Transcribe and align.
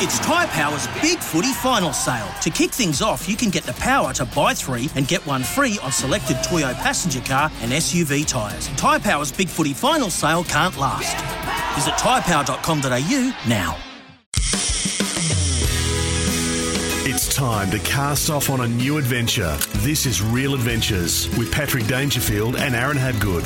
It's 0.00 0.20
Tyre 0.20 0.46
Power's 0.46 0.86
Big 1.02 1.18
Footy 1.18 1.52
Final 1.54 1.92
Sale. 1.92 2.28
To 2.42 2.50
kick 2.50 2.70
things 2.70 3.02
off, 3.02 3.28
you 3.28 3.34
can 3.34 3.50
get 3.50 3.64
the 3.64 3.72
power 3.72 4.12
to 4.12 4.24
buy 4.26 4.54
three 4.54 4.88
and 4.94 5.08
get 5.08 5.26
one 5.26 5.42
free 5.42 5.76
on 5.82 5.90
selected 5.90 6.36
Toyo 6.44 6.72
passenger 6.74 7.20
car 7.20 7.50
and 7.62 7.72
SUV 7.72 8.24
tyres. 8.24 8.68
Tyre 8.76 9.00
Power's 9.00 9.32
Big 9.32 9.48
Footy 9.48 9.72
Final 9.74 10.08
Sale 10.08 10.44
can't 10.44 10.76
last. 10.76 11.16
Visit 11.74 11.94
tyrepower.com.au 11.94 13.48
now. 13.48 13.76
It's 17.10 17.34
time 17.34 17.68
to 17.72 17.80
cast 17.80 18.30
off 18.30 18.50
on 18.50 18.60
a 18.60 18.68
new 18.68 18.98
adventure. 18.98 19.56
This 19.78 20.06
is 20.06 20.22
Real 20.22 20.54
Adventures 20.54 21.28
with 21.36 21.50
Patrick 21.50 21.88
Dangerfield 21.88 22.54
and 22.54 22.76
Aaron 22.76 22.96
Habgood. 22.96 23.42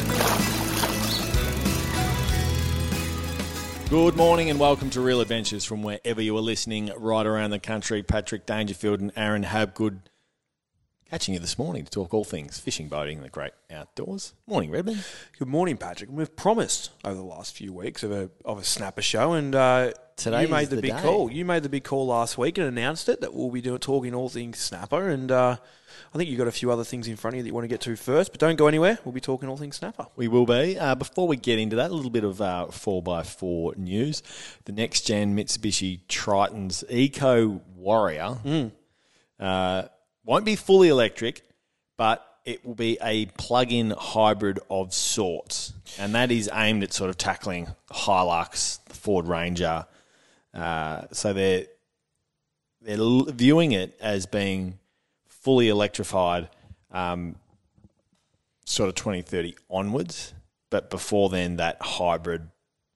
Good 3.92 4.16
morning 4.16 4.48
and 4.48 4.59
welcome 4.59 4.88
to 4.88 5.02
Real 5.02 5.20
Adventures 5.20 5.66
from 5.66 5.82
wherever 5.82 6.23
you 6.23 6.34
are 6.38 6.41
listening 6.41 6.91
right 6.96 7.27
around 7.27 7.51
the 7.51 7.59
country. 7.59 8.02
Patrick 8.02 8.46
Dangerfield 8.46 9.01
and 9.01 9.12
Aaron 9.16 9.45
Habgood 9.45 9.99
catching 11.10 11.34
you 11.34 11.40
this 11.40 11.59
morning 11.59 11.84
to 11.84 11.90
talk 11.90 12.15
all 12.15 12.24
things 12.24 12.59
fishing, 12.59 12.88
boating, 12.88 13.18
and 13.18 13.26
the 13.26 13.29
great 13.29 13.52
outdoors. 13.71 14.32
Morning, 14.46 14.71
Redmond. 14.71 15.04
Good 15.38 15.49
morning, 15.49 15.76
Patrick. 15.76 16.09
We've 16.10 16.34
promised 16.34 16.88
over 17.04 17.16
the 17.16 17.23
last 17.23 17.54
few 17.54 17.74
weeks 17.74 18.02
of 18.02 18.12
a 18.12 18.30
of 18.46 18.57
a 18.57 18.65
snapper 18.65 19.02
show, 19.02 19.34
and 19.34 19.54
uh, 19.54 19.93
Today 20.16 20.45
you 20.45 20.49
made 20.49 20.71
the, 20.71 20.77
the 20.77 20.82
big 20.82 20.93
day. 20.93 21.02
call. 21.02 21.30
You 21.30 21.45
made 21.45 21.62
the 21.62 21.68
big 21.68 21.84
call 21.84 22.06
last 22.06 22.38
week 22.38 22.56
and 22.56 22.66
announced 22.66 23.10
it 23.10 23.21
that 23.21 23.34
we'll 23.34 23.51
be 23.51 23.60
doing 23.60 23.79
talking 23.79 24.15
all 24.15 24.30
things 24.30 24.59
snapper, 24.59 25.10
and 25.10 25.30
uh, 25.30 25.56
I 26.15 26.18
think 26.18 26.29
you've 26.29 26.38
got 26.38 26.46
a 26.46 26.52
few 26.52 26.71
other 26.71 26.85
things 26.85 27.09
in 27.09 27.16
front 27.16 27.35
of 27.35 27.38
you 27.38 27.43
that 27.43 27.49
you 27.49 27.55
want 27.55 27.65
to 27.65 27.68
get 27.68 27.80
to 27.82 27.96
first, 27.96 28.32
but 28.32 28.41
don't 28.41 28.57
go 28.57 28.66
anywhere. 28.66 28.99
We'll 29.02 29.13
be 29.13 29.21
talking 29.21 29.49
all 29.49 29.57
things 29.57 29.77
snapper. 29.77 30.07
We 30.15 30.29
will 30.29 30.45
be. 30.45 30.79
Uh, 30.79 30.95
before 30.95 31.27
we 31.27 31.37
get 31.37 31.59
into 31.59 31.77
that, 31.77 31.91
a 31.91 31.95
little 31.95 32.10
bit 32.10 32.23
of 32.23 32.43
uh, 32.43 32.66
4x4 32.68 33.79
news. 33.79 34.23
The 34.66 34.73
next 34.73 35.07
gen 35.07 35.35
Mitsubishi 35.35 36.01
Triton's 36.09 36.85
Eco 36.90 37.63
Warrior 37.74 38.37
uh, 39.40 39.85
won't 40.23 40.45
be 40.45 40.55
fully 40.55 40.88
electric, 40.88 41.43
but 41.96 42.23
it 42.45 42.63
will 42.66 42.74
be 42.74 42.99
a 43.01 43.24
plug 43.27 43.73
in 43.73 43.95
hybrid 43.96 44.59
of 44.68 44.93
sorts. 44.93 45.73
And 45.99 46.15
that 46.15 46.30
is 46.30 46.51
aimed 46.52 46.83
at 46.83 46.93
sort 46.93 47.09
of 47.09 47.16
tackling 47.16 47.68
Hilux, 47.90 48.85
the 48.85 48.95
Ford 48.95 49.27
Ranger. 49.27 49.87
Uh, 50.52 51.05
so 51.13 51.33
they're, 51.33 51.68
they're 52.83 52.99
viewing 53.33 53.73
it 53.73 53.96
as 53.99 54.27
being 54.27 54.79
fully 55.43 55.68
electrified. 55.68 56.48
Um, 56.90 57.37
sort 58.65 58.88
of 58.88 58.95
2030 58.95 59.57
onwards, 59.71 60.34
but 60.71 60.90
before 60.90 61.29
then, 61.29 61.57
that 61.57 61.76
hybrid 61.80 62.49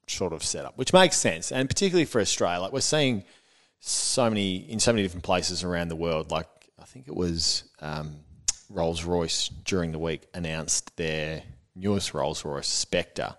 sort 0.06 0.32
of 0.32 0.42
setup, 0.42 0.78
which 0.78 0.92
makes 0.92 1.16
sense. 1.16 1.52
And 1.52 1.68
particularly 1.68 2.04
for 2.04 2.20
Australia, 2.20 2.60
like 2.60 2.72
we're 2.72 2.80
seeing 2.80 3.24
so 3.80 4.28
many 4.28 4.56
in 4.56 4.80
so 4.80 4.92
many 4.92 5.02
different 5.02 5.24
places 5.24 5.64
around 5.64 5.88
the 5.88 5.96
world. 5.96 6.30
Like 6.30 6.48
I 6.80 6.84
think 6.84 7.08
it 7.08 7.14
was 7.14 7.64
um, 7.80 8.16
Rolls 8.70 9.04
Royce 9.04 9.48
during 9.64 9.92
the 9.92 9.98
week 9.98 10.22
announced 10.34 10.96
their 10.96 11.42
newest 11.74 12.14
Rolls 12.14 12.44
Royce 12.44 12.68
Spectre, 12.68 13.34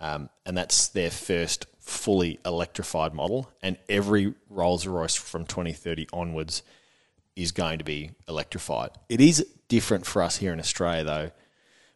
um, 0.00 0.30
and 0.46 0.56
that's 0.56 0.88
their 0.88 1.10
first 1.10 1.66
fully 1.80 2.38
electrified 2.44 3.14
model. 3.14 3.50
And 3.62 3.76
every 3.88 4.34
Rolls 4.48 4.86
Royce 4.86 5.16
from 5.16 5.44
2030 5.44 6.08
onwards 6.12 6.62
is 7.38 7.52
going 7.52 7.78
to 7.78 7.84
be 7.84 8.10
electrified. 8.28 8.90
It 9.08 9.20
is 9.20 9.46
different 9.68 10.06
for 10.06 10.22
us 10.22 10.36
here 10.38 10.52
in 10.52 10.58
Australia, 10.58 11.04
though. 11.04 11.30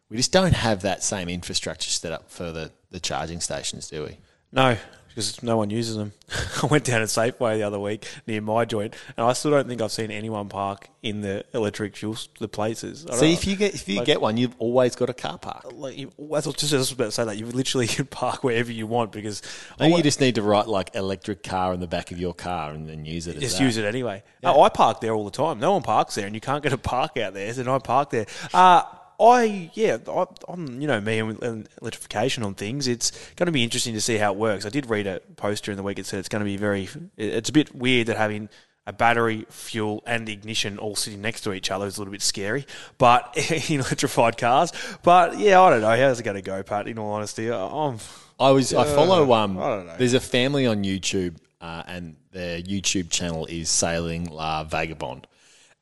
We 0.09 0.17
just 0.17 0.31
don't 0.31 0.53
have 0.53 0.81
that 0.83 1.03
same 1.03 1.27
infrastructure 1.27 1.89
set 1.89 2.11
up 2.11 2.29
for 2.29 2.51
the, 2.51 2.71
the 2.91 2.99
charging 2.99 3.41
stations, 3.41 3.89
do 3.89 4.03
we? 4.03 4.19
No, 4.51 4.77
because 5.13 5.43
no 5.43 5.57
one 5.57 5.69
uses 5.69 5.95
them. 5.95 6.13
I 6.63 6.65
went 6.65 6.85
down 6.85 7.01
to 7.01 7.05
Safeway 7.05 7.57
the 7.57 7.63
other 7.63 7.79
week 7.79 8.07
near 8.25 8.41
my 8.41 8.65
joint, 8.65 8.95
and 9.15 9.25
I 9.25 9.33
still 9.33 9.51
don't 9.51 9.67
think 9.67 9.81
I've 9.81 9.91
seen 9.91 10.11
anyone 10.11 10.49
park 10.49 10.89
in 11.03 11.21
the 11.21 11.45
electric 11.53 11.95
fuel 11.95 12.17
the 12.39 12.47
places. 12.47 13.05
See, 13.13 13.33
if 13.33 13.45
you 13.45 13.55
get 13.55 13.75
if 13.75 13.87
you 13.87 13.97
like- 13.97 14.05
get 14.05 14.21
one, 14.21 14.37
you've 14.37 14.55
always 14.57 14.95
got 14.95 15.09
a 15.09 15.13
car 15.13 15.37
park. 15.37 15.65
like 15.73 15.97
you, 15.97 16.11
I 16.17 16.23
was 16.23 16.45
just, 16.55 16.91
about 16.91 17.05
to 17.05 17.11
say 17.11 17.25
that 17.25 17.37
you 17.37 17.45
literally 17.45 17.87
can 17.95 18.05
park 18.05 18.43
wherever 18.43 18.71
you 18.71 18.87
want 18.87 19.11
because 19.11 19.41
I 19.73 19.85
think 19.85 19.97
you 19.97 20.03
just 20.03 20.19
need 20.19 20.35
to 20.35 20.41
write 20.41 20.67
like 20.67 20.95
electric 20.95 21.43
car 21.43 21.73
in 21.73 21.79
the 21.79 21.87
back 21.87 22.11
of 22.11 22.19
your 22.19 22.33
car 22.33 22.71
and 22.71 22.89
then 22.89 23.05
use 23.05 23.27
it. 23.27 23.35
As 23.35 23.41
just 23.41 23.59
use 23.59 23.77
it 23.77 23.85
anyway. 23.85 24.23
Oh, 24.43 24.61
I 24.61 24.69
park 24.69 25.01
there 25.01 25.13
all 25.13 25.25
the 25.25 25.31
time. 25.31 25.59
No 25.59 25.73
one 25.73 25.83
parks 25.83 26.15
there, 26.15 26.25
and 26.25 26.35
you 26.35 26.41
can't 26.41 26.63
get 26.63 26.73
a 26.73 26.77
park 26.77 27.17
out 27.17 27.33
there. 27.33 27.53
So 27.53 27.73
I 27.73 27.79
park 27.79 28.09
there. 28.09 28.25
Uh, 28.53 28.83
I 29.19 29.71
yeah, 29.73 29.97
I, 30.07 30.25
I'm 30.47 30.81
you 30.81 30.87
know 30.87 30.99
me 31.01 31.19
and 31.19 31.69
electrification 31.81 32.43
on 32.43 32.55
things. 32.55 32.87
It's 32.87 33.11
going 33.35 33.45
to 33.45 33.51
be 33.51 33.63
interesting 33.63 33.93
to 33.93 34.01
see 34.01 34.17
how 34.17 34.33
it 34.33 34.37
works. 34.37 34.65
I 34.65 34.69
did 34.69 34.89
read 34.89 35.07
a 35.07 35.19
post 35.35 35.65
during 35.65 35.77
the 35.77 35.83
week. 35.83 35.99
It 35.99 36.05
said 36.05 36.19
it's 36.19 36.29
going 36.29 36.41
to 36.41 36.45
be 36.45 36.57
very. 36.57 36.89
It's 37.17 37.49
a 37.49 37.53
bit 37.53 37.73
weird 37.75 38.07
that 38.07 38.17
having 38.17 38.49
a 38.85 38.91
battery, 38.91 39.45
fuel, 39.49 40.03
and 40.05 40.27
ignition 40.27 40.77
all 40.77 40.95
sitting 40.95 41.21
next 41.21 41.41
to 41.41 41.53
each 41.53 41.71
other 41.71 41.85
is 41.87 41.97
a 41.97 42.01
little 42.01 42.11
bit 42.11 42.21
scary. 42.21 42.65
But 42.97 43.37
in 43.69 43.79
electrified 43.79 44.37
cars, 44.37 44.71
but 45.03 45.37
yeah, 45.39 45.61
I 45.61 45.69
don't 45.69 45.81
know 45.81 45.95
how's 45.95 46.19
it 46.19 46.23
going 46.23 46.35
to 46.35 46.41
go, 46.41 46.61
Pat. 46.63 46.87
In 46.87 46.99
all 46.99 47.11
honesty, 47.11 47.51
I'm. 47.51 47.99
I 48.39 48.49
was 48.49 48.73
I 48.73 48.83
follow 48.85 49.31
um 49.33 49.57
I 49.59 49.69
don't 49.69 49.85
know. 49.85 49.95
there's 49.97 50.15
a 50.15 50.19
family 50.19 50.65
on 50.65 50.83
YouTube 50.83 51.35
uh, 51.61 51.83
and 51.87 52.15
their 52.31 52.61
YouTube 52.61 53.09
channel 53.09 53.45
is 53.45 53.69
Sailing 53.69 54.25
La 54.25 54.65
Vagabonde. 54.65 55.25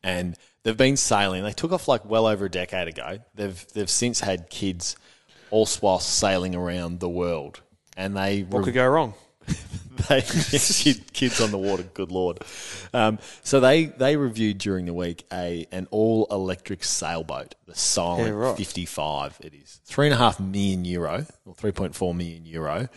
And 0.03 0.38
they've 0.64 0.78
been 0.78 0.98
sailing. 0.98 1.44
They 1.44 1.54
took 1.54 1.72
off 1.72 1.88
like 1.88 2.06
well 2.06 2.28
over 2.28 2.46
a 2.46 2.50
decade 2.50 2.88
ago. 2.88 3.20
They've 3.36 3.68
they've 3.74 3.90
since 3.90 4.20
had 4.20 4.50
kids 4.50 4.96
all 5.50 5.68
whilst 5.82 6.18
sailing 6.18 6.56
around 6.56 7.00
the 7.00 7.10
world. 7.10 7.62
And 7.98 8.16
they 8.16 8.42
What 8.42 8.64
could 8.64 8.74
go 8.74 8.88
wrong? 8.88 9.14
they 10.10 10.22
kids 10.22 11.42
on 11.42 11.52
the 11.52 11.58
water. 11.58 11.84
Good 11.84 12.12
lord! 12.12 12.40
Um, 12.94 13.20
so 13.44 13.60
they 13.60 13.86
they 13.86 14.16
reviewed 14.16 14.58
during 14.58 14.86
the 14.86 14.94
week 14.94 15.26
a 15.32 15.68
an 15.72 15.88
all 15.92 16.28
electric 16.32 16.84
sailboat, 16.84 17.56
the 17.66 17.76
Silent 17.76 18.28
Yeah, 18.28 18.34
right. 18.34 18.58
Fifty 18.58 18.86
Five. 18.86 19.38
It 19.42 19.54
is 19.54 19.82
three 19.86 20.08
and 20.08 20.14
a 20.14 20.18
half 20.18 20.40
million 20.40 20.86
euro 20.86 21.26
or 21.46 21.54
three 21.56 21.72
point 21.72 21.96
four 21.96 22.14
million 22.14 22.46
euro, 22.46 22.88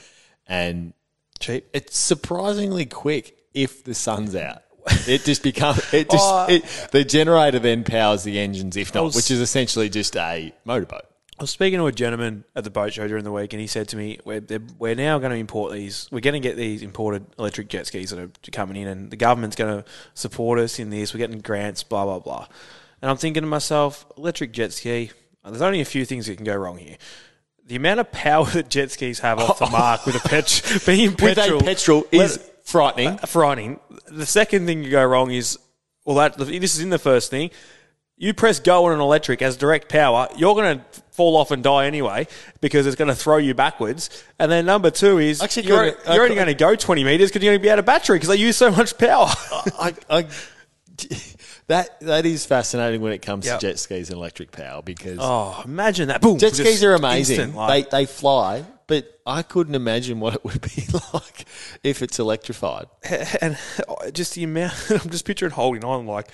and 0.46 0.92
Cheap. 1.40 1.66
it's 1.72 1.98
surprisingly 1.98 2.86
quick 2.86 3.38
if 3.54 3.84
the 3.84 3.94
sun's 3.94 4.34
out. 4.36 4.62
It 5.06 5.24
just 5.24 5.42
becomes 5.42 5.78
it 5.94 6.10
just 6.10 6.22
Oh. 6.24 6.46
it, 6.48 6.64
the 6.92 7.04
generator 7.04 7.58
then 7.58 7.84
powers 7.84 8.22
the 8.22 8.38
engines 8.38 8.76
if 8.76 8.94
not, 8.94 9.04
was- 9.04 9.16
which 9.16 9.30
is 9.30 9.40
essentially 9.40 9.88
just 9.88 10.16
a 10.16 10.52
motorboat. 10.64 11.02
I 11.38 11.42
was 11.42 11.50
speaking 11.50 11.80
to 11.80 11.86
a 11.86 11.92
gentleman 11.92 12.44
at 12.54 12.62
the 12.62 12.70
boat 12.70 12.92
show 12.92 13.08
during 13.08 13.24
the 13.24 13.32
week, 13.32 13.52
and 13.52 13.60
he 13.60 13.66
said 13.66 13.88
to 13.88 13.96
me, 13.96 14.20
"We're, 14.24 14.40
we're 14.78 14.94
now 14.94 15.18
going 15.18 15.32
to 15.32 15.36
import 15.36 15.72
these. 15.72 16.06
We're 16.12 16.20
going 16.20 16.40
to 16.40 16.48
get 16.48 16.56
these 16.56 16.80
imported 16.80 17.26
electric 17.40 17.68
jet 17.68 17.88
skis 17.88 18.10
that 18.10 18.20
are 18.20 18.30
coming 18.52 18.76
in, 18.80 18.86
and 18.86 19.10
the 19.10 19.16
government's 19.16 19.56
going 19.56 19.82
to 19.82 19.88
support 20.14 20.60
us 20.60 20.78
in 20.78 20.90
this. 20.90 21.12
We're 21.12 21.18
getting 21.18 21.40
grants, 21.40 21.82
blah 21.82 22.04
blah 22.04 22.20
blah." 22.20 22.46
And 23.02 23.10
I'm 23.10 23.16
thinking 23.16 23.42
to 23.42 23.48
myself, 23.48 24.06
electric 24.16 24.52
jet 24.52 24.72
ski. 24.72 25.10
There's 25.44 25.60
only 25.60 25.80
a 25.80 25.84
few 25.84 26.04
things 26.04 26.26
that 26.26 26.36
can 26.36 26.44
go 26.44 26.54
wrong 26.54 26.78
here. 26.78 26.96
The 27.66 27.76
amount 27.76 27.98
of 28.00 28.12
power 28.12 28.44
that 28.52 28.70
jet 28.70 28.92
skis 28.92 29.18
have 29.18 29.40
off 29.40 29.58
the 29.58 29.66
mark 29.70 30.06
with 30.06 30.14
a 30.14 30.28
pet 30.28 30.82
being 30.86 31.16
With 31.20 31.36
a 31.36 31.58
petrol 31.64 32.04
is 32.12 32.38
frightening. 32.64 33.18
frightening. 33.18 33.80
The 34.08 34.26
second 34.26 34.66
thing 34.66 34.82
you 34.82 34.90
go 34.90 35.04
wrong 35.04 35.30
is, 35.30 35.58
well, 36.04 36.16
that 36.16 36.36
this 36.38 36.74
is 36.74 36.80
in 36.80 36.90
the 36.90 36.98
first 36.98 37.30
thing. 37.30 37.50
You 38.16 38.32
press 38.32 38.60
go 38.60 38.84
on 38.86 38.92
an 38.92 39.00
electric 39.00 39.42
as 39.42 39.56
direct 39.56 39.88
power, 39.88 40.28
you're 40.36 40.54
going 40.54 40.78
to 40.78 40.84
fall 41.10 41.36
off 41.36 41.50
and 41.50 41.62
die 41.64 41.86
anyway 41.86 42.26
because 42.60 42.86
it's 42.86 42.94
going 42.96 43.08
to 43.08 43.14
throw 43.14 43.38
you 43.38 43.54
backwards. 43.54 44.22
And 44.38 44.50
then 44.50 44.66
number 44.66 44.90
two 44.90 45.18
is 45.18 45.42
Actually, 45.42 45.66
you're, 45.66 45.92
could- 45.92 46.04
you're 46.14 46.20
uh, 46.22 46.24
only 46.24 46.34
going 46.36 46.46
to 46.46 46.54
go 46.54 46.76
20 46.76 47.02
meters 47.04 47.30
because 47.30 47.42
you're 47.42 47.52
going 47.52 47.60
to 47.60 47.62
be 47.62 47.70
out 47.70 47.78
of 47.80 47.84
battery 47.84 48.16
because 48.16 48.28
they 48.28 48.36
use 48.36 48.56
so 48.56 48.70
much 48.70 48.96
power. 48.98 49.26
I, 49.78 49.94
I, 50.08 50.26
that 51.66 51.98
that 52.00 52.24
is 52.26 52.46
fascinating 52.46 53.00
when 53.00 53.12
it 53.12 53.22
comes 53.22 53.46
Yep. 53.46 53.60
to 53.60 53.66
jet 53.66 53.78
skis 53.78 54.10
and 54.10 54.16
electric 54.18 54.52
power 54.52 54.80
because 54.82 55.18
oh, 55.20 55.60
imagine 55.64 56.08
that! 56.08 56.20
Boom! 56.20 56.38
jet 56.38 56.54
skis 56.54 56.84
are 56.84 56.94
amazing. 56.94 57.36
instant, 57.40 57.56
like- 57.56 57.90
they 57.90 57.98
they 57.98 58.06
fly, 58.06 58.64
but 58.86 59.20
I 59.26 59.42
couldn't 59.42 59.74
imagine 59.74 60.20
what 60.20 60.34
it 60.34 60.44
would 60.44 60.60
be 60.60 60.84
like 61.14 61.46
if 61.82 62.02
it's 62.02 62.18
electrified. 62.18 62.86
and 63.40 63.56
uh, 63.88 64.10
just 64.10 64.34
the 64.34 64.44
amount 64.44 64.74
I'm 64.90 65.10
just 65.10 65.24
picturing 65.24 65.52
holding 65.52 65.84
on 65.84 66.06
like 66.06 66.28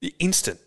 the 0.00 0.14
instant. 0.18 0.60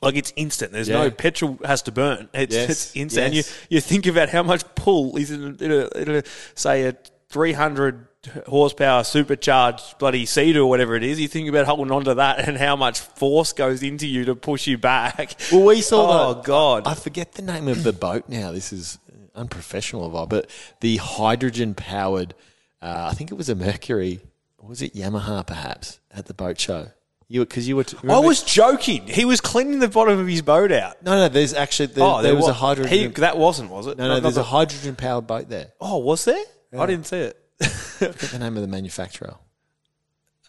Like 0.00 0.14
it's 0.14 0.32
instant. 0.36 0.70
There's 0.72 0.88
Yeah. 0.88 1.02
no 1.04 1.10
petrol 1.10 1.58
has 1.64 1.82
to 1.82 1.92
burn. 1.92 2.28
It's, 2.32 2.54
Yes, 2.54 2.70
it's 2.70 2.96
instant. 2.96 3.26
And 3.26 3.34
you, 3.34 3.42
you 3.68 3.80
think 3.80 4.06
about 4.06 4.28
how 4.28 4.44
much 4.44 4.62
pull 4.76 5.16
is 5.16 5.30
in 5.32 5.42
a, 5.60 5.64
in 5.64 5.72
a, 5.72 5.88
in 5.98 6.10
a 6.16 6.22
say 6.54 6.84
a 6.84 6.96
300 7.30 8.06
horsepower 8.46 9.04
supercharged 9.04 9.98
bloody 9.98 10.24
Sea-Doo 10.26 10.64
or 10.64 10.68
whatever 10.68 10.94
it 10.94 11.02
is. 11.02 11.18
You 11.20 11.28
think 11.28 11.48
about 11.48 11.66
holding 11.66 11.90
onto 11.92 12.14
that 12.14 12.46
and 12.48 12.56
how 12.56 12.76
much 12.76 13.00
force 13.00 13.52
goes 13.52 13.82
into 13.82 14.06
you 14.06 14.24
to 14.26 14.34
push 14.36 14.66
you 14.66 14.78
back. 14.78 15.34
Well, 15.52 15.64
we 15.64 15.80
saw 15.80 16.28
Oh, 16.30 16.34
the- 16.34 16.42
God. 16.42 16.86
I 16.86 16.94
forget 16.94 17.32
the 17.32 17.42
name 17.42 17.68
of 17.68 17.82
the 17.82 17.92
boat 17.92 18.28
now. 18.28 18.52
This 18.52 18.72
is 18.72 18.98
unprofessional 19.38 20.04
of 20.06 20.14
all, 20.14 20.26
but 20.26 20.50
the 20.80 20.96
hydrogen 20.98 21.74
powered. 21.74 22.34
Uh, 22.82 23.08
I 23.10 23.14
think 23.14 23.30
it 23.30 23.34
was 23.34 23.48
a 23.48 23.54
Mercury. 23.54 24.20
Was 24.60 24.82
it 24.82 24.94
Yamaha? 24.94 25.46
Perhaps 25.46 26.00
at 26.10 26.26
the 26.26 26.34
boat 26.34 26.60
show. 26.60 26.88
You 27.28 27.40
because 27.40 27.68
you 27.68 27.76
were. 27.76 27.84
T- 27.84 27.96
I 28.08 28.18
was 28.18 28.42
joking. 28.42 29.06
He 29.06 29.24
was 29.24 29.40
cleaning 29.40 29.80
the 29.80 29.88
bottom 29.88 30.18
of 30.18 30.26
his 30.26 30.42
boat 30.42 30.72
out. 30.72 31.02
No, 31.02 31.12
no. 31.12 31.28
There's 31.28 31.52
actually 31.54 31.86
there, 31.86 32.04
oh, 32.04 32.22
there 32.22 32.34
was 32.34 32.44
wa- 32.44 32.50
a 32.50 32.54
hydrogen. 32.54 32.90
He, 32.92 33.06
that 33.20 33.36
wasn't, 33.36 33.70
was 33.70 33.86
it? 33.86 33.98
no, 33.98 34.08
no. 34.08 34.14
Not 34.14 34.22
There's 34.22 34.34
the- 34.36 34.40
a 34.40 34.44
hydrogen 34.44 34.96
powered 34.96 35.26
boat 35.26 35.48
there. 35.48 35.72
Oh, 35.80 35.98
was 35.98 36.24
there? 36.24 36.42
I 36.78 36.86
didn't 36.86 37.06
see 37.06 37.18
it. 37.18 37.36
The 37.98 38.38
name 38.38 38.56
of 38.56 38.62
the 38.62 38.68
manufacturer. 38.68 39.34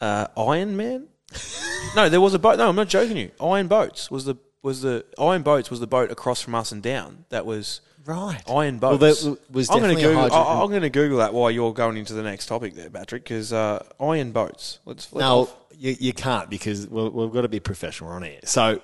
uh, 0.02 0.28
Iron 0.38 0.78
Man? 0.78 1.08
no, 1.96 2.08
there 2.10 2.22
was 2.22 2.34
a 2.34 2.40
boat. 2.40 2.58
No, 2.58 2.70
I'm 2.70 2.76
not 2.76 2.88
joking 2.88 3.18
you. 3.18 3.32
Iron 3.42 3.68
Boats 3.68 4.10
was 4.12 4.26
the 4.26 4.36
was 4.62 4.82
the 4.82 5.06
Iron 5.18 5.42
Boats 5.44 5.70
was 5.70 5.80
the 5.80 5.88
boat 5.88 6.12
across 6.12 6.42
from 6.42 6.56
us 6.56 6.72
and 6.72 6.84
down. 6.84 7.26
That 7.30 7.46
was 7.46 7.82
Right. 8.06 8.42
Iron 8.50 8.80
Well, 8.80 8.98
Boats. 8.98 9.24
was 9.52 9.70
I'm 9.70 9.80
going 9.80 9.96
to 9.96 10.02
Google. 10.02 10.34
I, 10.34 10.64
am 10.64 10.70
going 10.70 10.82
to 10.82 10.90
Google 10.90 11.20
that 11.20 11.34
while 11.34 11.52
you're 11.52 11.74
going 11.74 11.96
into 11.98 12.14
the 12.14 12.24
next 12.24 12.48
topic 12.48 12.74
there, 12.74 12.90
Patrick. 12.90 13.24
Because 13.24 13.54
uh, 13.54 13.84
Iron 14.00 14.32
Boats. 14.32 14.80
Let's 14.86 15.06
flip 15.06 15.22
No, 15.22 15.42
off. 15.42 15.56
you, 15.78 15.96
you 16.00 16.14
can't 16.14 16.50
because 16.50 16.88
we 16.88 17.08
we've 17.10 17.32
got 17.32 17.42
to 17.42 17.50
be 17.50 17.60
professional 17.60 18.10
on 18.12 18.24
air. 18.24 18.40
So 18.46 18.82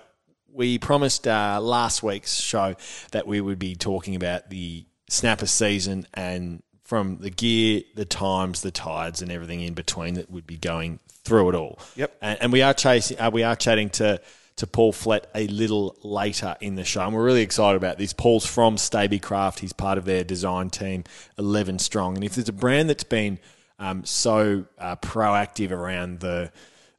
we 0.54 0.78
promised 0.78 1.28
uh, 1.28 1.60
last 1.62 2.04
week's 2.04 2.40
show 2.40 2.76
that 3.12 3.26
we 3.26 3.42
would 3.42 3.58
be 3.58 3.76
talking 3.76 4.16
about 4.16 4.50
the 4.50 4.86
snapper 5.10 5.48
season 5.48 6.06
and 6.14 6.62
from 6.84 7.18
the 7.18 7.32
gear, 7.32 7.82
the 7.96 8.06
times, 8.06 8.62
the 8.62 8.70
tides, 8.72 9.24
and 9.24 9.32
everything 9.32 9.62
in 9.62 9.74
between 9.74 10.16
that 10.16 10.30
would 10.30 10.46
be 10.46 10.58
going 10.58 11.00
through 11.24 11.50
it 11.50 11.56
all. 11.56 11.80
Yep. 11.96 12.16
And, 12.22 12.42
and 12.44 12.54
we 12.54 12.62
are 12.62 12.76
chasing. 12.76 13.20
Uh, 13.20 13.32
we 13.32 13.42
are 13.44 13.56
chatting 13.56 13.90
to. 13.92 14.22
To 14.58 14.68
Paul 14.68 14.94
Flett 14.94 15.30
a 15.36 15.48
little 15.48 15.98
later 16.02 16.56
in 16.62 16.76
the 16.76 16.86
show, 16.86 17.02
and 17.02 17.14
we're 17.14 17.26
really 17.26 17.42
excited 17.42 17.76
about 17.76 17.98
this. 17.98 18.14
Paul's 18.14 18.46
from 18.46 18.78
Stabicraft; 18.78 19.60
he's 19.60 19.74
part 19.74 19.98
of 19.98 20.06
their 20.06 20.24
design 20.24 20.70
team, 20.70 21.04
eleven 21.38 21.78
strong. 21.78 22.16
And 22.16 22.24
if 22.24 22.36
there's 22.36 22.48
a 22.48 22.54
brand 22.54 22.90
that's 22.90 23.04
been 23.04 23.38
um, 23.80 24.06
so 24.06 24.66
uh, 24.78 24.96
proactive 24.96 25.72
around 25.72 26.22
the 26.22 26.52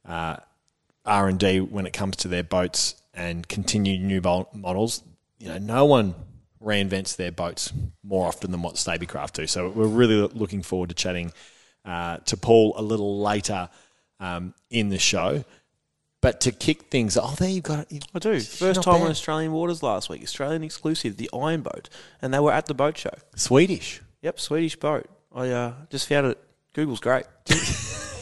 uh, 0.07 0.37
R 1.07 1.29
and 1.29 1.39
D 1.39 1.61
when 1.61 1.87
it 1.87 1.93
comes 1.93 2.17
to 2.17 2.29
their 2.29 2.43
boats 2.43 3.01
and 3.15 3.49
continued 3.49 4.03
new 4.03 4.21
models. 4.53 5.03
You 5.39 5.49
know, 5.49 5.59
no 5.59 5.85
one 5.87 6.15
reinvents 6.63 7.17
their 7.17 7.33
boats 7.33 7.73
more 8.03 8.27
often 8.27 8.51
than 8.51 8.63
what 8.63 8.75
Stabicraft 8.75 9.33
do. 9.33 9.47
So 9.47 9.71
we're 9.71 9.87
really 9.87 10.29
looking 10.35 10.63
forward 10.63 10.91
to 10.91 10.95
chatting 10.95 11.33
uh, 11.85 12.19
to 12.19 12.37
Paul 12.37 12.75
a 12.77 12.83
little 12.83 13.21
later 13.21 13.71
um, 14.21 14.55
in 14.71 14.89
the 14.91 14.99
show. 14.99 15.45
But 16.23 16.41
to 16.41 16.53
kick 16.53 16.85
things, 16.91 17.17
oh, 17.17 17.35
there 17.39 17.49
you've 17.49 17.63
got 17.65 17.91
it. 17.93 18.05
I 18.15 18.19
do. 18.19 18.41
First 18.41 18.83
time 18.83 19.03
on. 19.03 19.11
Australian 19.11 19.53
waters 19.53 19.83
last 19.83 20.09
week. 20.09 20.23
Australian 20.23 20.65
exclusive, 20.65 21.17
the 21.19 21.31
Iron 21.33 21.61
Boat, 21.63 21.89
and 22.23 22.33
they 22.35 22.41
were 22.41 22.53
at 22.53 22.67
the 22.67 22.75
boat 22.75 22.97
show. 22.99 23.11
Swedish. 23.37 24.01
Yep, 24.23 24.41
Swedish 24.41 24.77
boat. 24.77 25.07
I 25.35 25.51
uh, 25.51 25.73
just 25.91 26.09
found 26.09 26.29
it. 26.29 26.39
Google's 26.73 27.01
great. 27.01 27.25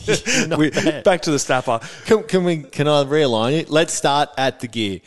We- 0.59 0.71
back 1.03 1.23
to 1.23 1.31
the 1.31 1.39
snapper. 1.39 1.81
Can, 2.05 2.25
can 2.25 2.45
we? 2.45 2.63
Can 2.65 2.87
I 2.89 3.05
realign 3.05 3.59
it? 3.61 3.71
Let's 3.71 3.95
start 3.95 4.29
at 4.37 4.61
the 4.61 4.69
gear. 4.69 5.01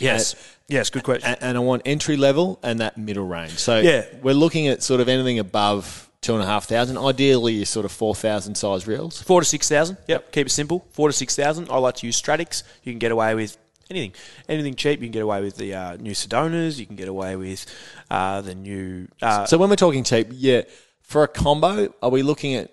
Yes, 0.00 0.36
yes, 0.68 0.88
good 0.90 1.02
question. 1.02 1.28
and, 1.28 1.38
and 1.42 1.56
I 1.58 1.60
want 1.60 1.82
entry 1.84 2.16
level 2.16 2.58
and 2.62 2.80
that 2.80 2.96
middle 2.96 3.26
range. 3.26 3.58
So 3.58 3.80
Yeah. 3.80 4.06
we're 4.22 4.32
looking 4.34 4.68
at 4.68 4.82
sort 4.82 5.00
of 5.00 5.08
anything 5.08 5.38
above 5.38 6.07
two 6.20 6.34
and 6.34 6.42
a 6.42 6.46
half 6.46 6.66
thousand. 6.66 6.98
Ideally, 6.98 7.64
sort 7.64 7.84
of 7.86 7.92
four 7.92 8.14
thousand 8.14 8.56
size 8.56 8.86
reels. 8.86 9.22
Four 9.22 9.40
to 9.40 9.44
six 9.46 9.68
thousand. 9.68 9.98
Yep. 10.08 10.32
Keep 10.32 10.46
it 10.48 10.50
simple. 10.50 10.86
Four 10.90 11.08
to 11.08 11.12
six 11.12 11.36
thousand. 11.36 11.70
I 11.70 11.78
like 11.78 11.96
to 11.96 12.06
use 12.06 12.20
Stradics. 12.20 12.62
You 12.82 12.92
can 12.92 12.98
get 12.98 13.12
away 13.12 13.34
with 13.34 13.56
anything. 13.90 14.12
Anything 14.48 14.74
cheap. 14.74 15.00
You 15.00 15.06
can 15.06 15.12
get 15.12 15.22
away 15.22 15.40
with 15.40 15.56
the 15.56 15.74
uh, 15.74 15.96
new 15.96 16.12
Sedonas. 16.12 16.78
You 16.78 16.86
can 16.86 16.96
get 16.96 17.08
away 17.08 17.36
with 17.36 17.64
uh, 18.10 18.40
the 18.42 18.54
new. 18.54 19.08
Uh, 19.22 19.46
So 19.46 19.58
when 19.58 19.70
we're 19.70 19.76
talking 19.76 20.04
cheap, 20.04 20.28
yeah, 20.30 20.62
for 21.02 21.22
a 21.22 21.28
combo, 21.28 21.94
are 22.02 22.10
we 22.10 22.22
looking 22.22 22.54
at 22.54 22.70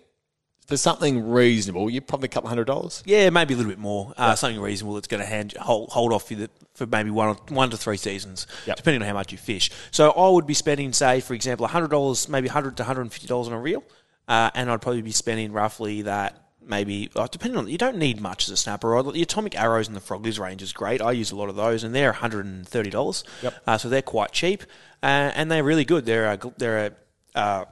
for 0.66 0.78
something 0.78 1.30
reasonable? 1.30 1.90
You're 1.90 2.02
probably 2.02 2.26
a 2.28 2.30
couple 2.30 2.50
hundred 2.50 2.66
dollars. 2.66 3.04
yeah, 3.06 3.30
maybe 3.30 3.54
a 3.54 3.58
little 3.58 3.72
bit 3.72 3.80
more. 3.80 4.14
Uh, 4.18 4.36
Something 4.36 4.60
reasonable 4.62 4.96
that's 4.96 5.08
going 5.08 5.22
to 5.22 5.28
hand 5.28 5.54
hold, 5.60 5.90
hold 5.90 6.12
off 6.14 6.28
for, 6.28 6.36
the, 6.36 6.50
for 6.74 6.86
maybe 6.86 7.10
one 7.12 7.36
one 7.50 7.70
to 7.70 7.78
three 7.78 7.98
seasons, 7.98 8.48
Yep. 8.66 8.78
depending 8.78 9.02
on 9.02 9.08
how 9.08 9.14
much 9.14 9.32
you 9.32 9.38
fish. 9.38 9.72
So 9.92 10.12
I 10.12 10.30
would 10.30 10.48
be 10.48 10.54
spending, 10.54 10.92
say, 10.94 11.20
for 11.22 11.34
example, 11.34 11.68
hundred 11.68 11.92
dollars, 11.92 12.28
maybe 12.30 12.48
hundred 12.48 12.78
to 12.78 12.84
hundred 12.84 13.02
and 13.02 13.14
fifty 13.14 13.28
dollars 13.28 13.48
on 13.48 13.54
a 13.54 13.60
reel, 13.60 13.84
uh, 14.28 14.50
and 14.56 14.70
I'd 14.72 14.82
probably 14.82 15.02
be 15.02 15.12
spending 15.12 15.52
roughly 15.52 16.02
that. 16.04 16.42
Maybe 16.68 17.12
uh, 17.16 17.28
depending 17.32 17.60
on 17.60 17.68
you 17.68 17.78
don't 17.78 17.98
need 17.98 18.20
much 18.20 18.46
as 18.48 18.50
a 18.50 18.58
snapper. 18.58 19.00
The 19.04 19.22
atomic 19.22 19.56
arrows 19.56 19.88
and 19.88 19.96
the 19.96 20.00
froglies 20.02 20.40
range 20.40 20.64
is 20.64 20.74
great. 20.74 21.00
I 21.00 21.12
use 21.12 21.30
a 21.32 21.36
lot 21.36 21.48
of 21.48 21.56
those, 21.56 21.84
and 21.84 21.94
they're 21.94 22.10
one 22.10 22.16
hundred 22.22 22.48
and 22.48 22.68
thirty 22.68 22.90
dollars. 22.90 23.24
Yep. 23.44 23.54
Uh, 23.68 23.78
so 23.78 23.88
they're 23.88 24.02
quite 24.02 24.32
cheap, 24.32 24.64
uh, 25.04 25.06
and 25.36 25.52
they're 25.52 25.64
really 25.64 25.86
good. 25.86 26.08
They're 26.08 26.26
a, 26.32 26.40
they're 26.58 26.86
a 26.88 27.40
uh, 27.40 27.66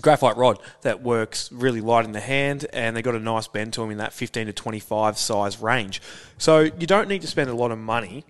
graphite 0.00 0.36
rod 0.36 0.58
that 0.82 1.02
works 1.02 1.50
really 1.52 1.80
light 1.80 2.04
in 2.04 2.12
the 2.12 2.20
hand, 2.20 2.66
and 2.72 2.96
they 2.96 3.02
got 3.02 3.14
a 3.14 3.20
nice 3.20 3.48
bend 3.48 3.72
to 3.74 3.80
them 3.80 3.90
in 3.90 3.98
that 3.98 4.12
15 4.12 4.46
to 4.46 4.52
25 4.52 5.18
size 5.18 5.60
range. 5.60 6.02
So 6.38 6.60
you 6.60 6.86
don't 6.86 7.08
need 7.08 7.22
to 7.22 7.26
spend 7.28 7.48
a 7.50 7.54
lot 7.54 7.70
of 7.70 7.78
money. 7.78 8.24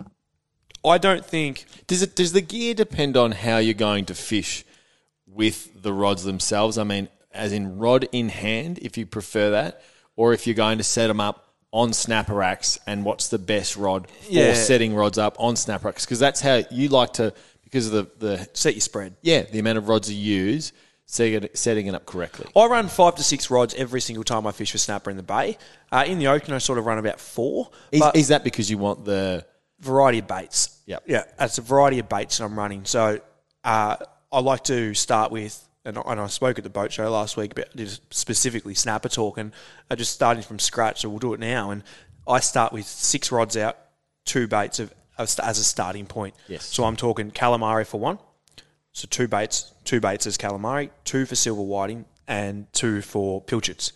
I 0.84 0.98
don't 0.98 1.24
think. 1.26 1.66
Does 1.86 2.02
it? 2.02 2.14
Does 2.14 2.32
the 2.32 2.40
gear 2.40 2.72
depend 2.74 3.16
on 3.16 3.32
how 3.32 3.58
you're 3.58 3.74
going 3.74 4.04
to 4.06 4.14
fish 4.14 4.64
with 5.26 5.82
the 5.82 5.92
rods 5.92 6.22
themselves? 6.24 6.78
I 6.78 6.84
mean, 6.84 7.08
as 7.32 7.52
in 7.52 7.78
rod 7.78 8.08
in 8.12 8.28
hand, 8.28 8.78
if 8.80 8.96
you 8.96 9.04
prefer 9.06 9.50
that, 9.50 9.82
or 10.14 10.32
if 10.32 10.46
you're 10.46 10.54
going 10.54 10.78
to 10.78 10.84
set 10.84 11.08
them 11.08 11.20
up 11.20 11.42
on 11.72 11.92
snapper 11.92 12.34
racks, 12.34 12.78
and 12.86 13.04
what's 13.04 13.28
the 13.28 13.38
best 13.38 13.76
rod 13.76 14.08
for 14.08 14.32
Yeah. 14.32 14.54
setting 14.54 14.94
rods 14.94 15.18
up 15.18 15.36
on 15.40 15.56
snapper 15.56 15.88
racks? 15.88 16.04
Because 16.06 16.20
that's 16.20 16.40
how 16.40 16.62
you 16.70 16.88
like 16.88 17.14
to, 17.14 17.34
because 17.64 17.86
of 17.86 17.92
the 17.92 18.26
the 18.36 18.48
Set 18.54 18.74
your 18.74 18.80
spread. 18.80 19.16
yeah 19.22 19.42
the 19.42 19.58
amount 19.58 19.78
of 19.78 19.88
rods 19.88 20.10
you 20.10 20.16
use, 20.16 20.72
setting 21.06 21.44
it, 21.44 21.56
setting 21.56 21.86
it 21.86 21.94
up 21.94 22.04
correctly. 22.06 22.46
I 22.54 22.66
run 22.66 22.88
five 22.88 23.14
to 23.16 23.22
six 23.22 23.50
rods 23.50 23.74
every 23.74 24.00
single 24.00 24.24
time 24.24 24.46
I 24.46 24.52
fish 24.52 24.72
for 24.72 24.78
snapper 24.78 25.10
in 25.10 25.16
the 25.16 25.22
bay. 25.22 25.56
Uh, 25.90 26.04
in 26.06 26.18
the 26.18 26.26
ocean, 26.26 26.52
I 26.52 26.58
sort 26.58 26.78
of 26.78 26.84
run 26.86 26.98
about 26.98 27.20
four. 27.20 27.70
Is, 27.92 28.02
is 28.14 28.28
that 28.28 28.44
because 28.44 28.70
you 28.70 28.78
want 28.78 29.04
the 29.04 29.46
variety 29.80 30.18
of 30.18 30.26
baits. 30.26 30.78
Yeah, 30.86 30.98
Yeah, 31.06 31.24
it's 31.40 31.58
a 31.58 31.62
variety 31.62 31.98
of 31.98 32.08
baits 32.08 32.38
that 32.38 32.44
I'm 32.44 32.58
running. 32.58 32.84
So 32.84 33.20
uh, 33.64 33.96
I 34.32 34.40
like 34.40 34.64
to 34.64 34.94
start 34.94 35.30
with, 35.32 35.62
and, 35.84 35.98
I- 35.98 36.02
and 36.06 36.20
I 36.20 36.26
spoke 36.28 36.58
at 36.58 36.64
the 36.64 36.70
boat 36.70 36.92
show 36.92 37.10
last 37.10 37.36
week 37.36 37.52
about 37.52 37.66
specifically 38.10 38.74
snapper 38.74 39.08
talk, 39.08 39.38
and 39.38 39.52
I 39.90 39.94
just 39.94 40.12
starting 40.12 40.42
from 40.42 40.58
scratch. 40.58 41.00
So 41.02 41.08
we'll 41.08 41.18
do 41.18 41.34
it 41.34 41.40
now, 41.40 41.70
and 41.70 41.82
I 42.26 42.40
start 42.40 42.72
with 42.72 42.86
six 42.86 43.30
rods 43.32 43.56
out, 43.56 43.76
two 44.24 44.46
baits 44.48 44.78
of 44.80 44.92
as 45.18 45.38
a 45.38 45.64
starting 45.64 46.04
point. 46.06 46.34
Yes. 46.46 46.64
So 46.66 46.84
I'm 46.84 46.96
talking 46.96 47.30
calamari 47.30 47.86
for 47.86 47.98
one. 47.98 48.18
So 48.96 49.06
two 49.10 49.28
baits, 49.28 49.74
two 49.84 50.00
baits 50.00 50.26
as 50.26 50.38
calamari, 50.38 50.88
two 51.04 51.26
for 51.26 51.34
silver 51.34 51.60
whiting, 51.60 52.06
and 52.26 52.66
two 52.72 53.02
for 53.02 53.42
pilchards. 53.42 53.92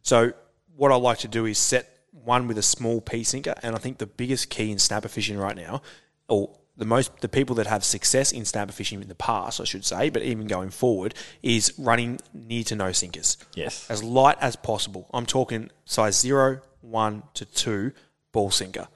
So 0.00 0.32
what 0.74 0.90
I 0.90 0.94
like 0.94 1.18
to 1.18 1.28
do 1.28 1.44
is 1.44 1.58
set 1.58 1.98
one 2.10 2.48
with 2.48 2.56
a 2.56 2.62
small 2.62 3.02
pea 3.02 3.24
sinker, 3.24 3.52
and 3.62 3.76
I 3.76 3.78
think 3.78 3.98
the 3.98 4.06
biggest 4.06 4.48
key 4.48 4.70
in 4.70 4.78
snapper 4.78 5.08
fishing 5.08 5.36
right 5.36 5.54
now, 5.54 5.82
or 6.28 6.56
the 6.78 6.86
most 6.86 7.20
the 7.20 7.28
people 7.28 7.56
that 7.56 7.66
have 7.66 7.84
success 7.84 8.32
in 8.32 8.46
snapper 8.46 8.72
fishing 8.72 9.02
in 9.02 9.08
the 9.08 9.14
past, 9.14 9.60
I 9.60 9.64
should 9.64 9.84
say, 9.84 10.08
but 10.08 10.22
even 10.22 10.46
going 10.46 10.70
forward, 10.70 11.12
is 11.42 11.74
running 11.76 12.18
near 12.32 12.64
to 12.64 12.74
no 12.74 12.90
sinkers. 12.92 13.36
Yes. 13.54 13.86
As 13.90 14.02
light 14.02 14.38
as 14.40 14.56
possible. 14.56 15.10
I'm 15.12 15.26
talking 15.26 15.68
size 15.84 16.18
zero, 16.18 16.62
one 16.80 17.24
to 17.34 17.44
two 17.44 17.92
ball 18.32 18.50
sinker. 18.50 18.88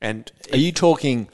And 0.00 0.32
Are 0.50 0.58
you 0.58 0.72
talking 0.72 1.28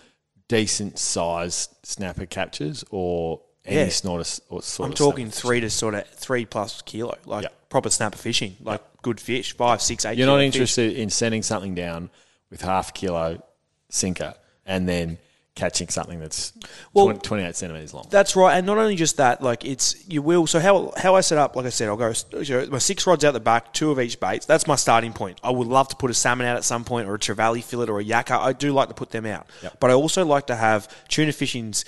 decent 0.48 0.98
size 0.98 1.70
snapper 1.82 2.26
captures 2.26 2.84
or 2.90 3.40
any 3.64 3.76
Yeah. 3.76 3.88
sort 3.88 4.20
of 4.20 4.40
or 4.50 4.62
sort 4.62 4.86
I'm 4.88 4.92
of 4.92 4.98
talking 4.98 5.30
three 5.30 5.60
to 5.60 5.70
sort 5.70 5.94
of 5.94 6.06
three 6.08 6.44
plus 6.44 6.82
kilo, 6.82 7.16
like 7.24 7.44
Yeah. 7.44 7.48
proper 7.68 7.90
snapper 7.90 8.18
fishing, 8.18 8.56
like 8.62 8.82
good 9.02 9.20
fish, 9.20 9.56
five, 9.56 9.80
six, 9.82 10.04
eight. 10.04 10.18
You're 10.18 10.26
not 10.26 10.34
kilo 10.34 10.40
fish. 10.48 10.54
interested 10.54 10.92
in 10.94 11.10
sending 11.10 11.42
something 11.42 11.74
down 11.74 12.10
with 12.50 12.60
half 12.62 12.92
kilo 12.94 13.42
sinker 13.90 14.34
and 14.66 14.88
then 14.88 15.18
catching 15.54 15.88
something 15.88 16.18
that's 16.18 16.52
Well- 16.92 17.06
20 17.06 17.20
28 17.20 17.54
centimeters 17.54 17.94
long. 17.94 18.06
That's 18.10 18.34
right, 18.34 18.56
and 18.56 18.66
not 18.66 18.76
only 18.76 18.96
just 18.96 19.18
that, 19.18 19.40
like 19.40 19.64
it's 19.64 19.94
you 20.08 20.20
will. 20.20 20.48
So 20.48 20.58
how 20.58 20.92
how 20.96 21.14
I 21.14 21.20
set 21.20 21.38
up, 21.38 21.54
like 21.54 21.64
I 21.64 21.68
said, 21.70 21.88
I'll 21.88 21.96
go 21.96 22.12
my 22.70 22.78
six 22.78 23.06
rods 23.06 23.24
out 23.24 23.34
the 23.34 23.40
back, 23.40 23.72
two 23.72 23.92
of 23.92 24.00
each 24.00 24.18
baits. 24.18 24.46
That's 24.46 24.66
my 24.66 24.74
starting 24.74 25.12
point. 25.12 25.38
I 25.44 25.50
would 25.50 25.68
love 25.68 25.86
to 25.90 25.96
put 25.96 26.10
a 26.10 26.14
salmon 26.14 26.46
out 26.48 26.56
at 26.56 26.64
some 26.64 26.82
point, 26.84 27.08
or 27.08 27.14
a 27.14 27.18
trevally 27.20 27.62
fillet, 27.62 27.86
or 27.86 28.00
a 28.00 28.04
yakka. 28.04 28.36
I 28.36 28.52
do 28.52 28.72
like 28.72 28.88
to 28.88 28.94
put 28.94 29.10
them 29.12 29.26
out, 29.26 29.46
but 29.78 29.90
I 29.90 29.94
also 29.94 30.24
like 30.24 30.48
to 30.48 30.56
have 30.56 30.88
tuna 31.08 31.32
fishing's. 31.32 31.84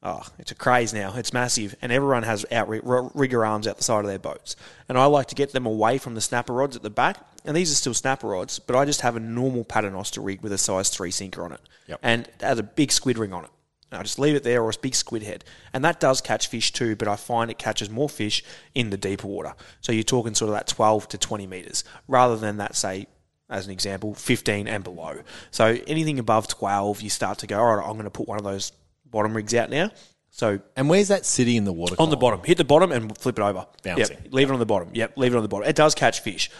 Oh, 0.00 0.22
it's 0.38 0.52
a 0.52 0.54
craze 0.54 0.94
now. 0.94 1.14
It's 1.16 1.32
massive, 1.32 1.74
and 1.82 1.90
everyone 1.90 2.22
has 2.22 2.46
out 2.52 2.68
r- 2.68 3.44
arms 3.44 3.66
out 3.66 3.78
the 3.78 3.82
side 3.82 4.00
of 4.04 4.06
their 4.06 4.18
boats. 4.18 4.54
And 4.88 4.96
I 4.96 5.06
like 5.06 5.26
to 5.28 5.34
get 5.34 5.52
them 5.52 5.66
away 5.66 5.98
from 5.98 6.14
the 6.14 6.20
snapper 6.20 6.52
rods 6.52 6.76
at 6.76 6.82
the 6.82 6.90
back. 6.90 7.18
And 7.44 7.56
these 7.56 7.72
are 7.72 7.74
still 7.74 7.94
snapper 7.94 8.28
rods, 8.28 8.58
but 8.60 8.76
I 8.76 8.84
just 8.84 9.00
have 9.00 9.16
a 9.16 9.20
normal 9.20 9.64
paternoster 9.64 10.20
rig 10.20 10.40
with 10.40 10.52
a 10.52 10.58
size 10.58 10.88
three 10.90 11.10
sinker 11.10 11.44
on 11.44 11.52
it, 11.52 11.60
Yep. 11.88 11.98
and 12.02 12.26
it 12.28 12.34
has 12.42 12.58
a 12.58 12.62
big 12.62 12.92
squid 12.92 13.18
ring 13.18 13.32
on 13.32 13.44
it. 13.44 13.50
And 13.90 13.98
I 13.98 14.02
just 14.02 14.18
leave 14.18 14.36
it 14.36 14.44
there 14.44 14.62
or 14.62 14.70
a 14.70 14.74
big 14.80 14.94
squid 14.94 15.22
head. 15.22 15.44
And 15.72 15.82
that 15.84 15.98
does 15.98 16.20
catch 16.20 16.46
fish 16.46 16.72
too, 16.72 16.94
but 16.94 17.08
I 17.08 17.16
find 17.16 17.50
it 17.50 17.58
catches 17.58 17.88
more 17.90 18.08
fish 18.08 18.44
in 18.74 18.90
the 18.90 18.98
deeper 18.98 19.26
water. 19.26 19.54
So 19.80 19.92
you're 19.92 20.02
talking 20.04 20.34
sort 20.34 20.50
of 20.50 20.54
that 20.54 20.66
12 20.68 21.08
to 21.08 21.18
20 21.18 21.46
metres 21.46 21.84
rather 22.06 22.36
than 22.36 22.58
that, 22.58 22.76
say, 22.76 23.06
as 23.48 23.64
an 23.64 23.72
example, 23.72 24.14
15 24.14 24.68
and 24.68 24.84
below. 24.84 25.22
So 25.50 25.78
anything 25.86 26.18
above 26.18 26.48
12, 26.48 27.00
you 27.00 27.08
start 27.08 27.38
to 27.38 27.46
go, 27.46 27.58
all 27.58 27.76
right, 27.76 27.84
I'm 27.86 27.94
going 27.94 28.04
to 28.04 28.10
put 28.10 28.28
one 28.28 28.36
of 28.38 28.44
those 28.44 28.72
bottom 29.10 29.34
rigs 29.34 29.54
out 29.54 29.70
now. 29.70 29.90
So 30.30 30.60
And 30.76 30.88
where's 30.88 31.08
that 31.08 31.26
sitting 31.26 31.56
in 31.56 31.64
the 31.64 31.72
water? 31.72 31.96
on 31.98 32.10
the 32.10 32.16
bottom. 32.16 32.40
Hit 32.44 32.58
the 32.58 32.64
bottom 32.64 32.92
and 32.92 33.16
flip 33.18 33.38
it 33.38 33.42
over. 33.42 33.66
Bouncing. 33.82 34.16
Yep. 34.24 34.32
Leave 34.32 34.50
it 34.50 34.52
on 34.52 34.58
the 34.58 34.66
bottom. 34.66 34.90
Yep. 34.92 35.16
Leave 35.16 35.34
it 35.34 35.36
on 35.36 35.42
the 35.42 35.48
bottom. 35.48 35.68
It 35.68 35.76
does 35.76 35.94
catch 35.94 36.20
fish. 36.20 36.50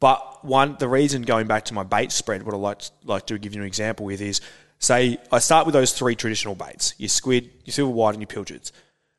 But 0.00 0.44
one, 0.44 0.76
the 0.78 0.88
reason 0.88 1.22
going 1.22 1.46
back 1.46 1.64
to 1.66 1.74
my 1.74 1.82
bait 1.82 2.12
spread, 2.12 2.42
what 2.44 2.54
I 2.54 2.58
like 2.58 2.82
like 3.04 3.26
to 3.26 3.38
give 3.38 3.54
you 3.54 3.60
an 3.60 3.66
example 3.66 4.06
with 4.06 4.20
is, 4.20 4.40
say 4.78 5.18
I 5.32 5.38
start 5.40 5.66
with 5.66 5.72
those 5.72 5.92
three 5.92 6.14
traditional 6.14 6.54
baits: 6.54 6.94
your 6.98 7.08
squid, 7.08 7.50
your 7.64 7.72
silver 7.72 7.92
white, 7.92 8.14
and 8.14 8.20
your 8.22 8.28
pilchards. 8.28 8.72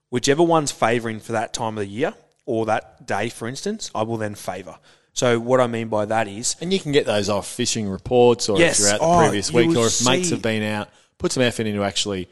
Whichever 0.10 0.42
one's 0.44 0.72
favouring 0.72 1.20
for 1.20 1.34
that 1.34 1.54
time 1.54 1.78
of 1.78 1.82
the 1.84 1.86
year 1.90 2.14
or 2.46 2.66
that 2.66 3.06
day, 3.06 3.30
for 3.30 3.48
instance, 3.48 3.92
I 3.94 4.02
will 4.04 4.18
then 4.18 4.36
favour. 4.36 4.80
So 5.14 5.38
what 5.40 5.60
I 5.60 5.68
mean 5.68 5.88
by 5.90 6.06
that 6.06 6.28
is, 6.28 6.56
And 6.62 6.72
you 6.74 6.80
can 6.80 6.92
get 6.94 7.06
those 7.06 7.30
off 7.30 7.46
fishing 7.48 7.88
reports 7.90 8.48
or 8.50 8.58
Yes. 8.58 8.80
if 8.80 8.86
you're 8.86 8.94
out 8.96 9.00
the 9.02 9.06
Oh, 9.06 9.20
previous 9.20 9.52
week 9.54 9.76
or 9.76 9.86
if 9.88 10.06
mates 10.06 10.30
have 10.30 10.42
been 10.42 10.64
out, 10.64 10.90
put 11.18 11.32
some 11.34 11.44
effort 11.44 11.68
into 11.68 11.84
actually 11.84 12.28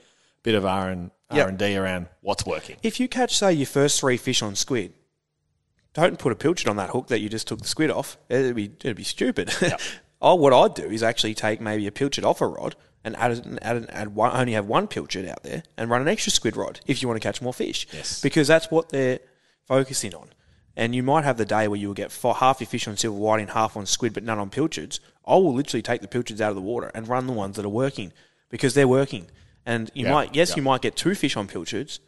bit 0.48 0.56
of 0.56 0.66
R 0.66 0.90
and 0.90 1.12
R 1.30 1.50
and 1.50 1.58
D 1.58 1.76
around 1.76 2.08
what's 2.22 2.46
working. 2.46 2.78
if 2.82 3.02
you 3.02 3.10
catch 3.10 3.36
say 3.36 3.52
your 3.52 3.66
first 3.66 4.00
three 4.00 4.16
fish 4.16 4.42
on 4.42 4.56
squid, 4.56 4.94
don't 5.94 6.18
put 6.18 6.32
a 6.32 6.36
pilchard 6.36 6.70
on 6.70 6.78
that 6.78 6.92
hook 6.92 7.08
that 7.08 7.20
you 7.20 7.28
just 7.28 7.50
took 7.50 7.60
the 7.60 7.68
squid 7.68 7.92
off. 7.92 8.18
It'd 8.30 8.56
be 8.56 8.72
it'd 8.80 8.96
be 8.96 9.04
stupid. 9.04 9.54
oh, 10.22 10.36
what 10.36 10.54
I'd 10.54 10.74
do 10.74 10.86
is 10.90 11.04
actually 11.04 11.34
take 11.34 11.60
maybe 11.60 11.86
a 11.86 11.92
pilchard 11.92 12.24
off 12.24 12.40
a 12.40 12.48
rod 12.48 12.78
and 13.04 13.18
add 13.18 13.32
it, 13.32 13.46
and 13.46 13.62
add, 13.62 13.86
add 13.90 14.16
one, 14.16 14.32
only 14.34 14.54
have 14.54 14.68
one 14.68 14.88
pilchard 14.88 15.28
out 15.28 15.44
there 15.44 15.64
and 15.76 15.90
run 15.90 16.02
an 16.02 16.08
extra 16.08 16.32
squid 16.32 16.56
rod 16.56 16.80
if 16.88 17.02
you 17.02 17.10
want 17.10 17.22
to 17.22 17.28
catch 17.28 17.42
more 17.42 17.54
fish. 17.54 17.86
Yes. 17.92 18.22
because 18.22 18.48
that's 18.48 18.72
what 18.72 18.88
they're 18.88 19.20
focusing 19.66 20.16
on. 20.16 20.30
And 20.78 20.96
you 20.96 21.04
might 21.04 21.26
have 21.26 21.38
the 21.38 21.46
day 21.46 21.68
where 21.68 21.80
you 21.80 21.88
will 21.88 21.94
get 21.94 22.14
fi- 22.14 22.36
half 22.36 22.62
your 22.62 22.68
fish 22.68 22.88
on 22.88 22.96
silver 22.96 23.18
whiting, 23.18 23.48
half 23.48 23.76
on 23.76 23.86
squid, 23.86 24.14
but 24.14 24.24
none 24.24 24.40
on 24.40 24.50
pilchards. 24.50 25.02
I 25.26 25.34
will 25.34 25.54
literally 25.54 25.82
take 25.82 26.00
the 26.00 26.08
pilchards 26.08 26.40
out 26.40 26.52
of 26.52 26.56
the 26.56 26.62
water 26.62 26.90
and 26.96 27.06
run 27.06 27.28
the 27.28 27.34
ones 27.34 27.58
that 27.58 27.66
are 27.66 27.70
working 27.70 28.14
because 28.50 28.76
they're 28.76 28.88
working. 28.88 29.28
And 29.68 29.92
you 29.94 30.06
Yeah, 30.06 30.14
might, 30.14 30.34
yes, 30.34 30.50
yeah. 30.50 30.56
you 30.56 30.62
might 30.64 30.82
get 30.82 30.96
two 30.96 31.14
fish 31.14 31.38
on 31.38 31.46
pilchards, 31.48 32.00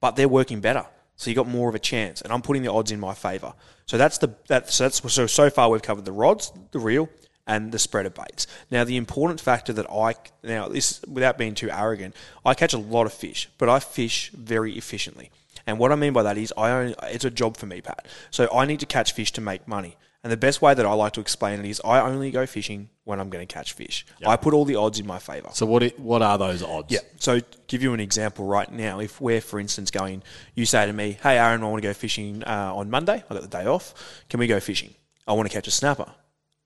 but 0.00 0.14
they're 0.14 0.28
working 0.28 0.60
better. 0.60 0.86
So 1.16 1.30
you 1.30 1.34
got 1.34 1.48
more 1.48 1.68
of 1.68 1.74
a 1.74 1.80
chance, 1.80 2.20
and 2.22 2.32
I'm 2.32 2.42
putting 2.42 2.62
the 2.62 2.70
odds 2.70 2.92
in 2.92 3.00
my 3.00 3.14
favour. 3.14 3.54
So 3.86 3.98
that's 3.98 4.18
the 4.18 4.36
that's 4.46 4.74
so 4.76 4.84
that's 4.84 5.12
so 5.12 5.26
so 5.26 5.50
far 5.50 5.68
we've 5.68 5.82
covered 5.82 6.04
the 6.04 6.12
rods, 6.12 6.52
the 6.70 6.78
reel, 6.78 7.08
and 7.44 7.72
the 7.72 7.78
spreader 7.78 8.10
baits. 8.10 8.46
Now 8.70 8.84
the 8.84 8.96
important 8.96 9.40
factor 9.40 9.72
that 9.72 9.90
I 9.90 10.14
now 10.44 10.68
this 10.68 11.00
without 11.08 11.36
being 11.36 11.54
too 11.56 11.70
arrogant, 11.70 12.14
I 12.44 12.54
catch 12.54 12.72
a 12.72 12.78
lot 12.78 13.06
of 13.06 13.12
fish, 13.12 13.48
but 13.58 13.68
I 13.68 13.80
fish 13.80 14.30
very 14.30 14.78
efficiently. 14.78 15.30
And 15.66 15.78
what 15.80 15.90
I 15.90 15.96
mean 15.96 16.12
by 16.12 16.22
that 16.22 16.38
is 16.38 16.52
I 16.56 16.70
only, 16.70 16.94
it's 17.04 17.24
a 17.24 17.30
job 17.30 17.56
for 17.56 17.66
me, 17.66 17.80
Pat. 17.80 18.06
So 18.30 18.48
I 18.54 18.64
need 18.64 18.80
to 18.80 18.86
catch 18.86 19.12
fish 19.12 19.32
to 19.32 19.40
make 19.40 19.66
money. 19.66 19.96
And 20.22 20.32
the 20.32 20.36
best 20.36 20.62
way 20.62 20.74
that 20.74 20.86
I 20.86 20.92
like 20.92 21.12
to 21.14 21.20
explain 21.20 21.58
it 21.60 21.66
is 21.66 21.80
I 21.84 22.00
only 22.00 22.30
go 22.30 22.46
fishing 22.46 22.90
when 23.08 23.20
I'm 23.20 23.30
going 23.30 23.46
to 23.46 23.52
catch 23.52 23.72
fish. 23.72 24.04
I 24.24 24.36
put 24.36 24.52
all 24.52 24.66
the 24.66 24.76
odds 24.76 25.00
in 25.00 25.06
my 25.06 25.18
favour. 25.18 25.48
So 25.54 25.64
what 25.64 25.82
it, 25.82 25.98
what 25.98 26.20
are 26.20 26.36
those 26.36 26.62
odds? 26.62 26.92
Yeah. 26.92 27.00
So 27.18 27.40
give 27.66 27.82
you 27.82 27.94
an 27.94 28.00
example 28.00 28.44
right 28.44 28.70
now. 28.70 29.00
If 29.00 29.18
we're, 29.18 29.40
for 29.40 29.58
instance, 29.58 29.90
going, 29.90 30.22
you 30.54 30.66
say 30.66 30.84
to 30.84 30.92
me, 30.92 31.18
"Hey, 31.22 31.38
Aaron, 31.38 31.62
I 31.62 31.66
want 31.66 31.82
to 31.82 31.88
go 31.88 31.94
fishing 31.94 32.44
uh, 32.44 32.72
on 32.74 32.90
Monday. 32.90 33.24
I 33.28 33.34
got 33.34 33.40
the 33.40 33.48
day 33.48 33.64
off. 33.64 33.94
Can 34.28 34.38
we 34.40 34.46
go 34.46 34.60
fishing? 34.60 34.94
I 35.26 35.32
want 35.32 35.48
to 35.48 35.54
catch 35.54 35.66
a 35.66 35.70
snapper." 35.70 36.12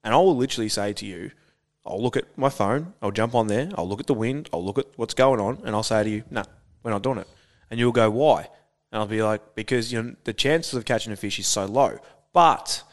And 0.03 0.13
I 0.13 0.17
will 0.17 0.35
literally 0.35 0.67
say 0.67 0.91
to 0.91 1.05
you, 1.05 1.31
"I'll 1.85 2.01
look 2.01 2.17
at 2.17 2.25
my 2.37 2.49
phone. 2.49 2.93
I'll 3.01 3.11
jump 3.11 3.35
on 3.35 3.47
there. 3.47 3.69
I'll 3.77 3.87
look 3.87 4.01
at 4.01 4.07
the 4.07 4.13
wind. 4.13 4.49
I'll 4.51 4.65
look 4.65 4.77
at 4.77 4.87
what's 4.97 5.13
going 5.13 5.39
on, 5.39 5.61
and 5.63 5.73
I'll 5.73 5.81
say 5.81 6.03
to 6.03 6.09
you, 6.09 6.23
"No, 6.29 6.43
we're 6.83 6.91
not 6.91 7.03
doing 7.03 7.19
it." 7.19 7.27
And 7.71 7.79
you'll 7.79 7.93
go, 7.93 8.11
"Why?" 8.11 8.49
And 8.91 8.99
I'll 8.99 9.07
be 9.07 9.23
like, 9.23 9.55
"Because 9.55 9.93
you 9.93 10.03
know 10.03 10.15
the 10.25 10.33
chances 10.33 10.73
of 10.73 10.83
catching 10.83 11.13
a 11.13 11.15
fish 11.15 11.39
is 11.39 11.47
so 11.47 11.65
low." 11.65 11.99
But 12.33 12.83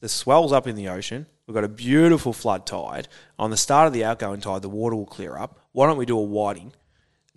the 0.00 0.08
swell's 0.08 0.52
up 0.52 0.66
in 0.66 0.74
the 0.74 0.88
ocean. 0.88 1.26
We've 1.46 1.54
got 1.54 1.64
a 1.64 1.68
beautiful 1.68 2.32
flood 2.32 2.66
tide. 2.66 3.08
On 3.38 3.50
the 3.50 3.56
start 3.56 3.86
of 3.86 3.92
the 3.92 4.04
outgoing 4.04 4.40
tide, 4.40 4.62
the 4.62 4.68
water 4.68 4.96
will 4.96 5.06
clear 5.06 5.36
up. 5.36 5.60
Why 5.72 5.86
don't 5.86 5.98
we 5.98 6.06
do 6.06 6.18
a 6.18 6.22
whiting 6.22 6.72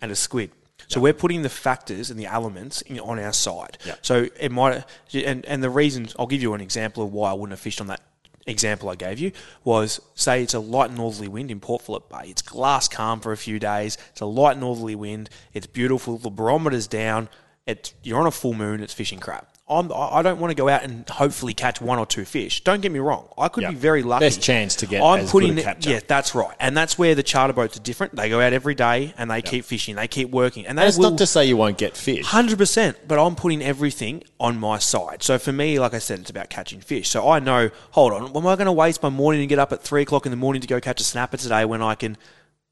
and 0.00 0.10
a 0.10 0.16
squid? 0.16 0.50
So 0.86 1.00
we're 1.00 1.12
putting 1.12 1.42
the 1.42 1.50
factors 1.50 2.10
and 2.10 2.18
the 2.18 2.26
elements 2.26 2.80
in, 2.82 2.98
on 3.00 3.18
our 3.18 3.32
side. 3.32 3.76
So 4.00 4.28
it 4.40 4.50
might, 4.50 4.84
and, 5.12 5.44
and 5.44 5.62
the 5.62 5.68
reason, 5.68 6.08
I'll 6.18 6.26
give 6.26 6.40
you 6.40 6.54
an 6.54 6.60
example 6.60 7.02
of 7.02 7.12
why 7.12 7.30
I 7.30 7.34
wouldn't 7.34 7.50
have 7.50 7.60
fished 7.60 7.80
on 7.80 7.88
that 7.88 8.00
example 8.46 8.88
I 8.88 8.94
gave 8.94 9.18
you 9.18 9.32
was 9.62 10.00
say 10.14 10.42
it's 10.42 10.54
a 10.54 10.60
light 10.60 10.90
northerly 10.90 11.28
wind 11.28 11.50
in 11.50 11.60
Port 11.60 11.82
Phillip 11.82 12.08
Bay. 12.08 12.28
It's 12.28 12.40
glass 12.40 12.88
calm 12.88 13.20
for 13.20 13.32
a 13.32 13.36
few 13.36 13.58
days. 13.58 13.98
It's 14.10 14.22
a 14.22 14.26
light 14.26 14.56
northerly 14.56 14.94
wind. 14.94 15.28
It's 15.52 15.66
beautiful. 15.66 16.16
The 16.16 16.30
barometer's 16.30 16.86
down. 16.86 17.28
It's, 17.66 17.92
you're 18.02 18.18
on 18.18 18.26
a 18.26 18.30
full 18.30 18.54
moon. 18.54 18.80
It's 18.80 18.94
fishing 18.94 19.20
crap. 19.20 19.52
I'm, 19.70 19.92
I 19.92 20.18
I 20.18 20.22
don't 20.22 20.40
want 20.40 20.50
to 20.50 20.54
go 20.54 20.68
out 20.68 20.82
and 20.82 21.08
hopefully 21.08 21.52
catch 21.54 21.80
one 21.80 21.98
or 21.98 22.06
two 22.06 22.24
fish. 22.24 22.64
Don't 22.64 22.80
get 22.80 22.90
me 22.90 22.98
wrong. 22.98 23.28
I 23.36 23.48
could 23.48 23.62
Yeah. 23.64 23.70
be 23.70 23.76
very 23.76 24.02
lucky. 24.02 24.24
Best 24.24 24.40
chance 24.40 24.74
to 24.76 24.86
get 24.86 25.02
I'm 25.02 25.26
putting 25.26 25.58
it-. 25.58 25.86
Yeah, 25.86 26.00
that's 26.06 26.34
right. 26.34 26.54
And 26.58 26.76
that's 26.76 26.98
where 26.98 27.14
the 27.14 27.22
charter 27.22 27.52
boats 27.52 27.76
are 27.76 27.80
different. 27.80 28.16
They 28.16 28.28
go 28.28 28.40
out 28.40 28.52
every 28.52 28.74
day 28.74 29.12
and 29.18 29.30
they 29.30 29.42
keep 29.42 29.64
fishing. 29.64 29.96
They 29.96 30.08
keep 30.08 30.30
working. 30.30 30.66
And 30.66 30.78
they 30.78 30.82
And 30.82 30.88
it's 30.88 30.98
will, 30.98 31.10
not 31.10 31.18
to 31.18 31.26
say 31.26 31.44
you 31.44 31.56
won't 31.56 31.76
get 31.78 31.96
fish. 31.96 32.24
Hundred 32.26 32.58
percent, 32.58 32.96
but 33.06 33.18
I'm 33.18 33.34
putting 33.36 33.62
everything 33.62 34.22
on 34.40 34.58
my 34.58 34.78
side. 34.78 35.22
So 35.22 35.38
for 35.38 35.52
me, 35.52 35.78
like 35.78 35.94
I 35.94 35.98
said, 35.98 36.20
it's 36.20 36.30
about 36.30 36.48
catching 36.48 36.80
fish. 36.80 37.08
So 37.10 37.28
I 37.28 37.38
know, 37.38 37.70
hold 37.90 38.12
on, 38.12 38.24
am 38.36 38.46
I 38.46 38.56
going 38.56 38.66
to 38.66 38.72
waste 38.72 39.02
my 39.02 39.08
morning 39.10 39.40
and 39.42 39.48
get 39.48 39.58
up 39.58 39.72
at 39.72 39.82
three 39.82 40.02
o'clock 40.02 40.24
in 40.26 40.30
the 40.30 40.36
morning 40.36 40.62
to 40.62 40.68
go 40.68 40.80
catch 40.80 41.00
a 41.00 41.04
snapper 41.04 41.36
today 41.36 41.64
when 41.64 41.82
I 41.82 41.94
can? 41.94 42.16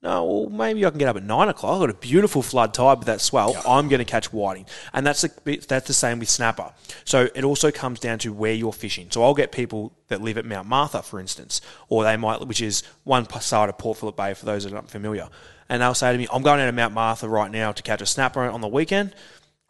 No, 0.06 0.24
well, 0.24 0.50
maybe 0.50 0.86
I 0.86 0.90
can 0.90 1.00
get 1.00 1.08
up 1.08 1.16
at 1.16 1.24
nine 1.24 1.48
o'clock. 1.48 1.74
I've 1.74 1.80
got 1.80 1.90
a 1.90 1.94
beautiful 1.94 2.40
flood 2.40 2.72
tide 2.72 2.98
with 2.98 3.08
that 3.08 3.20
swell. 3.20 3.60
I'm 3.66 3.88
going 3.88 3.98
to 3.98 4.04
catch 4.04 4.32
whiting, 4.32 4.64
and 4.92 5.04
that's 5.04 5.22
the, 5.22 5.56
that's 5.68 5.88
the 5.88 5.92
same 5.92 6.20
with 6.20 6.28
snapper. 6.28 6.72
So 7.04 7.28
it 7.34 7.42
also 7.42 7.72
comes 7.72 7.98
down 7.98 8.20
to 8.20 8.32
where 8.32 8.52
you're 8.52 8.72
fishing. 8.72 9.08
So 9.10 9.24
I'll 9.24 9.34
get 9.34 9.50
people 9.50 9.92
that 10.06 10.22
live 10.22 10.38
at 10.38 10.44
Mount 10.44 10.68
Martha, 10.68 11.02
for 11.02 11.18
instance, 11.18 11.60
or 11.88 12.04
they 12.04 12.16
might, 12.16 12.46
which 12.46 12.60
is 12.60 12.84
one 13.02 13.28
side 13.40 13.68
of 13.68 13.78
Port 13.78 13.98
Phillip 13.98 14.16
Bay 14.16 14.32
for 14.34 14.46
those 14.46 14.62
that 14.62 14.72
aren't 14.72 14.90
familiar, 14.90 15.28
and 15.68 15.82
they'll 15.82 15.92
say 15.92 16.12
to 16.12 16.18
me, 16.18 16.28
"I'm 16.32 16.42
going 16.42 16.60
out 16.60 16.66
to 16.66 16.72
Mount 16.72 16.94
Martha 16.94 17.28
right 17.28 17.50
now 17.50 17.72
to 17.72 17.82
catch 17.82 18.00
a 18.00 18.06
snapper 18.06 18.48
on 18.48 18.60
the 18.60 18.68
weekend." 18.68 19.12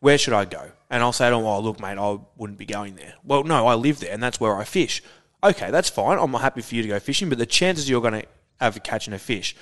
where 0.01 0.19
should 0.19 0.35
I 0.35 0.45
go? 0.45 0.71
And 0.91 1.03
I'll 1.03 1.11
say 1.11 1.31
to 1.31 1.35
them, 1.35 1.45
oh, 1.45 1.59
look, 1.59 1.81
mate, 1.81 1.97
I 1.97 2.19
wouldn't 2.37 2.59
be 2.59 2.67
going 2.67 2.97
there. 2.97 3.15
Well, 3.25 3.45
no, 3.45 3.67
I 3.67 3.75
live 3.75 3.99
there 3.99 4.13
and 4.13 4.23
that's 4.23 4.39
where 4.39 4.55
I 4.55 4.65
fish. 4.65 5.03
Okay, 5.43 5.71
that's 5.71 5.89
fine. 5.89 6.19
I'm 6.19 6.35
happy 6.35 6.61
for 6.61 6.75
you 6.75 6.83
to 6.83 6.89
go 6.89 7.01
fishing, 7.01 7.31
but 7.31 7.39
the 7.39 7.47
chances 7.47 7.89
you're 7.89 8.03
going 8.03 8.21
to 8.21 8.27
have 8.61 8.77
of 8.77 8.83
catching 8.83 9.15
a 9.15 9.19
fish, 9.19 9.57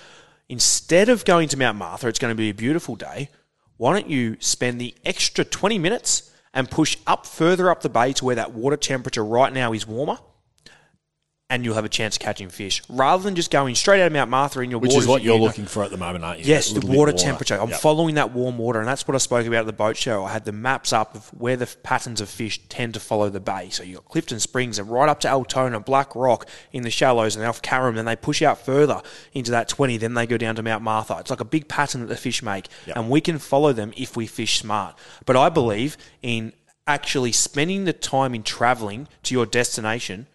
instead 0.49 1.09
of 1.09 1.25
going 1.25 1.49
to 1.49 1.59
Mount 1.59 1.79
Martha, 1.79 2.09
it's 2.09 2.19
going 2.19 2.33
to 2.33 2.37
be 2.37 2.51
a 2.51 2.55
beautiful 2.55 2.97
day. 2.97 3.31
Why 3.77 3.93
don't 3.93 4.11
you 4.11 4.37
spend 4.41 4.81
the 4.81 4.95
extra 5.05 5.45
20 5.45 5.79
minutes 5.79 6.31
and 6.53 6.71
push 6.71 6.97
up 7.07 7.27
further 7.27 7.71
up 7.71 7.83
the 7.83 7.89
bay 7.89 8.13
to 8.15 8.25
where 8.25 8.37
that 8.37 8.53
water 8.53 8.77
temperature 8.77 9.25
right 9.25 9.53
now 9.53 9.73
is 9.73 9.87
warmer? 9.87 10.19
And 11.55 11.65
you'll 11.65 11.77
have 11.77 11.85
a 11.85 11.89
chance 11.89 12.17
of 12.17 12.21
catching 12.21 12.49
fish 12.49 12.83
rather 12.89 13.23
than 13.23 13.37
just 13.37 13.53
going 13.53 13.77
straight 13.77 14.03
out 14.03 14.09
of 14.09 14.13
Mount 14.13 14.29
Martha 14.29 14.59
in 14.59 14.73
your 14.73 14.81
Which 14.81 14.93
is 14.93 15.07
what 15.07 15.23
you're 15.23 15.35
you 15.35 15.39
know- 15.39 15.47
looking 15.47 15.67
for 15.67 15.85
at 15.85 15.93
the 15.93 15.97
moment, 15.97 16.25
aren't 16.25 16.41
you? 16.41 16.47
Yes, 16.47 16.71
the 16.71 16.81
bit 16.81 16.91
water 16.91 17.13
temperature. 17.13 17.55
I'm 17.61 17.71
Yep. 17.71 17.79
following 17.81 18.17
that 18.17 18.33
warm 18.33 18.59
water, 18.59 18.81
and 18.81 18.89
that's 18.89 19.07
what 19.07 19.15
I 19.15 19.19
spoke 19.19 19.47
about 19.47 19.61
at 19.61 19.67
the 19.67 19.73
boat 19.73 19.97
show. 19.97 20.25
I 20.25 20.33
had 20.33 20.47
the 20.47 20.51
maps 20.53 20.93
up 20.93 21.15
of 21.15 21.29
where 21.29 21.55
the 21.57 21.67
patterns 21.85 22.21
of 22.21 22.29
fish 22.29 22.61
tend 22.69 22.95
to 22.95 23.01
follow 23.01 23.31
the 23.31 23.39
bay. 23.39 23.69
So 23.71 23.85
you've 23.85 23.99
got 23.99 24.09
Clifton 24.09 24.41
Springs 24.41 24.81
and 24.81 24.91
right 24.91 25.09
up 25.09 25.21
to 25.21 25.31
Altona, 25.31 25.79
Black 25.79 26.17
Rock 26.17 26.49
in 26.73 26.83
the 26.83 26.91
shallows, 26.91 27.37
and 27.37 27.45
off 27.45 27.63
Carrum, 27.63 27.97
and 27.97 28.09
they 28.09 28.17
push 28.17 28.43
out 28.43 28.59
further 28.59 29.01
into 29.33 29.53
that 29.53 29.69
20. 29.69 29.97
Then 29.97 30.15
they 30.15 30.27
go 30.27 30.37
down 30.37 30.57
to 30.57 30.63
Mount 30.65 30.83
Martha. 30.83 31.19
It's 31.21 31.31
like 31.31 31.39
a 31.41 31.45
big 31.45 31.69
pattern 31.69 32.01
that 32.01 32.09
the 32.09 32.17
fish 32.17 32.43
make, 32.43 32.67
Yep. 32.89 32.97
and 32.97 33.09
we 33.11 33.21
can 33.21 33.39
follow 33.39 33.73
them 33.73 33.93
if 33.97 34.17
we 34.17 34.27
fish 34.27 34.59
smart. 34.59 34.99
But 35.25 35.37
I 35.37 35.51
believe 35.51 35.97
in 36.21 36.53
actually 36.89 37.31
spending 37.31 37.85
the 37.85 37.93
time 37.93 38.35
in 38.35 38.43
traveling 38.43 39.07
to 39.23 39.35
your 39.35 39.47
destination 39.47 40.27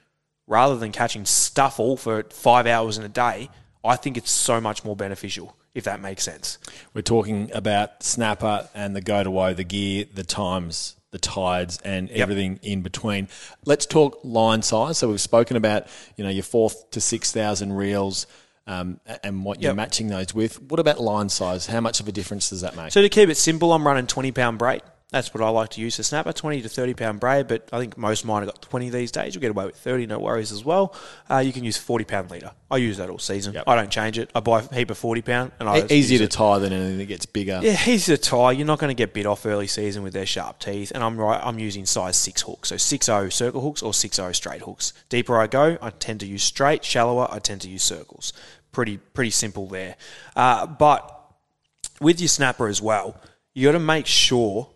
rather 0.50 0.76
than 0.76 0.92
catching 0.92 1.24
stuff 1.26 1.80
all 1.80 1.96
for 1.96 2.24
five 2.32 2.68
hours 2.68 2.98
in 2.98 3.06
a 3.06 3.10
day, 3.10 3.50
I 3.86 3.96
think 3.96 4.18
it's 4.18 4.32
so 4.32 4.60
much 4.60 4.84
more 4.84 4.96
beneficial, 4.98 5.56
if 5.74 5.86
that 5.86 6.02
makes 6.02 6.24
sense. 6.24 6.58
We're 6.94 7.02
talking 7.04 7.50
about 7.54 8.04
snapper 8.04 8.68
and 8.76 8.94
the 8.94 9.00
go 9.02 9.24
to 9.24 9.32
woe, 9.32 9.54
the 9.54 9.64
gear, 9.64 10.06
the 10.14 10.26
times, 10.26 10.98
the 11.12 11.20
tides, 11.20 11.80
and 11.86 12.10
everything 12.12 12.60
in 12.62 12.82
between. 12.82 13.30
Let's 13.66 13.86
talk 13.86 14.20
line 14.24 14.62
size. 14.64 14.98
So 14.98 15.08
we've 15.08 15.22
spoken 15.22 15.56
about 15.56 15.88
you 16.18 16.24
know 16.26 16.30
your 16.30 16.44
four 16.44 16.72
to 16.92 17.00
six 17.00 17.32
thousand 17.32 17.72
reels. 17.74 18.28
Um, 18.68 19.00
and 19.24 19.44
what 19.44 19.60
you're 19.64 19.72
Yep. 19.72 19.78
matching 19.78 20.08
those 20.10 20.36
with. 20.36 20.62
What 20.62 20.80
about 20.80 21.02
line 21.02 21.30
size? 21.30 21.66
How 21.66 21.82
much 21.82 22.00
of 22.02 22.08
a 22.08 22.12
difference 22.12 22.52
does 22.52 22.62
that 22.62 22.76
make? 22.76 22.92
So 22.92 23.02
to 23.02 23.10
keep 23.10 23.28
it 23.28 23.38
simple, 23.38 23.74
I'm 23.74 23.88
running 23.88 24.06
20 24.06 24.32
pound 24.32 24.60
braid. 24.60 24.84
That's 25.12 25.34
what 25.34 25.42
I 25.42 25.50
like 25.50 25.70
to 25.72 25.82
use 25.82 25.96
for 25.96 26.04
snapper, 26.04 26.32
20 26.32 26.62
to 26.62 26.70
30 26.70 26.94
pound 26.94 27.20
braid, 27.20 27.48
but 27.48 27.68
I 27.74 27.80
think 27.80 27.98
most 27.98 28.24
mine 28.26 28.44
have 28.44 28.52
got 28.54 28.62
20 28.62 28.92
these 28.92 29.12
days. 29.12 29.34
You'll 29.34 29.42
get 29.42 29.50
away 29.50 29.66
with 29.66 29.76
30, 29.76 30.06
no 30.06 30.20
worries 30.20 30.52
as 30.52 30.64
well. 30.64 30.94
Uh, 31.28 31.40
you 31.40 31.52
can 31.52 31.64
use 31.64 31.78
40 31.78 32.06
pound 32.06 32.30
leader. 32.30 32.52
I 32.70 32.78
use 32.78 32.98
that 32.98 33.10
all 33.10 33.18
season. 33.18 33.56
Yep. 33.56 33.64
I 33.66 33.76
don't 33.76 33.90
change 33.90 34.20
it. 34.20 34.30
I 34.36 34.40
buy 34.40 34.60
a 34.62 34.76
heap 34.76 34.92
of 34.92 35.00
40 35.00 35.24
pound 35.24 35.52
and 35.60 35.68
I 35.68 35.80
E- 35.80 35.86
easier 35.90 36.20
to 36.20 36.26
it. 36.26 36.32
tie 36.32 36.60
than 36.60 36.72
anything 36.74 37.00
that 37.00 37.06
gets 37.08 37.26
bigger. 37.26 37.60
Yeah, 37.64 37.78
easy 37.88 38.16
to 38.16 38.22
tie. 38.22 38.52
You're 38.52 38.68
not 38.68 38.78
going 38.78 38.90
to 38.90 38.94
get 38.94 39.16
bit 39.16 39.26
off 39.26 39.48
early 39.48 39.66
season 39.66 40.04
with 40.04 40.14
their 40.14 40.28
sharp 40.28 40.60
teeth. 40.60 40.92
And 40.94 41.04
I'm 41.04 41.18
right. 41.18 41.42
I'm 41.44 41.58
using 41.58 41.88
size 41.88 42.16
six 42.16 42.44
hooks, 42.44 42.70
so 42.70 42.76
6.0 42.76 43.34
circle 43.34 43.62
hooks 43.62 43.82
or 43.82 43.94
6.0 43.94 44.36
straight 44.36 44.62
hooks. 44.62 44.94
Deeper 45.10 45.40
I 45.40 45.48
go, 45.48 45.80
I 45.82 45.90
tend 45.90 46.20
to 46.20 46.28
use 46.28 46.44
straight. 46.44 46.86
Shallower, 46.86 47.28
I 47.32 47.40
tend 47.40 47.62
to 47.62 47.70
use 47.70 47.82
circles. 47.82 48.32
Pretty 48.72 48.98
pretty 48.98 49.32
simple 49.32 49.66
there. 49.66 49.96
Uh, 50.36 50.68
but 50.68 51.20
with 52.00 52.22
your 52.22 52.28
snapper 52.28 52.68
as 52.68 52.80
well, 52.80 53.20
you 53.56 53.68
got 53.68 53.72
to 53.72 53.80
make 53.80 54.06
sure 54.06 54.70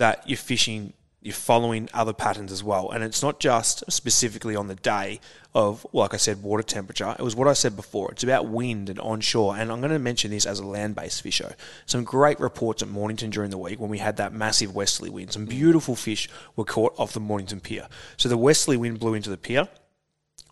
that 0.00 0.26
you're 0.26 0.38
fishing, 0.38 0.94
you're 1.20 1.34
following 1.34 1.90
other 1.92 2.14
patterns 2.14 2.50
as 2.50 2.64
well. 2.64 2.90
And 2.90 3.04
it's 3.04 3.22
not 3.22 3.38
just 3.38 3.84
specifically 3.92 4.56
on 4.56 4.66
the 4.66 4.74
day 4.74 5.20
of, 5.54 5.86
like 5.92 6.14
I 6.14 6.16
said, 6.16 6.42
water 6.42 6.62
temperature. 6.62 7.14
It 7.18 7.22
was 7.22 7.36
what 7.36 7.46
I 7.46 7.52
said 7.52 7.76
before. 7.76 8.10
It's 8.10 8.22
about 8.22 8.48
wind 8.48 8.88
and 8.88 8.98
onshore. 8.98 9.58
And 9.58 9.70
I'm 9.70 9.80
going 9.80 9.92
to 9.92 9.98
mention 9.98 10.30
this 10.30 10.46
as 10.46 10.58
a 10.58 10.64
land 10.64 10.94
based 10.94 11.20
fisher. 11.20 11.54
Some 11.84 12.04
great 12.04 12.40
reports 12.40 12.82
at 12.82 12.88
Mornington 12.88 13.28
during 13.28 13.50
the 13.50 13.58
week 13.58 13.78
when 13.78 13.90
we 13.90 13.98
had 13.98 14.16
that 14.16 14.32
massive 14.32 14.74
westerly 14.74 15.10
wind. 15.10 15.32
Some 15.32 15.44
beautiful 15.44 15.96
fish 15.96 16.30
were 16.56 16.64
caught 16.64 16.98
off 16.98 17.12
the 17.12 17.20
Mornington 17.20 17.60
pier. 17.60 17.86
So 18.16 18.30
the 18.30 18.38
westerly 18.38 18.78
wind 18.78 19.00
blew 19.00 19.12
into 19.12 19.28
the 19.28 19.36
pier 19.36 19.68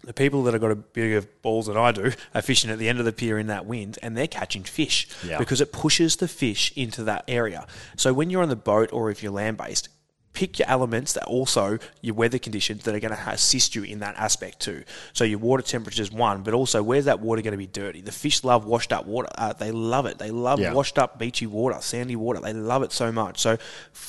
the 0.04 0.12
people 0.12 0.42
that 0.44 0.54
have 0.54 0.60
got 0.60 0.70
a 0.70 0.76
bigger 0.76 1.22
balls 1.42 1.66
than 1.66 1.76
I 1.76 1.92
do 1.92 2.12
are 2.34 2.42
fishing 2.42 2.70
at 2.70 2.78
the 2.78 2.88
end 2.88 2.98
of 2.98 3.04
the 3.04 3.12
pier 3.12 3.38
in 3.38 3.48
that 3.48 3.66
wind 3.66 3.98
and 4.02 4.16
they're 4.16 4.26
catching 4.28 4.62
fish 4.62 5.08
Yeah. 5.24 5.38
because 5.38 5.60
it 5.60 5.72
pushes 5.72 6.16
the 6.16 6.28
fish 6.28 6.72
into 6.76 7.02
that 7.04 7.24
area. 7.28 7.66
So 7.96 8.12
when 8.12 8.30
you're 8.30 8.42
on 8.42 8.48
the 8.48 8.56
boat 8.56 8.92
or 8.92 9.10
if 9.10 9.22
you're 9.22 9.32
land 9.32 9.56
based, 9.56 9.88
pick 10.34 10.60
your 10.60 10.68
elements 10.68 11.14
that 11.14 11.24
also 11.24 11.78
your 12.00 12.14
weather 12.14 12.38
conditions 12.38 12.84
that 12.84 12.94
are 12.94 13.00
going 13.00 13.12
to 13.16 13.28
assist 13.30 13.74
you 13.74 13.82
in 13.82 13.98
that 13.98 14.14
aspect 14.16 14.60
too. 14.60 14.84
So 15.12 15.24
your 15.24 15.40
water 15.40 15.64
temperature 15.64 16.00
is 16.02 16.12
one, 16.12 16.42
but 16.42 16.54
also 16.54 16.80
where's 16.80 17.06
that 17.06 17.18
water 17.18 17.42
going 17.42 17.52
to 17.52 17.58
be 17.58 17.66
dirty? 17.66 18.00
The 18.00 18.12
fish 18.12 18.44
love 18.44 18.64
washed 18.64 18.92
up 18.92 19.04
water. 19.04 19.28
Uh, 19.36 19.52
they 19.54 19.72
love 19.72 20.06
it. 20.06 20.18
They 20.18 20.30
love 20.30 20.60
Yeah. 20.60 20.74
washed 20.74 20.96
up 20.96 21.18
beachy 21.18 21.48
water, 21.48 21.78
sandy 21.80 22.14
water. 22.14 22.38
They 22.40 22.52
love 22.52 22.84
it 22.84 22.92
so 22.92 23.10
much. 23.10 23.40
So 23.40 23.58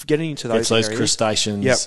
getting 0.05 0.29
into 0.29 0.47
those 0.47 0.69
those 0.69 0.85
areas, 0.85 0.97
crustaceans. 0.99 1.65
Yep. 1.65 1.77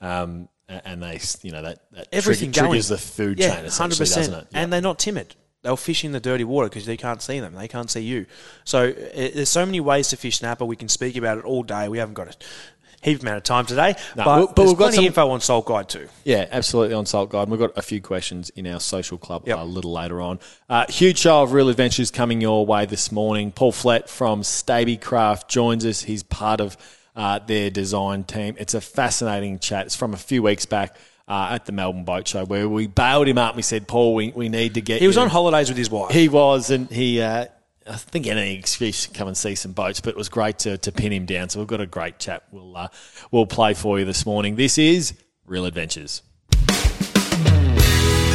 Um, 0.00 0.48
and 0.68 1.02
they, 1.02 1.18
you 1.42 1.50
know, 1.52 1.62
that, 1.62 1.78
that 1.92 2.08
everything 2.12 2.52
trigger- 2.52 2.66
going. 2.66 2.70
triggers 2.72 2.88
the 2.88 2.98
food 2.98 3.38
yeah, 3.38 3.56
chain 3.56 3.64
essentially, 3.64 4.08
doesn't 4.08 4.34
it? 4.34 4.46
And 4.52 4.72
they're 4.72 4.80
not 4.80 4.98
timid. 4.98 5.34
They'll 5.62 5.76
fish 5.76 6.04
in 6.04 6.12
the 6.12 6.20
dirty 6.20 6.44
water 6.44 6.68
because 6.68 6.86
they 6.86 6.96
can't 6.96 7.20
see 7.20 7.40
them. 7.40 7.54
They 7.54 7.66
can't 7.68 7.90
see 7.90 8.00
you. 8.02 8.26
So 8.64 8.90
uh, 8.90 8.94
there's 9.14 9.48
so 9.48 9.66
many 9.66 9.80
ways 9.80 10.08
to 10.08 10.16
fish 10.16 10.38
snapper. 10.38 10.64
We 10.64 10.76
can 10.76 10.88
speak 10.88 11.16
about 11.16 11.38
it 11.38 11.44
all 11.44 11.62
day. 11.64 11.88
We 11.88 11.98
haven't 11.98 12.14
got 12.14 12.28
a 12.28 12.36
heap 13.02 13.22
amount 13.22 13.38
of 13.38 13.42
time 13.44 13.64
today, 13.66 13.94
No, 14.16 14.24
but, 14.24 14.24
but- 14.24 14.46
but 14.46 14.56
there's 14.56 14.68
we've 14.70 14.78
got 14.78 14.84
plenty 14.84 14.96
some- 14.96 15.04
info 15.06 15.30
on 15.30 15.40
Salt 15.40 15.66
Guide 15.66 15.88
too. 15.88 16.08
Yeah, 16.24 16.46
absolutely 16.50 16.94
on 16.94 17.06
Salt 17.06 17.30
Guide. 17.30 17.42
And 17.42 17.50
We've 17.50 17.60
got 17.60 17.76
a 17.76 17.82
few 17.82 18.00
questions 18.00 18.50
in 18.50 18.66
our 18.68 18.78
social 18.80 19.18
club 19.18 19.44
Yep. 19.48 19.58
a 19.58 19.64
little 19.64 19.92
later 19.92 20.20
on. 20.20 20.38
Uh, 20.68 20.84
huge 20.88 21.18
show 21.18 21.42
of 21.42 21.52
real 21.52 21.68
adventures 21.70 22.10
coming 22.12 22.40
your 22.40 22.64
way 22.66 22.86
this 22.86 23.10
morning. 23.10 23.50
Paul 23.50 23.72
Flett 23.72 24.08
from 24.08 24.42
Stabicraft 24.42 25.48
joins 25.48 25.84
us. 25.84 26.02
He's 26.02 26.22
part 26.22 26.60
of 26.60 26.76
uh, 27.18 27.40
their 27.40 27.68
design 27.68 28.24
team. 28.24 28.54
It's 28.58 28.74
a 28.74 28.80
fascinating 28.80 29.58
chat. 29.58 29.86
It's 29.86 29.96
from 29.96 30.14
a 30.14 30.16
few 30.16 30.42
weeks 30.42 30.64
back. 30.64 30.96
Uh, 31.26 31.48
at 31.50 31.66
the 31.66 31.72
Melbourne 31.72 32.04
Boat 32.04 32.26
Show, 32.26 32.46
where 32.46 32.66
we 32.66 32.86
bailed 32.86 33.28
him 33.28 33.36
up. 33.36 33.54
We 33.54 33.60
said, 33.60 33.86
"Paul, 33.86 34.14
we, 34.14 34.32
we 34.34 34.48
need 34.48 34.72
to 34.72 34.80
get." 34.80 35.02
He 35.02 35.06
was 35.06 35.16
you." 35.16 35.22
on 35.22 35.28
holidays 35.28 35.68
with 35.68 35.76
his 35.76 35.90
wife. 35.90 36.10
He 36.10 36.26
was, 36.30 36.70
and 36.70 36.90
he. 36.90 37.20
Uh, 37.20 37.44
I 37.86 37.96
think 37.96 38.26
any 38.26 38.54
excuse 38.54 39.06
to 39.06 39.12
come 39.12 39.28
and 39.28 39.36
see 39.36 39.54
some 39.54 39.72
boats, 39.72 40.00
but 40.00 40.08
it 40.08 40.16
was 40.16 40.30
great 40.30 40.60
to, 40.60 40.78
to 40.78 40.90
pin 40.90 41.12
him 41.12 41.26
down. 41.26 41.50
So 41.50 41.58
we've 41.58 41.68
got 41.68 41.82
a 41.82 41.86
great 41.86 42.18
chat. 42.18 42.44
We'll 42.50 42.74
uh, 42.74 42.88
we'll 43.30 43.44
play 43.44 43.74
for 43.74 43.98
you 43.98 44.06
this 44.06 44.24
morning. 44.24 44.56
This 44.56 44.78
is 44.78 45.12
Real 45.44 45.66
Adventures. 45.66 46.22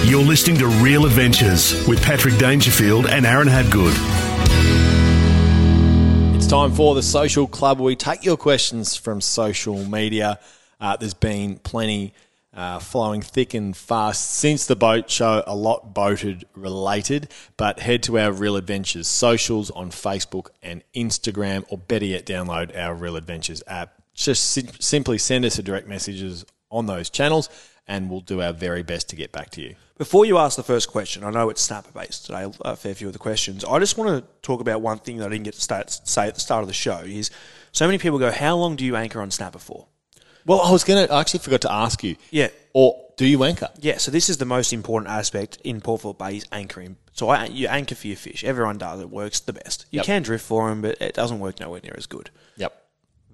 You're 0.06 0.22
listening 0.22 0.58
to 0.58 0.68
Real 0.68 1.08
Adventures 1.08 1.88
with 1.88 2.00
Patrick 2.04 2.38
Dangerfield 2.38 3.08
and 3.08 3.26
Aaron 3.26 3.48
Habgood. 3.48 4.23
It's 6.44 6.52
time 6.52 6.74
for 6.74 6.94
the 6.94 7.02
social 7.02 7.48
club. 7.48 7.80
We 7.80 7.96
take 7.96 8.26
your 8.26 8.36
questions 8.36 8.98
from 8.98 9.22
social 9.22 9.78
media. 9.86 10.42
Uh, 10.78 10.98
there's 10.98 11.14
been 11.14 11.56
plenty 11.56 12.14
uh, 12.54 12.80
flowing 12.80 13.22
thick 13.22 13.54
and 13.54 13.76
fast 13.76 14.30
since 14.30 14.66
the 14.66 14.76
boat 14.76 15.10
show, 15.10 15.42
a 15.48 15.56
lot 15.56 15.94
boated 15.94 16.44
related. 16.54 17.30
But 17.56 17.80
head 17.80 18.04
to 18.04 18.20
our 18.20 18.34
Real 18.34 18.58
Adventures 18.58 19.08
socials 19.08 19.72
on 19.72 19.90
Facebook 19.92 20.50
and 20.62 20.84
Instagram, 20.94 21.64
or 21.70 21.78
better 21.78 22.04
yet, 22.04 22.26
download 22.26 22.78
our 22.78 22.94
Real 22.94 23.16
Adventures 23.16 23.64
app. 23.66 23.94
Just 24.14 24.52
sim- 24.52 24.68
simply 24.82 25.20
send 25.20 25.46
us 25.46 25.58
a 25.60 25.64
direct 25.64 25.88
messages 25.88 26.46
on 26.70 26.88
those 26.88 27.10
channels, 27.10 27.48
and 27.88 28.10
we'll 28.10 28.22
do 28.22 28.42
our 28.42 28.54
very 28.54 28.84
best 28.84 29.10
to 29.10 29.16
get 29.16 29.32
back 29.32 29.50
to 29.52 29.62
you. 29.62 29.76
Before 29.98 30.26
you 30.26 30.38
ask 30.38 30.56
the 30.56 30.64
first 30.64 30.90
question, 30.90 31.24
I 31.24 31.30
know 31.32 31.50
it's 31.50 31.62
snapper 31.62 31.92
based 31.92 32.26
today, 32.26 32.50
a 32.62 32.76
fair 32.76 32.96
few 32.96 33.08
of 33.08 33.14
the 33.14 33.20
questions. 33.20 33.64
I 33.64 33.78
just 33.80 33.98
want 33.98 34.10
to 34.24 34.30
talk 34.42 34.60
about 34.62 34.82
one 34.82 35.00
thing 35.00 35.18
that 35.18 35.28
I 35.28 35.30
didn't 35.30 35.44
get 35.46 35.54
to 35.54 35.62
start, 35.62 35.90
say 35.92 36.28
at 36.28 36.36
the 36.36 36.42
start 36.42 36.62
of 36.62 36.68
the 36.68 36.74
show 36.74 37.00
is 37.00 37.30
so 37.72 37.86
many 37.86 37.98
people 37.98 38.20
go, 38.20 38.32
How 38.32 38.56
long 38.56 38.76
do 38.76 38.86
you 38.86 38.96
anchor 38.96 39.22
on 39.22 39.32
snapper 39.32 39.60
for? 39.60 39.88
Well, 40.46 40.62
I 40.62 40.72
was 40.72 40.84
going 40.84 41.08
to, 41.08 41.14
I 41.14 41.22
actually 41.22 41.40
forgot 41.40 41.62
to 41.62 41.72
ask 41.72 42.04
you. 42.04 42.16
Yeah. 42.32 42.50
Or 42.74 43.00
do 43.16 43.26
you 43.26 43.44
anchor? 43.44 43.70
Yeah, 43.80 43.98
so 43.98 44.12
this 44.12 44.30
is 44.30 44.38
the 44.38 44.46
most 44.46 44.74
important 44.74 45.10
aspect 45.12 45.60
in 45.64 45.80
Port 45.80 46.02
Phillip 46.02 46.18
Bay 46.18 46.38
is 46.38 46.46
anchoring. 46.52 46.98
So 47.14 47.30
I, 47.30 47.46
you 47.46 47.68
anchor 47.68 47.96
for 47.96 48.08
your 48.08 48.18
fish. 48.18 48.44
Everyone 48.44 48.78
does. 48.78 49.00
It 49.00 49.10
works 49.10 49.40
the 49.40 49.54
best. 49.54 49.86
You 49.92 49.98
Yep. 49.98 50.06
can 50.06 50.22
drift 50.24 50.44
for 50.46 50.68
them, 50.70 50.82
but 50.82 51.00
it 51.02 51.14
doesn't 51.14 51.40
work 51.40 51.60
nowhere 51.60 51.80
near 51.84 51.94
as 51.96 52.08
good. 52.08 52.30
Yep. 52.58 52.74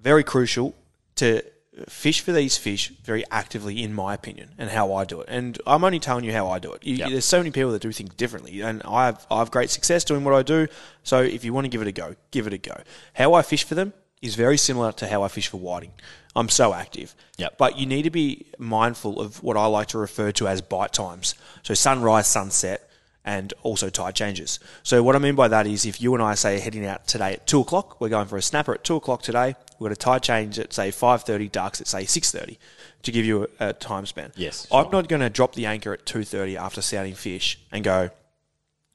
Very 0.00 0.22
crucial 0.22 0.74
to 1.16 1.42
fish 1.88 2.20
for 2.20 2.32
these 2.32 2.56
fish 2.56 2.90
very 3.04 3.24
actively, 3.30 3.82
in 3.82 3.94
my 3.94 4.14
opinion, 4.14 4.50
and 4.58 4.70
how 4.70 4.92
I 4.94 5.04
do 5.04 5.20
it. 5.20 5.28
And 5.28 5.58
I'm 5.66 5.84
only 5.84 5.98
telling 5.98 6.24
you 6.24 6.32
how 6.32 6.48
I 6.48 6.58
do 6.58 6.72
it. 6.72 6.84
You, 6.84 6.96
Yep. 6.96 7.10
There's 7.10 7.24
so 7.24 7.38
many 7.38 7.50
people 7.50 7.72
that 7.72 7.82
do 7.82 7.92
things 7.92 8.14
differently, 8.14 8.60
and 8.60 8.82
I 8.84 9.06
have, 9.06 9.26
I 9.30 9.38
have 9.38 9.50
great 9.50 9.70
success 9.70 10.04
doing 10.04 10.24
what 10.24 10.34
I 10.34 10.42
do. 10.42 10.66
So 11.02 11.20
if 11.22 11.44
you 11.44 11.52
want 11.52 11.64
to 11.64 11.68
give 11.68 11.82
it 11.82 11.88
a 11.88 11.92
go, 11.92 12.14
give 12.30 12.46
it 12.46 12.52
a 12.52 12.58
go. 12.58 12.82
How 13.14 13.34
I 13.34 13.42
fish 13.42 13.64
for 13.64 13.74
them 13.74 13.92
is 14.20 14.34
very 14.34 14.58
similar 14.58 14.92
to 14.92 15.06
how 15.06 15.22
I 15.22 15.28
fish 15.28 15.48
for 15.48 15.56
whiting. 15.56 15.92
I'm 16.36 16.48
so 16.48 16.74
active. 16.74 17.14
Yep. 17.38 17.58
But 17.58 17.78
you 17.78 17.86
need 17.86 18.02
to 18.02 18.10
be 18.10 18.46
mindful 18.58 19.20
of 19.20 19.42
what 19.42 19.56
I 19.56 19.66
like 19.66 19.88
to 19.88 19.98
refer 19.98 20.32
to 20.32 20.48
as 20.48 20.60
bite 20.60 20.92
times. 20.92 21.34
So 21.62 21.74
sunrise, 21.74 22.26
sunset, 22.26 22.89
and 23.24 23.52
also 23.62 23.90
tide 23.90 24.14
changes. 24.14 24.58
So 24.82 25.02
what 25.02 25.14
I 25.14 25.18
mean 25.18 25.34
by 25.34 25.48
that 25.48 25.66
is 25.66 25.84
if 25.84 26.00
you 26.00 26.14
and 26.14 26.22
I 26.22 26.34
say 26.34 26.58
heading 26.58 26.86
out 26.86 27.06
today 27.06 27.34
at 27.34 27.46
two 27.46 27.60
o'clock, 27.60 28.00
we're 28.00 28.08
going 28.08 28.26
for 28.26 28.36
a 28.36 28.42
snapper 28.42 28.74
at 28.74 28.84
two 28.84 28.96
o'clock 28.96 29.22
today. 29.22 29.54
We've 29.78 29.88
got 29.88 29.92
a 29.92 29.96
tide 29.96 30.22
change 30.22 30.58
at 30.58 30.72
say 30.72 30.90
five 30.90 31.22
thirty, 31.22 31.48
darks 31.48 31.80
at 31.80 31.86
say 31.86 32.04
six 32.04 32.30
thirty, 32.30 32.58
to 33.02 33.12
give 33.12 33.24
you 33.24 33.48
a, 33.60 33.68
a 33.68 33.72
time 33.72 34.06
span. 34.06 34.32
Yes, 34.36 34.66
I'm 34.72 34.90
not 34.90 35.08
going 35.08 35.20
to 35.20 35.30
drop 35.30 35.54
the 35.54 35.66
anchor 35.66 35.92
at 35.92 36.06
two 36.06 36.24
thirty 36.24 36.56
after 36.56 36.80
sounding 36.82 37.14
fish 37.14 37.58
and 37.70 37.84
go. 37.84 38.10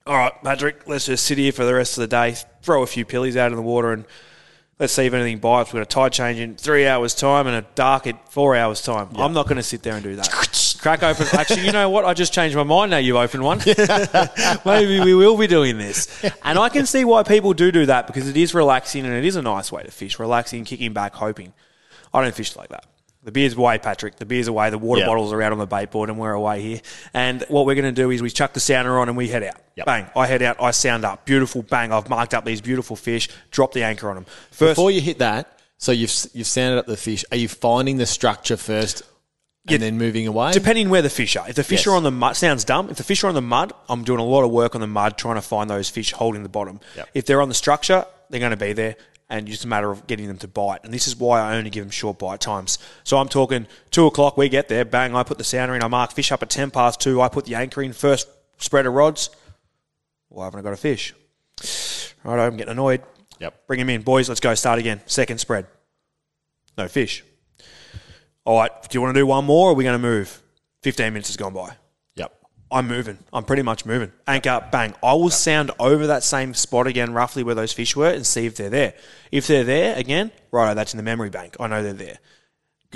All 0.08 0.16
right, 0.16 0.34
Patrick, 0.44 0.88
let's 0.88 1.08
just 1.08 1.26
sit 1.26 1.40
here 1.40 1.52
for 1.52 1.66
the 1.66 1.74
rest 1.74 1.98
of 1.98 2.02
the 2.02 2.08
day, 2.08 2.36
throw 2.62 2.84
a 2.84 2.88
few 2.88 3.06
pillies 3.06 3.36
out 3.36 3.52
in 3.52 3.56
the 3.56 3.64
water, 3.64 3.92
and 3.92 4.06
let's 4.78 4.94
see 4.94 5.06
if 5.06 5.14
anything 5.14 5.40
bites. 5.40 5.74
We've 5.74 5.80
got 5.80 5.84
a 5.84 6.10
tide 6.10 6.14
change 6.14 6.40
in 6.40 6.56
three 6.56 6.86
hours' 6.86 7.16
time 7.16 7.48
and 7.48 7.56
a 7.56 7.68
dark 7.74 8.06
at 8.06 8.32
four 8.32 8.56
hours' 8.56 8.84
time. 8.84 9.10
I'm 9.16 9.34
not 9.34 9.46
going 9.46 9.58
to 9.58 9.64
sit 9.64 9.82
there 9.82 9.96
and 9.96 10.04
do 10.04 10.16
that. 10.16 10.50
Crack 10.86 11.02
open. 11.02 11.26
Actually, 11.34 11.66
you 11.66 11.72
know 11.72 11.90
what? 11.90 12.06
I 12.06 12.14
just 12.14 12.32
changed 12.32 12.56
my 12.56 12.62
mind 12.62 12.92
now 12.92 12.98
you've 12.98 13.16
opened 13.16 13.42
one. 13.42 13.58
Maybe 14.66 15.00
we 15.00 15.16
will 15.16 15.36
be 15.36 15.48
doing 15.48 15.80
this. 15.80 16.24
And 16.44 16.60
I 16.60 16.70
can 16.70 16.86
see 16.86 17.04
why 17.04 17.24
people 17.24 17.56
do 17.56 17.72
do 17.72 17.88
that 17.88 18.06
because 18.06 18.30
it 18.30 18.38
is 18.38 18.54
relaxing 18.54 19.04
and 19.04 19.12
it 19.16 19.26
is 19.26 19.36
a 19.36 19.42
nice 19.42 19.72
way 19.72 19.82
to 19.82 19.90
fish. 19.90 20.20
Relaxing, 20.20 20.64
kicking 20.64 20.94
back, 20.94 21.16
hoping. 21.16 21.54
I 22.14 22.22
don't 22.22 22.36
fish 22.36 22.56
like 22.56 22.70
that. 22.70 22.86
The 23.24 23.32
beer's 23.32 23.56
away, 23.56 23.80
Patrick. 23.80 24.18
The 24.18 24.28
beer's 24.28 24.48
away. 24.48 24.70
The 24.70 24.78
water 24.78 25.02
Yeah. 25.02 25.08
bottles 25.08 25.34
are 25.34 25.42
out 25.42 25.52
on 25.52 25.58
the 25.58 25.66
bait 25.66 25.90
board 25.90 26.12
and 26.12 26.20
we're 26.20 26.34
away 26.34 26.62
here. 26.62 26.82
And 27.16 27.44
what 27.48 27.66
we're 27.66 27.74
going 27.74 27.86
to 27.86 28.02
do 28.04 28.12
is 28.12 28.22
we 28.22 28.30
chuck 28.30 28.54
the 28.54 28.60
sounder 28.60 29.00
on 29.00 29.08
and 29.10 29.18
we 29.18 29.28
head 29.28 29.42
out. 29.42 29.56
Yep. 29.78 29.88
Bang. 29.88 30.06
I 30.16 30.28
head 30.28 30.44
out. 30.44 30.58
I 30.62 30.70
sound 30.70 31.04
up. 31.04 31.26
Beautiful. 31.26 31.64
Bang. 31.64 31.92
I've 31.94 32.08
marked 32.12 32.36
up 32.36 32.46
these 32.46 32.62
beautiful 32.62 32.96
fish. 32.96 33.28
Drop 33.50 33.74
the 33.74 33.82
anchor 33.82 34.08
on 34.10 34.18
them. 34.18 34.26
First, 34.52 34.76
Before 34.76 34.92
you 34.92 35.02
hit 35.02 35.18
that, 35.18 35.58
so 35.80 35.92
you've 35.92 36.14
you've 36.34 36.46
sounded 36.46 36.78
up 36.78 36.86
the 36.86 36.96
fish. 36.96 37.26
Are 37.32 37.38
you 37.38 37.48
finding 37.48 37.98
the 37.98 38.06
structure 38.06 38.56
first 38.56 39.02
and 39.68 39.82
then 39.82 39.98
moving 39.98 40.28
away? 40.28 40.52
Depending 40.52 40.90
where 40.90 41.02
the 41.02 41.10
fish 41.10 41.36
are. 41.36 41.48
If 41.50 41.56
the 41.56 41.64
fish 41.64 41.82
Yes. 41.82 41.88
are 41.88 41.96
on 41.96 42.04
the 42.04 42.12
mud, 42.12 42.36
sounds 42.36 42.64
dumb. 42.64 42.90
If 42.90 42.98
the 42.98 43.04
fish 43.04 43.24
are 43.24 43.28
on 43.28 43.36
the 43.36 43.42
mud, 43.42 43.74
I'm 43.90 44.04
doing 44.04 44.20
a 44.20 44.24
lot 44.26 44.44
of 44.44 44.52
work 44.52 44.76
on 44.76 44.82
the 44.82 44.88
mud 44.88 45.18
trying 45.18 45.36
to 45.36 45.42
find 45.42 45.70
those 45.70 45.90
fish 45.90 46.12
holding 46.12 46.44
the 46.44 46.50
bottom. 46.50 46.80
Yep. 46.96 47.10
If 47.14 47.26
they're 47.26 47.42
on 47.42 47.50
the 47.50 47.56
structure, 47.56 48.06
they're 48.30 48.40
going 48.40 48.52
to 48.52 48.58
be 48.58 48.74
there, 48.74 48.96
and 49.30 49.48
it's 49.48 49.52
just 49.58 49.66
a 49.66 49.68
matter 49.68 49.90
of 49.92 50.06
getting 50.08 50.28
them 50.28 50.38
to 50.40 50.48
bite. 50.48 50.84
And 50.84 50.94
this 50.94 51.08
is 51.08 51.16
why 51.16 51.40
I 51.42 51.56
only 51.58 51.70
give 51.70 51.84
them 51.84 51.92
short 51.92 52.20
bite 52.20 52.42
times. 52.42 52.78
So 53.04 53.18
I'm 53.18 53.28
talking 53.30 53.68
two 53.92 54.06
o'clock, 54.06 54.38
we 54.38 54.50
get 54.50 54.68
there, 54.68 54.86
bang, 54.86 55.16
I 55.16 55.24
put 55.24 55.38
the 55.38 55.44
sounder 55.44 55.76
in, 55.76 55.84
I 55.84 55.88
mark 55.88 56.12
fish 56.14 56.32
up 56.32 56.44
at 56.44 56.50
10 56.50 56.72
past 56.72 57.00
two, 57.02 57.22
I 57.22 57.30
put 57.30 57.46
the 57.46 57.56
anchor 57.56 57.82
in, 57.82 57.94
first 57.94 58.28
spread 58.58 58.86
of 58.86 58.94
rods. 58.94 59.30
Why 60.30 60.46
haven't 60.46 60.60
I 60.60 60.64
got 60.64 60.74
a 60.74 60.78
fish? 60.78 61.14
Right, 62.24 62.40
I'm 62.46 62.58
getting 62.58 62.72
annoyed. 62.72 63.04
Yep. 63.40 63.68
Bring 63.68 63.80
him 63.80 63.90
in. 63.90 64.02
Boys, 64.02 64.28
let's 64.30 64.40
go. 64.42 64.56
Start 64.56 64.80
again. 64.80 65.02
Second 65.06 65.38
spread. 65.40 65.68
No 66.78 66.88
fish. 66.88 67.24
All 68.46 68.60
right, 68.60 68.72
do 68.90 68.96
you 68.96 69.02
want 69.02 69.14
to 69.16 69.20
do 69.20 69.26
one 69.26 69.46
more 69.46 69.68
or 69.68 69.72
are 69.72 69.74
we 69.74 69.84
going 69.84 70.00
to 70.00 70.08
move? 70.08 70.42
15 70.84 71.14
minutes 71.14 71.30
has 71.30 71.38
gone 71.38 71.54
by. 71.54 71.76
Yep. 72.16 72.32
I'm 72.72 72.88
moving. 72.88 73.18
I'm 73.34 73.44
pretty 73.44 73.64
much 73.64 73.86
moving. 73.86 74.12
Anchor, 74.28 74.68
bang. 74.72 74.94
I 75.04 75.14
will 75.14 75.32
sound 75.32 75.72
over 75.80 76.08
that 76.08 76.24
same 76.24 76.54
spot 76.54 76.86
again, 76.86 77.12
roughly 77.14 77.42
where 77.44 77.56
those 77.56 77.74
fish 77.74 77.96
were, 77.96 78.10
and 78.10 78.26
see 78.26 78.46
if 78.46 78.56
they're 78.56 78.70
there. 78.70 78.94
If 79.32 79.48
they're 79.48 79.64
there 79.64 79.96
again, 79.98 80.32
right, 80.52 80.76
that's 80.76 80.94
in 80.94 80.98
the 80.98 81.04
memory 81.04 81.32
bank. 81.32 81.58
I 81.60 81.68
know 81.68 81.82
they're 81.82 81.94
there. 81.94 82.20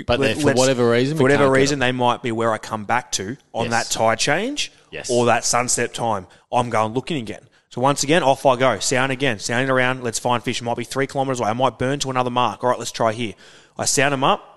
But 0.06 0.20
Let- 0.20 0.38
for 0.38 0.54
whatever 0.54 0.88
reason, 0.88 1.16
for 1.16 1.24
whatever 1.24 1.50
reason, 1.50 1.78
they 1.80 1.92
might 1.92 2.22
be 2.22 2.32
where 2.32 2.52
I 2.52 2.58
come 2.58 2.84
back 2.84 3.10
to 3.12 3.36
on 3.52 3.70
Yes. 3.70 3.88
that 3.88 3.92
tide 3.92 4.18
change 4.18 4.72
Yes. 4.90 5.10
or 5.10 5.26
that 5.26 5.44
sunset 5.44 5.92
time. 5.92 6.26
I'm 6.52 6.70
going 6.70 6.94
looking 6.94 7.18
again. 7.18 7.48
So 7.70 7.80
once 7.80 8.02
again, 8.02 8.22
off 8.22 8.46
I 8.46 8.56
go. 8.56 8.78
Sound 8.78 9.12
again. 9.12 9.38
Sounding 9.40 9.68
around. 9.68 10.02
Let's 10.02 10.18
find 10.18 10.42
fish. 10.42 10.62
Might 10.62 10.76
be 10.76 10.84
three 10.84 11.06
kilometres 11.06 11.40
away. 11.40 11.50
I 11.50 11.52
might 11.52 11.78
burn 11.78 11.98
to 12.00 12.10
another 12.10 12.30
mark. 12.30 12.64
All 12.64 12.70
right, 12.70 12.78
let's 12.78 12.90
try 12.92 13.12
here. 13.12 13.34
I 13.76 13.84
sound 13.84 14.12
them 14.12 14.24
up. 14.24 14.49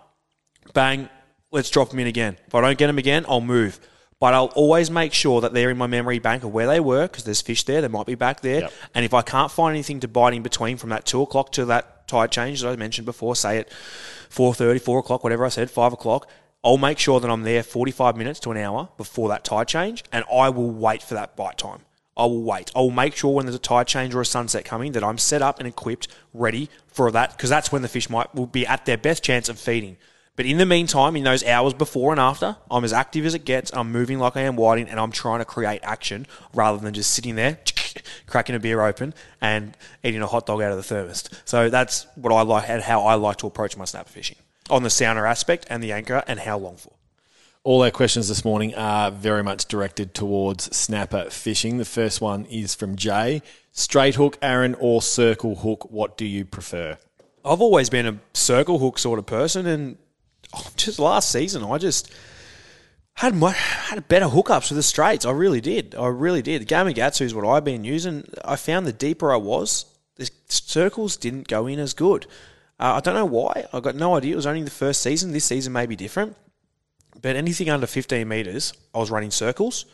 Bang. 0.74 1.10
Let's 1.52 1.70
drop 1.70 1.90
them 1.90 2.00
in 2.00 2.08
again. 2.08 2.38
If 2.48 2.56
I 2.56 2.62
don't 2.62 2.78
get 2.78 2.88
them 2.88 2.98
again, 2.98 3.26
I'll 3.28 3.42
move. 3.42 3.80
But 4.20 4.34
I'll 4.34 4.46
always 4.56 4.90
make 4.90 5.14
sure 5.14 5.42
that 5.42 5.54
they're 5.54 5.70
in 5.70 5.78
my 5.78 5.88
memory 5.88 6.20
bank 6.20 6.44
of 6.44 6.54
where 6.54 6.66
they 6.66 6.80
were 6.80 7.04
because 7.08 7.26
there's 7.26 7.42
fish 7.42 7.64
there. 7.64 7.82
They 7.82 7.90
might 7.90 8.06
be 8.06 8.16
back 8.16 8.42
there. 8.42 8.62
Yep. 8.62 8.74
And 8.96 9.06
if 9.06 9.14
I 9.14 9.22
can't 9.22 9.52
find 9.52 9.76
anything 9.76 10.00
to 10.00 10.08
bite 10.08 10.34
in 10.34 10.42
between 10.42 10.78
from 10.78 10.92
that 10.92 11.06
two 11.06 11.22
o'clock 11.22 11.52
to 11.54 11.66
that 11.66 12.08
tide 12.08 12.32
change 12.32 12.62
that 12.62 12.70
I 12.70 12.76
mentioned 12.76 13.06
before, 13.06 13.36
say 13.36 13.60
at 13.60 13.70
4.30, 14.30 14.82
4 14.82 15.00
o'clock, 15.00 15.24
whatever 15.24 15.46
I 15.46 15.50
said, 15.50 15.70
5 15.70 15.94
o'clock, 15.94 16.30
I'll 16.64 16.78
make 16.78 16.98
sure 16.98 17.20
that 17.20 17.30
I'm 17.30 17.44
there 17.44 17.62
45 17.62 18.16
minutes 18.16 18.40
to 18.42 18.52
an 18.52 18.58
hour 18.58 18.90
before 18.98 19.28
that 19.30 19.44
tide 19.44 19.68
change 19.68 20.04
and 20.12 20.24
I 20.34 20.50
will 20.50 20.72
wait 20.72 21.04
for 21.04 21.16
that 21.16 21.36
bite 21.36 21.58
time. 21.58 21.82
I 22.16 22.26
will 22.26 22.44
wait. 22.44 22.72
I 22.76 22.80
will 22.80 22.92
make 22.92 23.16
sure 23.16 23.34
when 23.34 23.46
there's 23.46 23.56
a 23.56 23.60
tide 23.60 23.88
change 23.88 24.16
or 24.16 24.22
a 24.22 24.26
sunset 24.26 24.64
coming 24.64 24.94
that 24.94 25.04
I'm 25.04 25.18
set 25.18 25.42
up 25.42 25.60
and 25.60 25.68
equipped, 25.68 26.08
ready 26.34 26.70
for 26.88 27.12
that, 27.12 27.32
because 27.32 27.50
that's 27.50 27.72
when 27.72 27.82
the 27.82 27.88
fish 27.88 28.10
might 28.10 28.34
will 28.34 28.46
be 28.46 28.66
at 28.66 28.86
their 28.86 28.98
best 28.98 29.24
chance 29.24 29.50
of 29.50 29.60
feeding. 29.60 29.98
But 30.36 30.48
in 30.48 30.58
the 30.58 30.66
meantime, 30.66 31.16
in 31.16 31.24
those 31.24 31.44
hours 31.44 31.74
before 31.74 32.12
and 32.12 32.20
after, 32.20 32.58
I'm 32.72 32.84
as 32.84 32.92
active 32.92 33.26
as 33.26 33.36
it 33.36 33.46
gets. 33.46 33.72
I'm 33.74 33.92
moving 33.92 34.18
like 34.18 34.36
I 34.36 34.42
am 34.42 34.56
whiting, 34.56 34.90
and 34.90 35.00
I'm 35.00 35.12
trying 35.12 35.40
to 35.40 35.46
create 35.46 35.82
action 35.84 36.26
rather 36.56 36.80
than 36.80 36.94
just 36.94 37.12
sitting 37.12 37.36
there, 37.36 37.60
cracking 38.28 38.56
a 38.56 38.60
beer 38.60 38.82
open 38.82 39.14
and 39.42 39.78
eating 40.04 40.22
a 40.24 40.28
hot 40.28 40.48
dog 40.48 40.62
out 40.62 40.72
of 40.72 40.78
the 40.78 40.84
thermos. 40.84 41.30
So 41.46 41.70
that's 41.70 42.08
what 42.16 42.34
I 42.34 42.42
like 42.42 42.68
and 42.68 42.82
how 42.82 43.04
I 43.04 43.14
like 43.14 43.38
to 43.38 43.48
approach 43.48 43.78
my 43.78 43.86
snapper 43.86 44.10
fishing 44.10 44.38
on 44.70 44.82
the 44.82 44.90
sounder 44.90 45.26
aspect 45.26 45.68
and 45.70 45.84
the 45.84 45.92
anchor 45.92 46.24
and 46.28 46.40
how 46.40 46.58
long 46.58 46.78
for. 46.78 46.94
All 47.64 47.84
our 47.84 47.92
questions 47.92 48.28
this 48.28 48.44
morning 48.44 48.76
are 48.76 49.12
very 49.12 49.44
much 49.44 49.68
directed 49.68 50.14
towards 50.14 50.76
snapper 50.76 51.30
fishing. 51.30 51.78
The 51.78 51.86
first 51.86 52.20
one 52.22 52.46
is 52.46 52.76
from 52.76 52.96
Jay. 52.96 53.42
Straight 53.72 54.16
hook, 54.16 54.38
Aaron, 54.42 54.76
or 54.80 55.02
circle 55.02 55.56
hook, 55.56 55.90
what 55.90 56.18
do 56.18 56.26
you 56.26 56.44
prefer? 56.44 56.98
I've 57.46 57.62
always 57.62 57.90
been 57.90 58.06
a 58.06 58.20
circle 58.34 58.80
hook 58.80 59.00
sort 59.00 59.18
of 59.18 59.26
person, 59.26 59.66
and 59.66 59.98
oh, 60.54 60.68
just 60.76 61.00
last 61.00 61.32
season 61.32 61.64
I 61.64 61.78
just 61.78 62.14
had 63.16 63.36
my 63.36 63.52
had 63.52 64.08
better 64.08 64.26
hookups 64.26 64.70
with 64.70 64.78
the 64.78 64.84
straights. 64.84 65.26
I 65.26 65.32
really 65.32 65.62
did. 65.62 65.96
I 65.96 66.08
really 66.08 66.42
did. 66.42 66.68
Gamakatsu 66.68 67.22
is 67.22 67.36
what 67.36 67.46
I've 67.46 67.64
been 67.64 67.84
using. 67.84 68.28
I 68.44 68.56
found 68.56 68.86
the 68.86 68.94
deeper 68.94 69.32
I 69.32 69.38
was, 69.38 69.86
the 70.16 70.30
circles 70.48 71.18
didn't 71.18 71.48
go 71.48 71.68
in 71.68 71.80
as 71.80 71.94
good. 71.94 72.26
Uh, 72.80 72.96
I 72.96 73.00
don't 73.02 73.16
know 73.16 73.26
why. 73.26 73.66
I 73.72 73.80
got 73.80 73.96
no 73.96 74.16
idea. 74.16 74.34
It 74.34 74.38
was 74.38 74.48
only 74.48 74.64
the 74.64 74.72
first 74.72 75.02
season. 75.02 75.32
This 75.32 75.46
season 75.46 75.74
may 75.74 75.86
be 75.86 75.96
different. 75.96 76.36
But 77.22 77.36
anything 77.36 77.70
under 77.70 77.88
15 77.88 78.28
meters, 78.28 78.74
I 78.94 78.98
was 78.98 79.12
running 79.12 79.32
circles. 79.32 79.86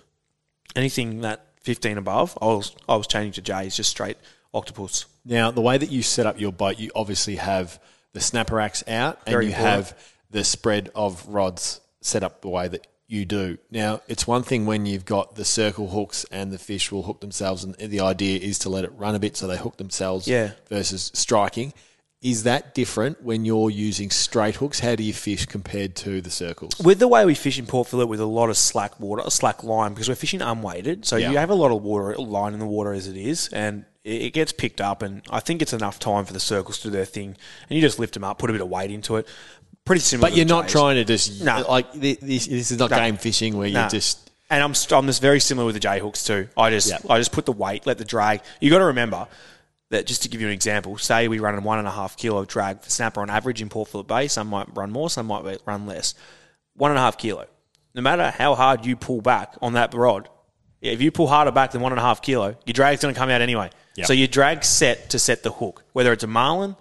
Anything 0.76 1.22
that 1.22 1.46
15 1.62 1.98
above, 1.98 2.38
I 2.42 2.46
was 2.46 2.76
I 2.88 2.96
was 2.96 3.08
changing 3.08 3.34
to 3.34 3.42
J's, 3.42 3.76
just 3.76 3.90
straight 3.90 4.18
octopus. 4.54 5.06
Now, 5.26 5.52
the 5.52 5.62
way 5.62 5.78
that 5.78 5.92
you 5.92 6.02
set 6.02 6.26
up 6.26 6.40
your 6.40 6.54
boat, 6.54 6.80
you 6.80 6.90
obviously 6.96 7.36
have 7.36 7.80
the 8.14 8.22
snapper 8.22 8.60
axe 8.60 8.84
out 8.88 9.20
and 9.26 9.34
you 9.34 9.50
important. 9.50 9.56
have 9.58 10.14
the 10.30 10.44
spread 10.44 10.90
of 10.96 11.28
rods 11.28 11.82
set 12.02 12.24
up 12.24 12.42
the 12.42 12.50
way 12.50 12.68
that 12.68 12.88
you 13.08 13.26
do. 13.26 13.58
Now, 13.72 14.02
it's 14.08 14.28
one 14.28 14.44
thing 14.44 14.66
when 14.68 14.86
you've 14.86 15.06
got 15.06 15.36
the 15.36 15.44
circle 15.46 15.90
hooks 15.90 16.26
and 16.32 16.52
the 16.52 16.60
fish 16.60 16.92
will 16.92 17.04
hook 17.04 17.22
themselves, 17.22 17.64
and 17.64 17.74
the 17.76 18.00
idea 18.02 18.40
is 18.40 18.60
to 18.60 18.70
let 18.70 18.84
it 18.84 18.92
run 18.96 19.16
a 19.16 19.20
bit 19.20 19.36
so 19.36 19.48
they 19.48 19.58
hook 19.58 19.78
themselves 19.78 20.28
Yeah. 20.28 20.52
versus 20.70 21.12
striking. 21.16 21.74
Is 22.22 22.44
that 22.44 22.76
different 22.76 23.24
when 23.24 23.46
you're 23.46 23.70
using 23.70 24.12
straight 24.12 24.56
hooks? 24.58 24.82
How 24.82 24.94
do 24.96 25.04
you 25.04 25.14
fish 25.14 25.46
compared 25.46 25.96
to 25.98 26.20
the 26.22 26.30
circles? 26.30 26.78
With 26.84 27.00
the 27.00 27.08
way 27.08 27.26
we 27.26 27.34
fish 27.34 27.58
in 27.58 27.66
Port 27.66 27.88
Phillip 27.88 28.10
with 28.10 28.20
a 28.20 28.26
lot 28.26 28.50
of 28.50 28.58
slack 28.58 29.00
water, 29.00 29.28
slack 29.30 29.64
line, 29.64 29.94
because 29.94 30.10
we're 30.10 30.16
fishing 30.16 30.42
unweighted, 30.42 31.06
so 31.06 31.16
Yeah. 31.16 31.32
you 31.32 31.38
have 31.38 31.50
a 31.50 31.56
lot 31.56 31.72
of 31.72 31.82
water 31.82 32.16
line 32.18 32.54
in 32.54 32.60
the 32.60 32.66
water 32.68 32.92
as 32.94 33.08
it 33.08 33.16
is, 33.18 33.48
and 33.54 33.86
it 34.04 34.22
it 34.22 34.34
gets 34.34 34.52
picked 34.52 34.82
up. 34.82 35.02
And 35.02 35.22
I 35.30 35.40
think 35.40 35.62
it's 35.62 35.72
enough 35.74 35.98
time 35.98 36.26
for 36.26 36.34
the 36.34 36.40
circles 36.42 36.78
to 36.80 36.84
do 36.88 36.90
their 36.92 37.06
thing, 37.06 37.38
and 37.70 37.76
you 37.76 37.82
just 37.82 38.00
lift 38.00 38.14
them 38.16 38.24
up, 38.26 38.38
put 38.38 38.50
a 38.50 38.54
bit 38.54 38.62
of 38.62 38.68
weight 38.70 38.92
into 38.92 39.16
it. 39.16 39.26
Pretty 39.90 40.02
similar. 40.02 40.30
But 40.30 40.38
you're 40.38 40.46
not 40.46 40.66
J's. 40.66 40.72
trying 40.72 40.96
to 40.98 41.04
just 41.04 41.42
No. 41.44 41.66
like 41.68 41.92
this. 41.94 42.18
This 42.22 42.48
is 42.72 42.78
not 42.78 42.92
No. 42.92 42.98
game 42.98 43.18
fishing 43.18 43.58
where 43.58 43.68
Nah. 43.72 43.86
you 43.86 43.90
just 43.90 44.30
And 44.52 44.62
I'm 44.64 44.76
st- 44.76 44.96
I'm 44.98 45.08
just 45.08 45.20
very 45.20 45.40
similar 45.40 45.66
with 45.66 45.74
the 45.74 45.80
J 45.80 46.00
hooks 46.00 46.24
too. 46.24 46.48
I 46.56 46.70
just 46.70 46.90
Yep. 46.90 47.02
I 47.10 47.18
just 47.18 47.32
put 47.32 47.48
the 47.48 47.52
weight, 47.52 47.88
let 47.88 47.98
the 47.98 48.06
drag. 48.06 48.42
You 48.60 48.70
got 48.70 48.78
to 48.80 48.86
remember 48.86 49.28
that 49.90 50.06
just 50.06 50.22
to 50.24 50.30
give 50.30 50.42
you 50.42 50.46
an 50.48 50.54
example, 50.54 50.96
say 51.00 51.28
we 51.28 51.40
run 51.40 51.56
a 51.58 51.62
one 51.62 51.80
and 51.80 51.88
a 51.88 51.92
half 51.92 52.16
kilo 52.18 52.46
drag 52.46 52.82
for 52.82 52.90
snapper 52.92 53.22
on 53.22 53.32
average 53.32 53.64
in 53.64 53.70
Port 53.70 53.90
Phillip 53.90 54.08
Bay. 54.08 54.28
Some 54.28 54.48
might 54.48 54.68
run 54.76 54.92
more, 54.92 55.10
some 55.10 55.26
might 55.26 55.44
run 55.66 55.88
less. 55.88 56.14
One 56.76 56.92
and 56.92 57.00
a 57.00 57.02
half 57.02 57.18
kilo. 57.18 57.48
No 57.96 58.04
matter 58.04 58.30
how 58.30 58.54
hard 58.54 58.86
you 58.86 58.96
pull 58.96 59.22
back 59.22 59.56
on 59.60 59.74
that 59.74 59.94
rod, 59.96 60.30
if 60.82 61.02
you 61.02 61.10
pull 61.12 61.28
harder 61.28 61.52
back 61.52 61.72
than 61.72 61.82
one 61.82 61.92
and 61.92 62.00
a 62.00 62.04
half 62.04 62.22
kilo, 62.22 62.56
your 62.66 62.74
drag's 62.74 63.02
going 63.02 63.14
to 63.14 63.20
come 63.20 63.32
out 63.32 63.42
anyway. 63.42 63.72
Yep. 63.96 64.06
So 64.06 64.14
your 64.14 64.28
drag 64.28 64.64
set 64.64 65.10
to 65.10 65.18
set 65.20 65.42
the 65.42 65.52
hook, 65.52 65.84
whether 65.94 66.14
it's 66.14 66.24
a 66.24 66.28
marlin, 66.28 66.76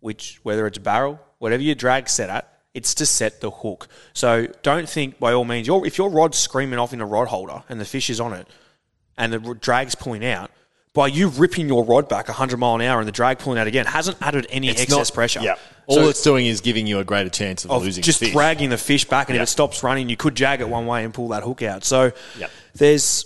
which 0.00 0.40
whether 0.42 0.66
it's 0.66 0.78
a 0.78 0.80
barrel, 0.80 1.20
whatever 1.38 1.62
your 1.62 1.74
drag 1.74 2.08
set 2.08 2.30
at, 2.30 2.50
it's 2.74 2.94
to 2.94 3.06
set 3.06 3.40
the 3.40 3.50
hook. 3.50 3.86
So 4.14 4.46
don't 4.62 4.88
think 4.88 5.18
by 5.20 5.32
all 5.32 5.44
means, 5.44 5.66
your, 5.66 5.86
if 5.86 5.96
your 5.98 6.10
rod's 6.10 6.38
screaming 6.38 6.78
off 6.78 6.92
in 6.92 7.00
a 7.00 7.06
rod 7.06 7.28
holder 7.28 7.62
and 7.68 7.80
the 7.80 7.84
fish 7.84 8.10
is 8.10 8.18
on 8.20 8.32
it, 8.32 8.48
and 9.16 9.32
the 9.32 9.38
drag's 9.54 9.94
pulling 9.94 10.24
out, 10.24 10.50
by 10.92 11.06
you 11.08 11.28
ripping 11.28 11.66
your 11.68 11.84
rod 11.84 12.08
back 12.08 12.28
100 12.28 12.56
mile 12.56 12.76
an 12.76 12.80
hour 12.82 12.98
and 13.00 13.06
the 13.08 13.12
drag 13.12 13.38
pulling 13.38 13.58
out 13.58 13.66
again 13.66 13.84
hasn't 13.86 14.16
added 14.20 14.46
any 14.50 14.68
it's 14.68 14.82
excess 14.82 15.08
not- 15.10 15.14
pressure. 15.14 15.40
Yeah, 15.40 15.54
all 15.86 15.96
So 15.96 16.08
it's 16.08 16.22
doing 16.22 16.46
is 16.46 16.60
giving 16.60 16.86
you 16.86 16.98
a 17.00 17.04
greater 17.04 17.30
chance 17.30 17.64
of, 17.64 17.70
of 17.72 17.82
losing 17.84 18.02
just 18.02 18.20
fish. 18.20 18.32
dragging 18.32 18.70
the 18.70 18.78
fish 18.78 19.04
back, 19.04 19.28
and 19.28 19.36
Yeah. 19.36 19.42
if 19.42 19.48
it 19.48 19.50
stops 19.50 19.82
running, 19.82 20.08
you 20.08 20.16
could 20.16 20.34
jag 20.36 20.60
it 20.60 20.68
one 20.68 20.86
way 20.86 21.04
and 21.04 21.12
pull 21.14 21.28
that 21.28 21.42
hook 21.44 21.62
out. 21.62 21.84
So 21.84 22.12
there's 22.74 23.24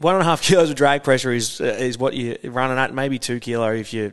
one 0.00 0.14
and 0.14 0.22
a 0.22 0.24
half 0.24 0.42
kilos 0.46 0.70
of 0.70 0.76
drag 0.76 1.02
pressure 1.02 1.32
is 1.32 1.60
uh, 1.60 1.64
is 1.64 1.98
what 1.98 2.14
you're 2.14 2.36
running 2.44 2.78
at. 2.78 2.92
Maybe 2.94 3.18
two 3.18 3.40
kilo 3.40 3.72
if 3.72 3.92
you're 3.92 4.12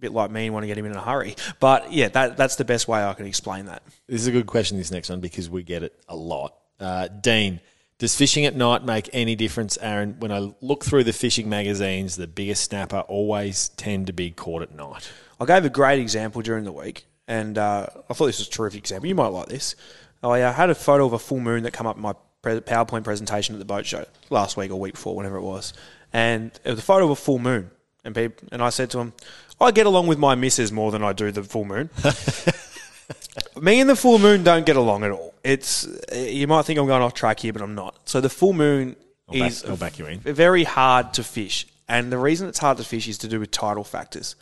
bit 0.00 0.12
like 0.12 0.30
me 0.30 0.46
and 0.46 0.54
want 0.54 0.64
to 0.64 0.68
get 0.68 0.78
him 0.78 0.86
in 0.86 0.92
a 0.92 1.00
hurry. 1.00 1.36
But 1.60 1.92
yeah, 1.92 2.08
that 2.08 2.36
that's 2.36 2.56
the 2.56 2.64
best 2.64 2.88
way 2.88 3.02
I 3.02 3.14
can 3.14 3.26
explain 3.26 3.66
that. 3.66 3.82
This 4.06 4.20
is 4.20 4.26
a 4.26 4.32
good 4.32 4.46
question, 4.46 4.78
this 4.78 4.90
next 4.90 5.08
one, 5.08 5.20
because 5.20 5.50
we 5.50 5.62
get 5.62 5.82
it 5.82 5.98
a 6.08 6.16
lot. 6.16 6.54
Uh, 6.78 7.08
Dean, 7.08 7.60
does 7.98 8.14
fishing 8.14 8.44
at 8.44 8.54
night 8.54 8.84
make 8.84 9.08
any 9.12 9.34
difference, 9.34 9.78
Aaron? 9.80 10.16
When 10.18 10.30
I 10.30 10.52
look 10.60 10.84
through 10.84 11.04
the 11.04 11.14
fishing 11.14 11.48
magazines, 11.48 12.16
the 12.16 12.26
biggest 12.26 12.64
snapper 12.64 13.00
always 13.00 13.70
tend 13.70 14.08
to 14.08 14.12
be 14.12 14.30
caught 14.30 14.62
at 14.62 14.74
night. 14.74 15.10
I 15.40 15.46
gave 15.46 15.64
a 15.64 15.70
great 15.70 15.98
example 15.98 16.42
during 16.42 16.64
the 16.64 16.72
week, 16.72 17.06
and 17.26 17.56
uh, 17.56 17.86
I 18.10 18.14
thought 18.14 18.26
this 18.26 18.38
was 18.38 18.48
a 18.48 18.50
terrific 18.50 18.80
example. 18.80 19.08
You 19.08 19.14
might 19.14 19.28
like 19.28 19.48
this. 19.48 19.76
I 20.22 20.42
uh, 20.42 20.52
had 20.52 20.70
a 20.70 20.74
photo 20.74 21.06
of 21.06 21.14
a 21.14 21.18
full 21.18 21.40
moon 21.40 21.62
that 21.62 21.72
come 21.72 21.86
up 21.86 21.96
in 21.96 22.02
my 22.02 22.14
pre- 22.42 22.60
PowerPoint 22.60 23.04
presentation 23.04 23.54
at 23.54 23.58
the 23.58 23.64
boat 23.64 23.86
show 23.86 24.04
last 24.28 24.56
week 24.56 24.70
or 24.70 24.78
week 24.78 24.94
before, 24.94 25.16
whenever 25.16 25.36
it 25.36 25.42
was, 25.42 25.72
and 26.12 26.50
it 26.64 26.70
was 26.70 26.78
a 26.78 26.82
photo 26.82 27.06
of 27.06 27.10
a 27.10 27.16
full 27.16 27.38
moon. 27.38 27.70
And 28.04 28.14
peop 28.14 28.40
and 28.52 28.62
I 28.62 28.68
said 28.68 28.90
to 28.90 29.00
him, 29.00 29.14
I 29.60 29.70
get 29.70 29.86
along 29.86 30.06
with 30.06 30.18
my 30.18 30.34
missus 30.34 30.70
more 30.70 30.90
than 30.90 31.02
I 31.02 31.12
do 31.12 31.30
the 31.32 31.42
full 31.42 31.64
moon. 31.64 31.90
Me 33.60 33.80
and 33.80 33.88
the 33.88 33.96
full 33.96 34.18
moon 34.18 34.42
don't 34.44 34.66
get 34.66 34.76
along 34.76 35.04
at 35.04 35.10
all. 35.10 35.34
It's 35.42 35.86
you 36.14 36.46
might 36.46 36.64
think 36.64 36.78
I'm 36.78 36.86
going 36.86 37.02
off 37.02 37.14
track 37.14 37.40
here, 37.40 37.52
but 37.52 37.62
I'm 37.62 37.74
not. 37.74 37.96
So 38.08 38.20
the 38.20 38.28
full 38.28 38.52
moon 38.52 38.96
I'll 39.28 39.38
back- 39.38 39.50
is 39.50 39.64
I'll 39.64 39.76
back 39.76 39.98
you 39.98 40.06
in. 40.06 40.20
very 40.20 40.64
hard 40.64 41.14
to 41.14 41.24
fish, 41.24 41.66
and 41.88 42.12
the 42.12 42.18
reason 42.18 42.48
it's 42.48 42.58
hard 42.58 42.76
to 42.78 42.84
fish 42.84 43.08
is 43.08 43.16
to 43.18 43.28
do 43.28 43.40
with 43.40 43.50
tidal 43.50 43.84
factors. 43.84 44.36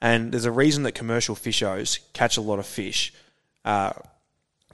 And 0.00 0.30
there's 0.32 0.44
a 0.44 0.52
reason 0.52 0.82
that 0.84 0.92
commercial 0.92 1.34
fishers 1.34 2.00
catch 2.12 2.36
a 2.36 2.40
lot 2.42 2.58
of 2.58 2.66
fish 2.66 3.12
uh, 3.64 3.92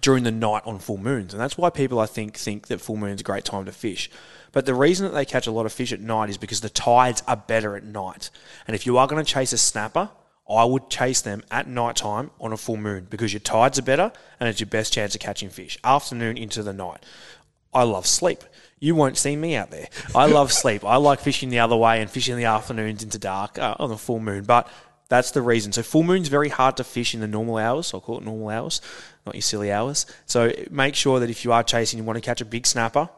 during 0.01 0.25
the 0.25 0.33
night 0.33 0.63
on 0.67 0.81
full 0.81 0.99
moons, 0.99 1.33
and 1.33 1.41
that's 1.41 1.57
why 1.57 1.71
people 1.71 1.99
I 2.01 2.07
think 2.07 2.37
think 2.37 2.67
that 2.67 2.81
full 2.81 2.97
moon's 2.97 3.17
is 3.17 3.21
a 3.21 3.25
great 3.25 3.45
time 3.45 3.65
to 3.67 3.73
fish. 3.73 4.11
But 4.53 4.67
the 4.67 4.75
reason 4.75 5.07
that 5.07 5.15
they 5.15 5.25
catch 5.25 5.47
a 5.47 5.51
lot 5.51 5.67
of 5.67 5.73
fish 5.73 5.93
at 5.93 6.01
night 6.01 6.31
is 6.31 6.39
because 6.39 6.61
the 6.61 6.69
tides 6.69 7.23
are 7.27 7.37
better 7.37 7.75
at 7.77 7.85
night. 7.85 8.31
And 8.67 8.75
if 8.75 8.87
you 8.87 8.99
are 8.99 9.07
going 9.07 9.25
to 9.25 9.31
chase 9.31 9.53
a 9.53 9.59
snapper, 9.59 10.11
I 10.49 10.65
would 10.65 10.91
chase 10.91 11.23
them 11.23 11.43
at 11.51 11.67
night 11.67 11.97
time 11.97 12.31
on 12.41 12.53
a 12.53 12.57
full 12.57 12.77
moon 12.77 13.07
because 13.09 13.33
your 13.33 13.41
tides 13.41 13.79
are 13.79 13.83
better 13.83 14.13
and 14.39 14.49
it's 14.49 14.61
your 14.61 14.67
best 14.67 14.93
chance 14.93 15.15
of 15.15 15.21
catching 15.21 15.49
fish. 15.49 15.79
Afternoon 15.83 16.37
into 16.37 16.63
the 16.63 16.73
night. 16.73 17.05
I 17.73 17.85
love 17.85 18.07
sleep. 18.07 18.45
You 18.79 18.95
won't 18.95 19.17
see 19.17 19.35
me 19.35 19.57
out 19.57 19.71
there. 19.71 19.89
I 20.15 20.27
love 20.27 20.53
sleep. 20.63 20.85
I 20.85 20.97
like 20.97 21.21
fishing 21.21 21.49
the 21.49 21.61
other 21.61 21.77
way 21.77 22.01
and 22.01 22.11
fishing 22.11 22.37
the 22.37 22.45
afternoons 22.45 23.03
into 23.03 23.19
dark 23.19 23.59
uh, 23.59 23.77
on 23.79 23.89
the 23.89 23.97
full 23.97 24.21
moon. 24.21 24.45
But 24.45 24.69
that's 25.09 25.31
the 25.31 25.41
reason. 25.43 25.73
So 25.73 25.83
full 25.83 26.03
moon's 26.03 26.29
very 26.29 26.49
hard 26.49 26.77
to 26.79 26.85
fish 26.85 27.15
in 27.15 27.21
the 27.21 27.27
normal 27.27 27.57
hours. 27.57 27.95
I'll 27.95 28.01
call 28.01 28.19
it 28.19 28.25
normal 28.25 28.49
hours, 28.49 28.81
not 29.25 29.35
your 29.35 29.43
silly 29.43 29.73
hours. 29.73 30.05
So 30.27 30.53
make 30.71 30.95
sure 30.95 31.21
that 31.21 31.31
if 31.31 31.45
you 31.45 31.53
are 31.53 31.63
chasing, 31.63 31.99
you 31.99 32.05
want 32.05 32.17
to 32.17 32.21
catch 32.21 32.41
a 32.41 32.45
big 32.45 32.67
snapper 32.67 33.09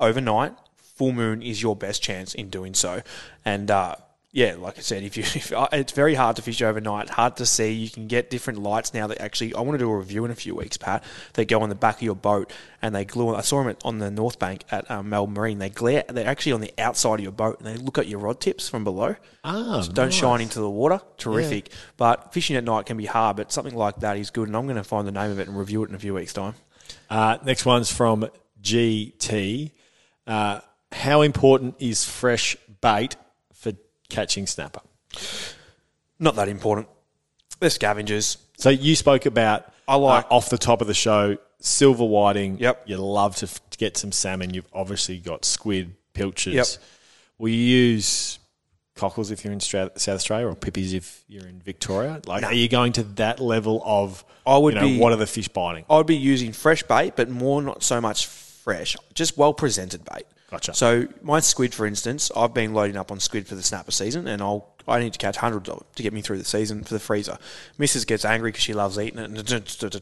overnight. 0.00 0.52
Full 0.96 1.12
moon 1.12 1.42
is 1.42 1.62
your 1.62 1.74
best 1.76 2.02
chance 2.02 2.34
in 2.34 2.48
doing 2.50 2.74
so. 2.74 3.02
And 3.44 3.70
uh, 3.70 3.96
yeah, 4.30 4.54
like 4.58 4.78
I 4.78 4.80
said, 4.80 5.02
if 5.02 5.16
you, 5.16 5.22
if, 5.26 5.52
uh, 5.52 5.68
it's 5.72 5.92
very 5.92 6.14
hard 6.14 6.36
to 6.36 6.42
fish 6.42 6.62
overnight, 6.62 7.10
hard 7.10 7.36
to 7.36 7.46
see. 7.46 7.70
You 7.72 7.90
can 7.90 8.06
get 8.06 8.30
different 8.30 8.60
lights 8.62 8.94
now 8.94 9.06
that 9.06 9.20
actually. 9.20 9.54
I 9.54 9.60
want 9.60 9.72
to 9.72 9.78
do 9.78 9.90
a 9.90 9.96
review 9.98 10.24
in 10.24 10.30
a 10.30 10.34
few 10.34 10.54
weeks, 10.54 10.76
Pat. 10.76 11.02
They 11.34 11.44
go 11.44 11.60
on 11.62 11.68
the 11.68 11.74
back 11.74 11.96
of 11.96 12.02
your 12.02 12.14
boat 12.14 12.50
and 12.80 12.94
they 12.94 13.04
glue. 13.04 13.34
I 13.34 13.40
saw 13.42 13.58
them 13.58 13.68
at, 13.70 13.84
on 13.84 13.98
the 13.98 14.10
North 14.10 14.38
Bank 14.38 14.64
at 14.70 14.90
um, 14.90 15.08
Melbourne 15.10 15.34
Marine. 15.34 15.58
They 15.58 15.68
glare. 15.70 16.04
They're 16.08 16.26
actually 16.26 16.52
on 16.52 16.60
the 16.62 16.72
outside 16.78 17.14
of 17.16 17.20
your 17.20 17.32
boat 17.32 17.58
and 17.58 17.66
they 17.66 17.76
look 17.76 17.98
at 17.98 18.06
your 18.06 18.20
rod 18.20 18.40
tips 18.40 18.68
from 18.68 18.84
below. 18.84 19.16
Ah, 19.44 19.80
So 19.82 19.92
don't 19.92 20.06
nice. 20.06 20.14
shine 20.14 20.40
into 20.40 20.60
the 20.60 20.70
water. 20.70 21.00
Terrific. 21.18 21.70
But 21.96 22.32
fishing 22.32 22.56
at 22.56 22.64
night 22.64 22.86
can 22.86 22.96
be 22.96 23.06
hard. 23.06 23.36
But 23.36 23.52
something 23.52 23.74
like 23.74 23.96
that 24.00 24.16
is 24.16 24.30
good. 24.30 24.48
And 24.48 24.56
I'm 24.56 24.64
going 24.64 24.76
to 24.76 24.84
find 24.84 25.06
the 25.06 25.12
name 25.12 25.30
of 25.30 25.38
it 25.40 25.48
and 25.48 25.58
review 25.58 25.82
it 25.84 25.88
in 25.90 25.94
a 25.94 25.98
few 25.98 26.14
weeks' 26.14 26.32
time. 26.32 26.54
Uh, 27.10 27.36
next 27.44 27.66
one's 27.66 27.92
from 27.92 28.26
GT. 28.62 29.72
Uh, 30.26 30.60
how 30.92 31.22
important 31.22 31.74
is 31.78 32.04
fresh 32.04 32.56
bait 32.80 33.16
for 33.54 33.72
catching 34.08 34.46
snapper? 34.46 34.80
Not 36.18 36.36
that 36.36 36.48
important. 36.48 36.88
They're 37.60 37.70
scavengers. 37.70 38.38
So 38.58 38.70
you 38.70 38.94
spoke 38.96 39.26
about 39.26 39.72
I 39.88 39.96
like- 39.96 40.24
uh, 40.26 40.34
off 40.34 40.50
the 40.50 40.58
top 40.58 40.80
of 40.80 40.86
the 40.86 40.94
show 40.94 41.36
silver 41.60 42.04
whiting. 42.04 42.58
Yep. 42.58 42.82
You 42.86 42.96
love 42.98 43.36
to, 43.36 43.46
f- 43.46 43.60
to 43.70 43.78
get 43.78 43.96
some 43.96 44.12
salmon. 44.12 44.52
You've 44.54 44.66
obviously 44.72 45.18
got 45.18 45.44
squid, 45.44 45.94
pilchards. 46.12 46.54
Yep. 46.56 46.66
Will 47.38 47.48
you 47.50 47.56
use 47.56 48.38
cockles 48.94 49.30
if 49.30 49.44
you're 49.44 49.52
in 49.52 49.60
Stra- 49.60 49.90
South 49.96 50.16
Australia 50.16 50.46
or 50.48 50.54
pippies 50.54 50.92
if 50.92 51.24
you're 51.28 51.46
in 51.46 51.60
Victoria? 51.60 52.20
Like, 52.26 52.42
are 52.44 52.52
you 52.52 52.68
going 52.68 52.92
to 52.94 53.02
that 53.14 53.40
level 53.40 53.82
of? 53.84 54.24
I 54.46 54.58
would 54.58 54.74
you 54.74 54.80
know, 54.80 54.86
be- 54.88 54.98
What 54.98 55.12
are 55.12 55.16
the 55.16 55.26
fish 55.26 55.48
biting? 55.48 55.84
I'd 55.88 56.06
be 56.06 56.16
using 56.16 56.52
fresh 56.52 56.82
bait, 56.82 57.14
but 57.16 57.28
more 57.30 57.62
not 57.62 57.82
so 57.82 58.00
much 58.00 58.26
fresh, 58.26 58.96
just 59.14 59.36
well 59.38 59.54
presented 59.54 60.04
bait. 60.04 60.24
Gotcha. 60.52 60.74
So 60.74 61.08
my 61.22 61.40
squid, 61.40 61.72
for 61.72 61.86
instance, 61.86 62.30
I've 62.36 62.52
been 62.52 62.74
loading 62.74 62.98
up 62.98 63.10
on 63.10 63.18
squid 63.20 63.48
for 63.48 63.54
the 63.54 63.62
snapper 63.62 63.90
season, 63.90 64.28
and 64.28 64.42
I'll 64.42 64.71
I 64.86 65.00
need 65.00 65.12
to 65.12 65.18
catch 65.18 65.36
hundreds 65.36 65.68
of 65.68 65.78
it 65.78 65.96
to 65.96 66.02
get 66.02 66.12
me 66.12 66.20
through 66.20 66.38
the 66.38 66.44
season 66.44 66.84
for 66.84 66.94
the 66.94 67.00
freezer. 67.00 67.38
Mrs. 67.78 68.06
gets 68.06 68.24
angry 68.24 68.50
because 68.50 68.62
she 68.62 68.74
loves 68.74 68.98
eating 68.98 69.18
it, 69.18 69.24
and 69.24 69.38
it's 69.38 69.82
a 69.82 70.00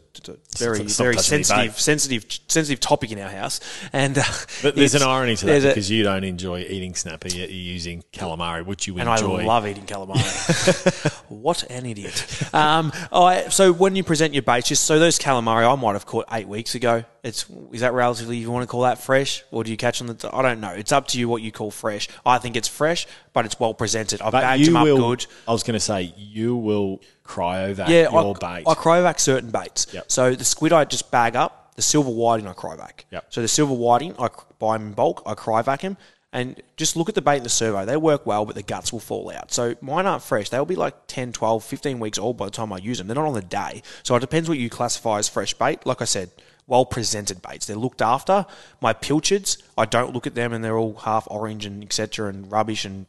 very 0.59 0.89
Stop 0.89 1.05
very 1.05 1.17
sensitive 1.19 1.79
sensitive 1.79 2.27
sensitive 2.49 2.81
topic 2.81 3.13
in 3.13 3.19
our 3.19 3.31
house. 3.31 3.61
And 3.93 4.19
uh, 4.19 4.23
But 4.63 4.77
there's 4.77 4.95
an 4.95 5.03
irony 5.03 5.37
to 5.37 5.47
that 5.47 5.53
there's 5.53 5.65
a- 5.65 5.69
because 5.69 5.91
you 5.91 6.03
don't 6.03 6.25
enjoy 6.25 6.61
eating 6.61 6.95
snapper, 6.95 7.29
you're 7.29 7.49
using 7.49 8.05
calamari, 8.13 8.65
which 8.65 8.87
you 8.87 8.99
and 8.99 9.09
enjoy. 9.09 9.43
I 9.43 9.45
love 9.45 9.67
eating 9.67 9.87
calamari. 9.87 11.23
what 11.29 11.63
an 11.71 11.87
idiot! 11.87 12.55
Um, 12.55 12.93
I, 13.13 13.49
so 13.49 13.73
when 13.73 13.97
you 13.97 14.05
present 14.05 14.35
your 14.35 14.43
baits, 14.43 14.69
just 14.69 14.85
so 14.85 14.99
those 14.99 15.19
calamari 15.19 15.71
I 15.71 15.75
might 15.81 15.93
have 15.93 16.07
caught 16.07 16.27
eight 16.33 16.49
weeks 16.49 16.75
ago. 16.75 17.05
It's 17.23 17.45
is 17.71 17.83
that 17.83 17.93
relatively 17.93 18.39
you 18.39 18.51
want 18.51 18.63
to 18.63 18.67
call 18.67 18.81
that 18.83 18.97
fresh, 19.03 19.45
or 19.51 19.63
do 19.63 19.71
you 19.71 19.77
catch 19.77 20.01
on 20.01 20.07
the? 20.07 20.31
I 20.33 20.41
don't 20.41 20.59
know. 20.59 20.71
It's 20.71 20.91
up 20.91 21.07
to 21.09 21.19
you 21.19 21.29
what 21.29 21.43
you 21.43 21.53
call 21.53 21.71
fresh. 21.71 22.09
I 22.25 22.39
think 22.39 22.57
it's 22.57 22.67
fresh, 22.67 23.07
but 23.35 23.45
it's 23.45 23.61
well 23.61 23.75
presented. 23.75 24.23
I've 24.23 24.33
but 24.33 24.41
bagged 24.41 24.70
up 24.77 24.85
will. 24.85 24.97
good. 25.11 25.27
I 25.47 25.53
was 25.53 25.63
going 25.63 25.75
to 25.75 25.81
say 25.81 26.13
you 26.17 26.57
will 26.57 27.01
cryovac 27.25 27.89
Yeah, 27.89 28.11
your 28.11 28.37
I, 28.37 28.59
bait. 28.59 28.65
I 28.67 28.75
cryovac 28.75 29.19
certain 29.21 29.51
baits. 29.51 29.87
Yep. 29.93 30.11
So 30.11 30.35
the 30.35 30.45
squid 30.45 30.73
I 30.73 30.85
just 30.85 31.11
bag 31.11 31.37
up. 31.37 31.75
The 31.77 31.83
silver 31.83 32.11
whiting 32.11 32.47
I 32.47 32.53
cryovac. 32.53 33.05
Yep. 33.11 33.27
So 33.31 33.41
the 33.41 33.49
silver 33.49 33.73
whiting 33.73 34.15
I 34.19 34.29
buy 34.59 34.77
them 34.77 34.89
in 34.89 34.93
bulk. 34.93 35.23
I 35.25 35.35
cryovac 35.35 35.81
them. 35.81 35.97
And 36.33 36.63
just 36.77 36.95
look 36.97 37.09
at 37.09 37.17
the 37.17 37.23
bait 37.23 37.39
in 37.39 37.43
the 37.43 37.49
servo. 37.49 37.85
They 37.85 37.97
work 37.97 38.25
well, 38.25 38.45
but 38.45 38.55
the 38.55 38.63
guts 38.63 38.93
will 38.93 39.01
fall 39.01 39.33
out. 39.33 39.51
So 39.51 39.75
mine 39.81 40.07
aren't 40.07 40.23
fresh. 40.23 40.49
They'll 40.49 40.65
be 40.65 40.77
like 40.77 40.95
10, 41.09 41.33
12, 41.33 41.65
15 41.65 41.99
weeks 41.99 42.19
old 42.19 42.37
by 42.37 42.45
the 42.45 42.53
time 42.53 42.73
I 42.73 42.79
use 42.79 42.99
them. 42.99 43.09
They're 43.09 43.17
not 43.17 43.27
on 43.27 43.35
the 43.35 43.43
day. 43.43 43.83
So 44.05 44.15
it 44.15 44.21
depends 44.21 44.49
what 44.49 44.59
you 44.59 44.71
classify 44.71 45.19
as 45.19 45.29
fresh 45.29 45.55
bait. 45.55 45.85
Like 45.87 46.01
I 46.01 46.05
said, 46.05 46.31
well 46.69 46.87
presented 46.87 47.43
baits. 47.43 47.67
They're 47.67 47.77
looked 47.77 48.01
after. 48.01 48.47
My 48.81 48.93
pilchards, 48.93 49.59
I 49.77 49.87
don't 49.87 50.15
look 50.15 50.27
at 50.27 50.37
them 50.37 50.53
and 50.53 50.63
they're 50.63 50.79
all 50.79 50.95
half 50.95 51.27
orange 51.29 51.67
and 51.67 51.83
etc. 51.83 52.29
and 52.29 52.51
rubbish 52.51 52.85
and 52.85 53.07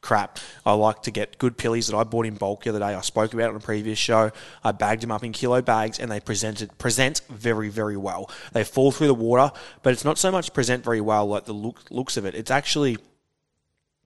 crap. 0.00 0.38
I 0.64 0.72
like 0.72 1.02
to 1.02 1.10
get 1.10 1.38
good 1.38 1.56
pillies 1.58 1.88
that 1.88 1.96
I 1.96 2.04
bought 2.04 2.26
in 2.26 2.34
bulk 2.34 2.64
the 2.64 2.70
other 2.70 2.78
day. 2.78 2.94
I 2.94 3.00
spoke 3.02 3.34
about 3.34 3.44
it 3.46 3.50
on 3.50 3.56
a 3.56 3.60
previous 3.60 3.98
show. 3.98 4.30
I 4.64 4.72
bagged 4.72 5.02
them 5.02 5.10
up 5.10 5.22
in 5.24 5.32
kilo 5.32 5.60
bags 5.62 5.98
and 5.98 6.10
they 6.10 6.20
presented 6.20 6.76
present 6.78 7.20
very 7.28 7.68
very 7.68 7.96
well. 7.96 8.30
They 8.52 8.64
fall 8.64 8.92
through 8.92 9.08
the 9.08 9.14
water, 9.14 9.52
but 9.82 9.92
it's 9.92 10.04
not 10.04 10.18
so 10.18 10.30
much 10.30 10.52
present 10.52 10.84
very 10.84 11.00
well 11.00 11.26
like 11.26 11.44
the 11.44 11.52
look, 11.52 11.90
looks 11.90 12.16
of 12.16 12.24
it. 12.24 12.34
It's 12.34 12.50
actually 12.50 12.96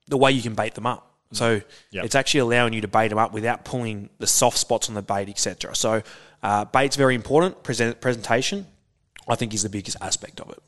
the 0.08 0.16
way 0.18 0.32
you 0.32 0.42
can 0.42 0.54
bait 0.54 0.74
them 0.74 0.86
up. 0.86 1.10
So 1.32 1.60
Yep. 1.90 2.04
it's 2.04 2.14
actually 2.14 2.40
allowing 2.40 2.72
you 2.74 2.80
to 2.82 2.88
bait 2.88 3.08
them 3.08 3.18
up 3.18 3.32
without 3.32 3.64
pulling 3.64 4.10
the 4.18 4.26
soft 4.26 4.58
spots 4.58 4.88
on 4.88 4.94
the 4.94 5.02
bait, 5.02 5.28
etc. 5.28 5.74
So 5.74 6.02
uh, 6.42 6.64
bait's 6.66 6.96
very 6.96 7.14
important. 7.14 7.62
Present 7.62 8.00
presentation, 8.00 8.66
I 9.28 9.34
think, 9.36 9.54
is 9.54 9.62
the 9.62 9.68
biggest 9.68 9.96
aspect 10.00 10.40
of 10.40 10.50
it. 10.50 10.58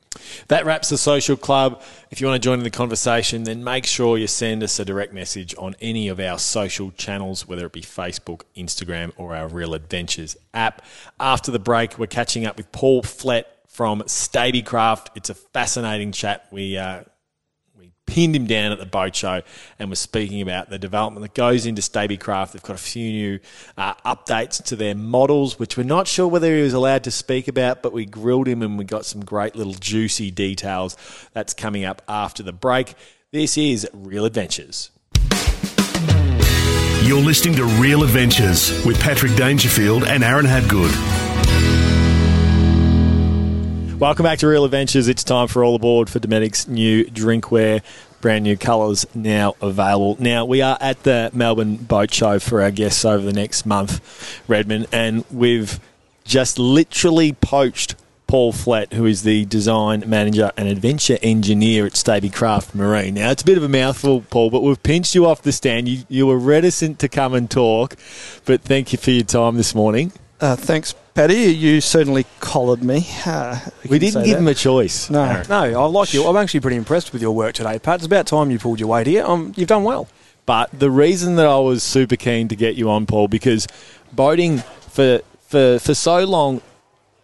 That 0.49 0.65
wraps 0.65 0.89
the 0.89 0.99
social 0.99 1.37
club. 1.37 1.83
If 2.11 2.21
you 2.21 2.27
want 2.27 2.43
to 2.43 2.47
join 2.47 2.59
in 2.59 2.65
the 2.65 2.71
conversation, 2.71 3.45
then 3.45 3.63
make 3.63 3.87
sure 3.87 4.17
you 4.17 4.27
send 4.27 4.63
us 4.63 4.79
a 4.79 4.85
direct 4.85 5.13
message 5.13 5.55
on 5.59 5.75
any 5.81 6.09
of 6.09 6.21
our 6.21 6.39
social 6.39 6.91
channels, 6.93 7.47
whether 7.47 7.67
it 7.67 7.73
be 7.73 7.83
Facebook, 7.83 8.43
Instagram, 8.57 9.13
or 9.17 9.37
our 9.37 9.49
Real 9.49 9.75
Adventures 9.75 10.37
app. 10.55 10.83
After 11.21 11.51
the 11.51 11.59
break, 11.59 11.99
we're 11.99 12.07
catching 12.07 12.47
up 12.47 12.57
with 12.57 12.71
Paul 12.73 13.03
Flett 13.03 13.47
from 13.69 14.01
Stabicraft. 14.03 15.09
It's 15.15 15.29
a 15.29 15.35
fascinating 15.35 16.13
chat. 16.13 16.47
We 16.51 16.79
uh, 16.79 17.03
pinned 18.07 18.35
him 18.35 18.47
down 18.47 18.73
at 18.73 18.79
the 18.79 18.87
boat 18.87 19.15
show 19.15 19.43
and 19.79 19.91
was 19.91 19.99
speaking 19.99 20.41
about 20.41 20.71
the 20.71 20.79
development 20.79 21.23
that 21.23 21.35
goes 21.35 21.67
into 21.67 21.83
Stabicraft. 21.83 22.53
They've 22.53 22.63
got 22.63 22.77
a 22.77 22.79
few 22.79 23.11
new 23.11 23.41
uh, 23.77 23.95
updates 24.07 24.63
to 24.65 24.77
their 24.77 24.95
models, 24.95 25.59
which 25.59 25.77
we're 25.77 25.85
not 25.85 26.07
sure 26.07 26.29
whether 26.29 26.55
he 26.55 26.63
was 26.63 26.73
allowed 26.73 27.05
to 27.05 27.11
speak 27.11 27.49
about, 27.49 27.83
but 27.83 27.93
we 27.93 28.07
grilled 28.07 28.49
him 28.49 28.63
and 28.63 28.79
we 28.79 28.85
got 28.85 29.05
some 29.05 29.25
great 29.25 29.55
little 29.57 29.75
juicy 29.75 30.31
details. 30.31 30.97
That's 31.33 31.53
coming 31.53 31.85
up 31.85 32.03
after 32.09 32.43
the 32.43 32.53
break. 32.53 32.95
This 33.33 33.59
is 33.59 33.87
Real 33.93 34.25
Adventures. 34.25 34.91
You're 37.03 37.23
listening 37.23 37.55
to 37.57 37.65
Real 37.81 38.03
Adventures 38.03 38.85
with 38.85 39.01
Patrick 39.01 39.35
Dangerfield 39.37 40.05
and 40.05 40.25
Aaron 40.25 40.47
Habgood. 40.47 41.26
Welcome 43.99 44.25
back 44.25 44.41
to 44.41 44.47
Real 44.47 44.67
Adventures. 44.67 45.09
It's 45.09 45.25
time 45.25 45.49
for 45.49 45.65
All 45.65 45.75
Aboard 45.75 46.11
for 46.11 46.19
Dometic's 46.19 46.69
new 46.69 47.07
drinkware. 47.07 47.81
Brand 48.21 48.45
new 48.45 48.55
colours 48.55 49.07
now 49.15 49.55
available. 49.63 50.19
Now, 50.21 50.45
we 50.45 50.61
are 50.61 50.77
at 50.83 51.03
the 51.05 51.31
Melbourne 51.33 51.77
Boat 51.77 52.13
Show 52.13 52.39
for 52.39 52.61
our 52.61 52.71
guests 52.71 53.07
over 53.07 53.25
the 53.25 53.33
next 53.33 53.65
month, 53.65 54.43
Redmond, 54.47 54.89
and 54.93 55.25
we've 55.31 55.81
just 56.25 56.59
literally 56.59 57.33
poached 57.33 57.95
Paul 58.27 58.53
Flett, 58.53 58.93
who 58.93 59.07
is 59.07 59.23
the 59.23 59.47
design 59.47 60.05
manager 60.07 60.53
and 60.59 60.69
adventure 60.69 61.17
engineer 61.23 61.87
at 61.87 61.93
Stabicraft 61.93 62.75
Marine. 62.75 63.15
Now, 63.15 63.31
it's 63.31 63.43
a 63.43 63.47
bit 63.47 63.57
of 63.57 63.65
a 63.65 63.69
mouthful, 63.69 64.21
Paul, 64.29 64.51
but 64.51 64.63
we've 64.63 64.83
pinched 64.83 65.15
you 65.15 65.25
off 65.25 65.41
the 65.41 65.53
stand. 65.53 65.89
You, 65.89 66.05
you 66.11 66.27
were 66.27 66.39
reticent 66.39 66.99
to 66.99 67.09
come 67.09 67.33
and 67.33 67.51
talk, 67.51 67.97
but 68.45 68.61
thank 68.61 68.93
you 68.93 68.99
for 68.99 69.11
your 69.11 69.25
time 69.25 69.57
this 69.57 69.75
morning. 69.75 70.13
Uh, 70.41 70.55
thanks, 70.55 70.95
Paddy. 71.15 71.35
You 71.35 71.81
certainly 71.81 72.27
collared 72.41 72.83
me. 72.85 73.07
Uh, 73.25 73.59
We 73.89 73.99
didn't 73.99 74.25
give 74.25 74.35
that. 74.35 74.41
him 74.41 74.49
a 74.49 74.55
choice. 74.55 75.09
No. 75.09 75.23
Aaron. 75.23 75.47
No, 75.49 75.81
I 75.83 75.87
like 75.87 76.13
you. 76.13 76.27
I'm 76.27 76.37
actually 76.37 76.61
pretty 76.61 76.77
impressed 76.77 77.13
with 77.13 77.23
your 77.23 77.33
work 77.35 77.55
today, 77.55 77.79
Pat. 77.79 77.97
It's 77.97 78.07
about 78.07 78.27
time 78.27 78.51
you 78.51 78.59
pulled 78.59 78.79
your 78.79 78.89
weight 78.91 79.07
here. 79.07 79.25
Um, 79.25 79.53
you've 79.57 79.69
done 79.69 79.83
well. 79.85 80.09
But 80.45 80.79
the 80.79 80.91
reason 80.91 81.37
that 81.37 81.47
I 81.47 81.59
was 81.59 81.83
super 81.83 82.17
keen 82.17 82.49
to 82.49 82.57
get 82.57 82.77
you 82.77 82.91
on, 82.91 83.07
Paul, 83.07 83.29
because 83.29 83.67
boating 84.13 84.59
for 84.91 85.21
for 85.41 85.79
for 85.79 85.95
so 85.95 86.25
long, 86.25 86.61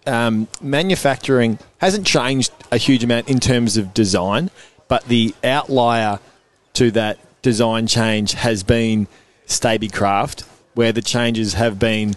um, 0.07 0.49
manufacturing 0.61 1.59
hasn't 1.79 2.07
changed 2.07 2.51
a 2.73 2.79
huge 2.79 3.05
amount 3.05 3.29
in 3.29 3.39
terms 3.39 3.77
of 3.77 3.93
design, 3.95 4.51
but 4.89 5.05
the 5.05 5.35
outlier 5.45 6.19
to 6.75 6.91
that 6.93 7.19
design 7.43 7.87
change 7.87 8.33
has 8.33 8.63
been 8.65 9.07
Stabicraft, 9.47 10.45
where 10.75 10.93
the 10.93 11.03
changes 11.03 11.55
have 11.55 11.79
been 11.79 12.15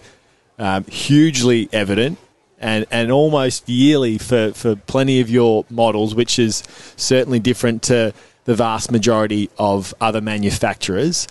um, 0.57 0.83
hugely 0.85 1.69
evident 1.71 2.17
and, 2.59 2.85
and 2.91 3.11
almost 3.11 3.67
yearly 3.67 4.17
for, 4.17 4.53
for 4.53 4.75
plenty 4.75 5.21
of 5.21 5.29
your 5.29 5.65
models, 5.69 6.15
which 6.15 6.39
is 6.39 6.63
certainly 6.95 7.39
different 7.39 7.83
to 7.83 8.13
the 8.45 8.55
vast 8.55 8.91
majority 8.91 9.49
of 9.57 9.93
other 9.99 10.21
manufacturers. 10.21 11.27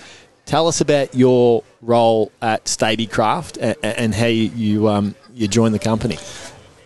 Tell 0.46 0.68
us 0.68 0.80
about 0.80 1.14
your 1.14 1.64
role 1.80 2.30
at 2.42 2.64
Stabicraft 2.66 3.58
and, 3.60 3.76
and 3.82 4.14
how 4.14 4.26
you 4.26 4.50
you, 4.54 4.88
um, 4.88 5.14
you 5.34 5.48
joined 5.48 5.74
the 5.74 5.78
company. 5.78 6.18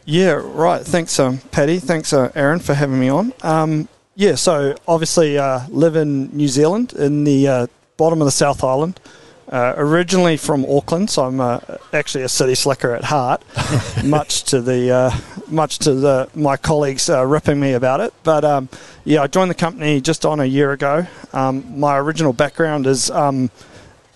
Yeah, 0.05 0.41
right. 0.43 0.83
Thanks, 0.83 1.19
um, 1.19 1.39
Paddy. 1.51 1.79
Thanks, 1.79 2.13
uh, 2.13 2.31
Aaron, 2.35 2.61
for 2.61 2.73
having 2.73 2.99
me 2.99 3.09
on. 3.09 3.33
Um, 3.43 3.89
yeah, 4.15 4.37
so 4.37 4.75
obviously 4.87 5.39
uh, 5.39 5.61
live 5.69 5.97
in 5.97 6.35
New 6.37 6.49
Zealand 6.49 6.93
in 6.95 7.25
the 7.25 7.49
uh, 7.49 7.67
bottom 7.97 8.23
of 8.23 8.25
the 8.25 8.33
South 8.33 8.65
Island. 8.65 9.01
Uh, 9.51 9.73
originally 9.79 10.37
from 10.37 10.67
Auckland, 10.67 11.09
so 11.09 11.25
I'm 11.25 11.41
uh, 11.41 11.59
actually 11.95 12.23
a 12.23 12.29
city 12.29 12.55
slicker 12.55 12.95
at 12.95 13.05
heart. 13.05 13.43
much 14.05 14.45
to 14.45 14.61
the 14.61 14.91
uh, 14.91 15.11
much 15.49 15.79
to 15.81 15.95
the 15.95 16.29
my 16.35 16.59
colleagues 16.59 17.09
uh, 17.09 17.25
ripping 17.25 17.59
me 17.59 17.73
about 17.73 18.01
it, 18.01 18.13
but 18.25 18.45
um, 18.45 18.69
yeah, 19.05 19.23
I 19.23 19.27
joined 19.27 19.51
the 19.51 19.55
company 19.55 20.03
just 20.03 20.27
on 20.27 20.39
a 20.41 20.45
year 20.45 20.73
ago. 20.73 21.07
Um, 21.33 21.81
my 21.81 21.97
original 21.97 22.35
background 22.35 22.87
is 22.87 23.11
um, 23.11 23.51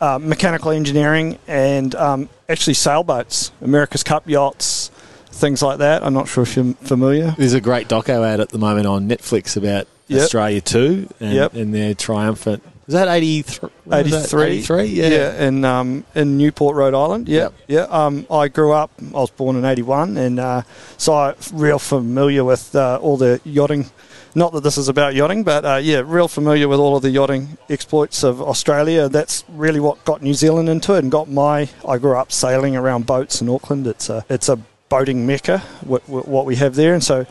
uh, 0.02 0.18
mechanical 0.18 0.70
engineering 0.70 1.38
and 1.46 1.94
um, 1.94 2.28
actually 2.48 2.74
sailboats, 2.74 3.52
America's 3.62 4.02
Cup 4.02 4.28
yachts, 4.28 4.88
things 5.30 5.62
like 5.62 5.78
that. 5.78 6.04
I'm 6.04 6.12
not 6.12 6.28
sure 6.28 6.42
if 6.42 6.56
you're 6.56 6.74
familiar. 6.74 7.34
There's 7.38 7.54
a 7.54 7.60
great 7.60 7.88
doco 7.88 8.22
ad 8.26 8.40
at 8.40 8.50
the 8.50 8.58
moment 8.58 8.86
on 8.86 9.08
Netflix 9.08 9.56
about 9.56 9.86
Yep. 10.08 10.20
Australia 10.20 10.60
2 10.60 11.08
and, 11.20 11.32
Yep. 11.32 11.54
and 11.54 11.74
their 11.74 11.94
triumphant. 11.94 12.62
Was 12.92 13.06
that 13.06 13.08
83? 13.08 13.70
83. 13.90 14.42
83, 14.42 14.84
yeah. 14.84 15.08
yeah, 15.08 15.46
in 15.46 15.64
um, 15.64 16.04
in 16.14 16.36
Newport, 16.36 16.76
Rhode 16.76 16.92
Island. 16.92 17.26
Yeah, 17.26 17.48
yeah. 17.66 17.84
Um, 17.84 18.26
I 18.30 18.48
grew 18.48 18.72
up. 18.72 18.90
I 19.00 19.12
was 19.12 19.30
born 19.30 19.56
in 19.56 19.64
'81, 19.64 20.18
and 20.18 20.38
uh, 20.38 20.62
so 20.98 21.14
I'm 21.14 21.34
real 21.54 21.78
familiar 21.78 22.44
with 22.44 22.76
uh, 22.76 22.98
all 23.00 23.16
the 23.16 23.40
yachting. 23.44 23.86
Not 24.34 24.52
that 24.52 24.62
this 24.62 24.76
is 24.76 24.88
about 24.88 25.14
yachting, 25.14 25.42
but 25.42 25.64
uh, 25.64 25.76
yeah, 25.76 26.02
real 26.04 26.28
familiar 26.28 26.68
with 26.68 26.80
all 26.80 26.94
of 26.94 27.00
the 27.00 27.08
yachting 27.08 27.56
exploits 27.70 28.22
of 28.22 28.42
Australia. 28.42 29.08
That's 29.08 29.42
really 29.48 29.80
what 29.80 30.04
got 30.04 30.20
New 30.20 30.34
Zealand 30.34 30.68
into 30.68 30.92
it, 30.92 30.98
and 30.98 31.10
got 31.10 31.30
my. 31.30 31.70
I 31.88 31.96
grew 31.96 32.18
up 32.18 32.30
sailing 32.30 32.76
around 32.76 33.06
boats 33.06 33.40
in 33.40 33.48
Auckland. 33.48 33.86
It's 33.86 34.10
a 34.10 34.22
it's 34.28 34.50
a 34.50 34.56
boating 34.90 35.26
mecca. 35.26 35.60
What, 35.80 36.06
what 36.10 36.44
we 36.44 36.56
have 36.56 36.74
there, 36.74 36.92
and 36.92 37.02
so 37.02 37.24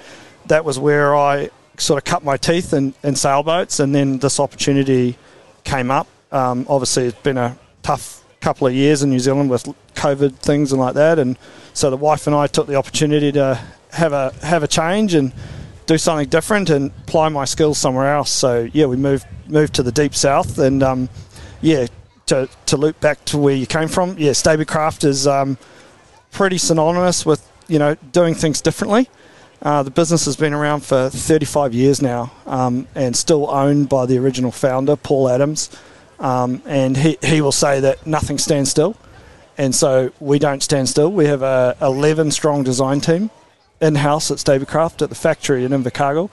that 0.47 0.65
was 0.65 0.79
where 0.79 1.15
I 1.15 1.51
sort 1.77 1.99
of 1.99 2.03
cut 2.03 2.23
my 2.23 2.37
teeth 2.37 2.73
in, 2.73 2.95
in 3.03 3.15
sailboats, 3.15 3.79
and 3.79 3.93
then 3.93 4.17
this 4.17 4.39
opportunity 4.39 5.17
came 5.63 5.91
up. 5.91 6.07
Um, 6.31 6.65
obviously, 6.69 7.05
it's 7.05 7.19
been 7.19 7.37
a 7.37 7.57
tough 7.83 8.23
couple 8.39 8.67
of 8.67 8.73
years 8.73 9.03
in 9.03 9.09
New 9.09 9.19
Zealand 9.19 9.49
with 9.49 9.63
COVID 9.95 10.35
things 10.37 10.71
and 10.71 10.81
like 10.81 10.95
that, 10.95 11.19
and 11.19 11.37
so 11.73 11.89
the 11.89 11.97
wife 11.97 12.27
and 12.27 12.35
I 12.35 12.47
took 12.47 12.67
the 12.67 12.75
opportunity 12.75 13.31
to 13.33 13.59
have 13.91 14.13
a 14.13 14.33
have 14.41 14.63
a 14.63 14.67
change 14.67 15.13
and 15.13 15.33
do 15.85 15.97
something 15.97 16.29
different 16.29 16.69
and 16.69 16.91
apply 17.03 17.29
my 17.29 17.45
skills 17.45 17.77
somewhere 17.77 18.13
else. 18.13 18.31
So 18.31 18.69
yeah, 18.73 18.85
we 18.85 18.95
moved 18.95 19.25
moved 19.47 19.73
to 19.75 19.83
the 19.83 19.91
deep 19.91 20.15
south, 20.15 20.57
and 20.57 20.81
um, 20.81 21.09
yeah, 21.61 21.87
to 22.27 22.49
to 22.67 22.77
loop 22.77 22.99
back 22.99 23.23
to 23.25 23.37
where 23.37 23.55
you 23.55 23.65
came 23.65 23.87
from. 23.87 24.17
Yeah, 24.17 24.31
Stabicraft 24.31 25.03
is 25.03 25.27
um, 25.27 25.57
pretty 26.31 26.57
synonymous 26.57 27.25
with 27.25 27.47
you 27.67 27.79
know 27.79 27.95
doing 28.11 28.35
things 28.35 28.61
differently. 28.61 29.09
Uh, 29.61 29.83
the 29.83 29.91
business 29.91 30.25
has 30.25 30.35
been 30.35 30.53
around 30.53 30.81
for 30.81 31.09
35 31.09 31.73
years 31.73 32.01
now 32.01 32.31
um, 32.47 32.87
and 32.95 33.15
still 33.15 33.49
owned 33.49 33.87
by 33.87 34.07
the 34.07 34.17
original 34.17 34.51
founder, 34.51 34.95
Paul 34.95 35.29
Adams. 35.29 35.69
Um, 36.19 36.63
and 36.65 36.97
he, 36.97 37.17
he 37.21 37.41
will 37.41 37.51
say 37.51 37.79
that 37.79 38.05
nothing 38.07 38.39
stands 38.39 38.71
still. 38.71 38.95
And 39.57 39.75
so 39.75 40.11
we 40.19 40.39
don't 40.39 40.63
stand 40.63 40.89
still. 40.89 41.11
We 41.11 41.25
have 41.25 41.43
a 41.43 41.77
11 41.81 42.31
strong 42.31 42.63
design 42.63 43.01
team 43.01 43.29
in 43.79 43.95
house 43.95 44.31
at 44.31 44.37
Stabicraft 44.37 45.03
at 45.03 45.09
the 45.09 45.15
factory 45.15 45.63
in 45.63 45.71
Invercargill. 45.71 46.31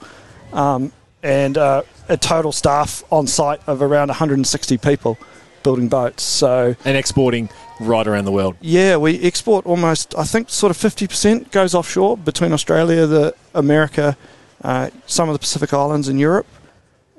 Um, 0.51 0.91
and 1.21 1.57
uh, 1.57 1.83
a 2.07 2.17
total 2.17 2.51
staff 2.51 3.03
on 3.11 3.27
site 3.27 3.61
of 3.67 3.81
around 3.83 4.07
160 4.07 4.77
people 4.79 5.17
building 5.63 5.87
boats. 5.87 6.23
So 6.23 6.75
and 6.85 6.97
exporting 6.97 7.49
right 7.79 8.07
around 8.07 8.25
the 8.25 8.31
world. 8.31 8.55
Yeah, 8.61 8.97
we 8.97 9.21
export 9.21 9.65
almost. 9.65 10.15
I 10.15 10.23
think 10.23 10.49
sort 10.49 10.71
of 10.71 10.77
fifty 10.77 11.07
percent 11.07 11.51
goes 11.51 11.73
offshore 11.73 12.17
between 12.17 12.53
Australia, 12.53 13.05
the 13.05 13.35
America, 13.53 14.17
uh, 14.63 14.89
some 15.05 15.29
of 15.29 15.33
the 15.33 15.39
Pacific 15.39 15.73
Islands, 15.73 16.07
and 16.07 16.19
Europe. 16.19 16.47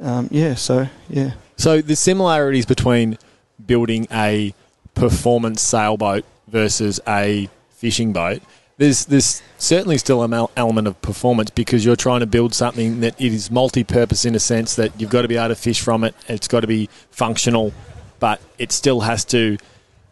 Um, 0.01 0.29
yeah, 0.31 0.55
so 0.55 0.89
yeah. 1.09 1.33
So 1.57 1.83
the 1.83 1.97
similarities 1.97 2.67
between 2.67 3.19
building 3.67 4.07
a 4.11 4.55
performance 4.95 5.61
sailboat 5.61 6.25
versus 6.49 7.01
a 7.07 7.49
fishing 7.71 8.13
boat. 8.13 8.43
There's, 8.79 9.05
there's 9.05 9.43
certainly 9.59 9.99
still 9.99 10.23
an 10.23 10.33
element 10.57 10.89
of 10.89 11.01
performance 11.03 11.51
because 11.51 11.85
you're 11.85 11.97
trying 11.97 12.21
to 12.21 12.27
build 12.27 12.55
something 12.55 13.01
that 13.01 13.21
is 13.21 13.51
multi-purpose 13.51 14.25
in 14.25 14.35
a 14.35 14.41
sense 14.41 14.75
that 14.77 14.99
you've 14.99 15.11
got 15.11 15.21
to 15.21 15.29
be 15.29 15.37
able 15.37 15.49
to 15.49 15.55
fish 15.55 15.83
from 15.83 16.03
it. 16.03 16.15
It's 16.29 16.49
got 16.49 16.61
to 16.61 16.67
be 16.67 16.89
functional, 17.11 17.75
but 18.21 18.41
it 18.59 18.71
still 18.71 19.01
has 19.01 19.25
to 19.27 19.59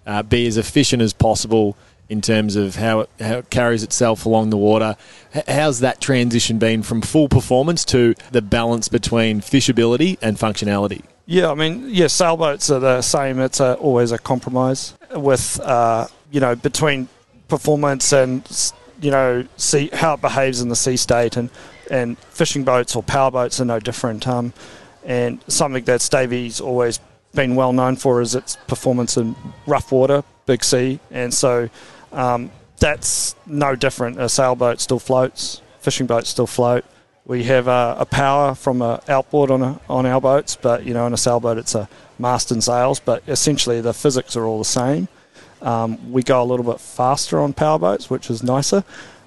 uh, 0.07 0.23
be 0.23 0.47
as 0.47 0.57
efficient 0.57 1.03
as 1.03 1.13
possible 1.13 1.77
in 2.09 2.23
terms 2.23 2.57
of 2.57 2.77
how 2.77 3.01
it, 3.01 3.11
how 3.21 3.39
it 3.39 3.51
carries 3.51 3.83
itself 3.83 4.25
along 4.25 4.51
the 4.51 4.57
water. 4.57 4.97
H- 5.35 5.45
how's 5.47 5.81
that 5.81 6.01
transition 6.01 6.59
been 6.59 6.83
from 6.83 7.03
full 7.03 7.29
performance 7.29 7.85
to 7.87 8.15
the 8.33 8.41
balance 8.41 8.89
between 8.89 9.41
fishability 9.43 10.17
and 10.23 10.39
functionality? 10.39 11.03
Yeah, 11.27 11.51
I 11.51 11.55
mean, 11.55 11.91
yeah, 11.91 12.07
sailboats 12.07 12.71
are 12.71 12.81
the 12.81 13.03
same. 13.03 13.39
It's 13.39 13.61
a, 13.61 13.75
always 13.75 14.13
a 14.13 14.19
compromise 14.19 14.95
with, 15.15 15.61
uh, 15.61 16.09
you 16.31 16.41
know, 16.41 16.57
between 16.57 17.09
performance 17.49 18.15
and, 18.15 18.73
you 19.03 19.11
know, 19.11 19.47
see 19.59 19.91
how 19.93 20.15
it 20.15 20.23
behaves 20.23 20.63
in 20.63 20.71
the 20.71 20.77
sea 20.77 20.97
state. 20.97 21.37
And, 21.37 21.51
and 21.91 22.19
fishing 22.19 22.65
boats 22.65 22.97
or 22.97 23.03
power 23.03 23.31
boats 23.31 23.61
are 23.61 23.67
no 23.67 23.79
different. 23.79 24.27
Um, 24.27 24.55
and 25.05 25.39
something 25.49 25.85
that 25.85 26.01
Stavy's 26.01 26.61
always 26.63 26.99
been 27.35 27.55
well 27.55 27.73
known 27.73 27.97
for 27.97 28.21
is 28.21 28.35
its 28.35 28.57
performance 28.67 29.17
in 29.17 29.37
rough 29.67 29.93
water, 29.93 30.25
big 30.47 30.65
sea, 30.65 31.01
and 31.11 31.33
so 31.33 31.69
um, 32.13 32.51
that's 32.79 33.35
no 33.47 33.75
different. 33.75 34.21
A 34.21 34.29
sailboat 34.29 34.81
still 34.81 34.99
floats, 34.99 35.61
fishing 35.81 36.07
boats 36.07 36.31
still 36.31 36.47
float. 36.47 36.85
We 37.25 37.45
have 37.45 37.69
a, 37.69 37.97
a 37.99 38.07
power 38.07 38.55
from 38.55 38.81
an 38.81 39.01
outboard 39.09 39.51
on 39.51 39.63
a, 39.63 39.81
on 39.89 40.07
our 40.07 40.21
boats, 40.21 40.57
but 40.57 40.87
you 40.87 40.95
know, 40.95 41.07
in 41.07 41.13
a 41.13 41.19
sailboat 41.19 41.59
it's 41.59 41.75
a 41.75 41.89
mast 42.19 42.51
and 42.51 42.65
sails. 42.65 43.01
But 43.01 43.23
essentially, 43.29 43.81
the 43.81 43.93
physics 43.93 44.37
are 44.37 44.45
all 44.45 44.59
the 44.59 44.65
same. 44.65 45.09
Um, 45.61 46.13
we 46.13 46.23
go 46.23 46.43
a 46.43 46.45
little 46.45 46.65
bit 46.65 46.81
faster 46.81 47.41
on 47.41 47.53
power 47.53 47.79
boats, 47.79 48.09
which 48.09 48.31
is 48.31 48.43
nicer, 48.43 48.85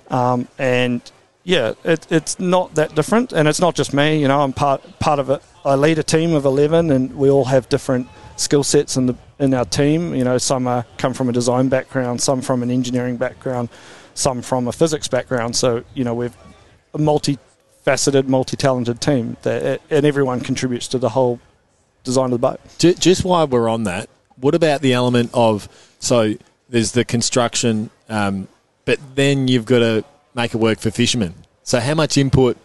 um, 0.10 0.48
and 0.58 1.02
yeah, 1.44 1.74
it, 1.84 2.08
it's 2.10 2.40
not 2.40 2.76
that 2.76 2.96
different. 2.96 3.34
And 3.34 3.48
it's 3.48 3.60
not 3.60 3.76
just 3.76 3.94
me. 3.94 4.22
You 4.22 4.28
know, 4.28 4.42
I'm 4.42 4.54
part 4.54 5.00
part 5.00 5.20
of 5.20 5.30
it 5.30 5.42
I 5.64 5.76
lead 5.76 6.00
a 6.00 6.04
team 6.04 6.34
of 6.34 6.46
11 6.46 6.92
and 6.92 7.16
we 7.16 7.30
all 7.30 7.46
have 7.46 7.70
different 7.70 8.08
skill 8.36 8.64
sets 8.64 8.98
in 8.98 9.06
the 9.06 9.16
in 9.40 9.54
our 9.54 9.66
team. 9.66 10.16
You 10.16 10.24
know, 10.24 10.38
some 10.38 10.68
are, 10.68 10.86
come 10.98 11.14
from 11.14 11.30
a 11.30 11.32
design 11.32 11.70
background, 11.70 12.22
some 12.22 12.42
from 12.42 12.64
an 12.64 12.72
engineering 12.72 13.18
background, 13.18 13.70
some 14.14 14.42
from 14.42 14.68
a 14.68 14.72
physics 14.72 15.08
background. 15.08 15.56
So, 15.56 15.84
you 15.94 16.04
know, 16.04 16.14
we've 16.14 16.36
a 16.94 16.98
multi-faceted, 16.98 18.28
multi-talented 18.28 19.00
team 19.00 19.38
that, 19.44 19.82
and 19.90 20.06
everyone 20.06 20.42
contributes 20.42 20.88
to 20.90 20.98
the 20.98 21.10
whole 21.10 21.40
design 22.04 22.26
of 22.26 22.32
the 22.32 22.38
boat. 22.40 22.60
Just 22.78 23.24
while 23.24 23.48
we're 23.48 23.70
on 23.70 23.84
that, 23.84 24.10
what 24.38 24.56
about 24.56 24.82
the 24.82 24.94
element 24.94 25.30
of 25.34 25.70
so 26.00 26.34
there's 26.70 26.94
the 26.94 27.06
construction, 27.06 27.92
um, 28.10 28.48
but 28.86 29.00
then 29.16 29.48
you've 29.48 29.66
got 29.66 29.80
to 29.80 30.04
make 30.34 30.54
it 30.54 30.58
work 30.58 30.80
for 30.80 30.92
fishermen. 30.92 31.34
So 31.64 31.80
how 31.80 31.96
much 31.96 32.18
input 32.18 32.58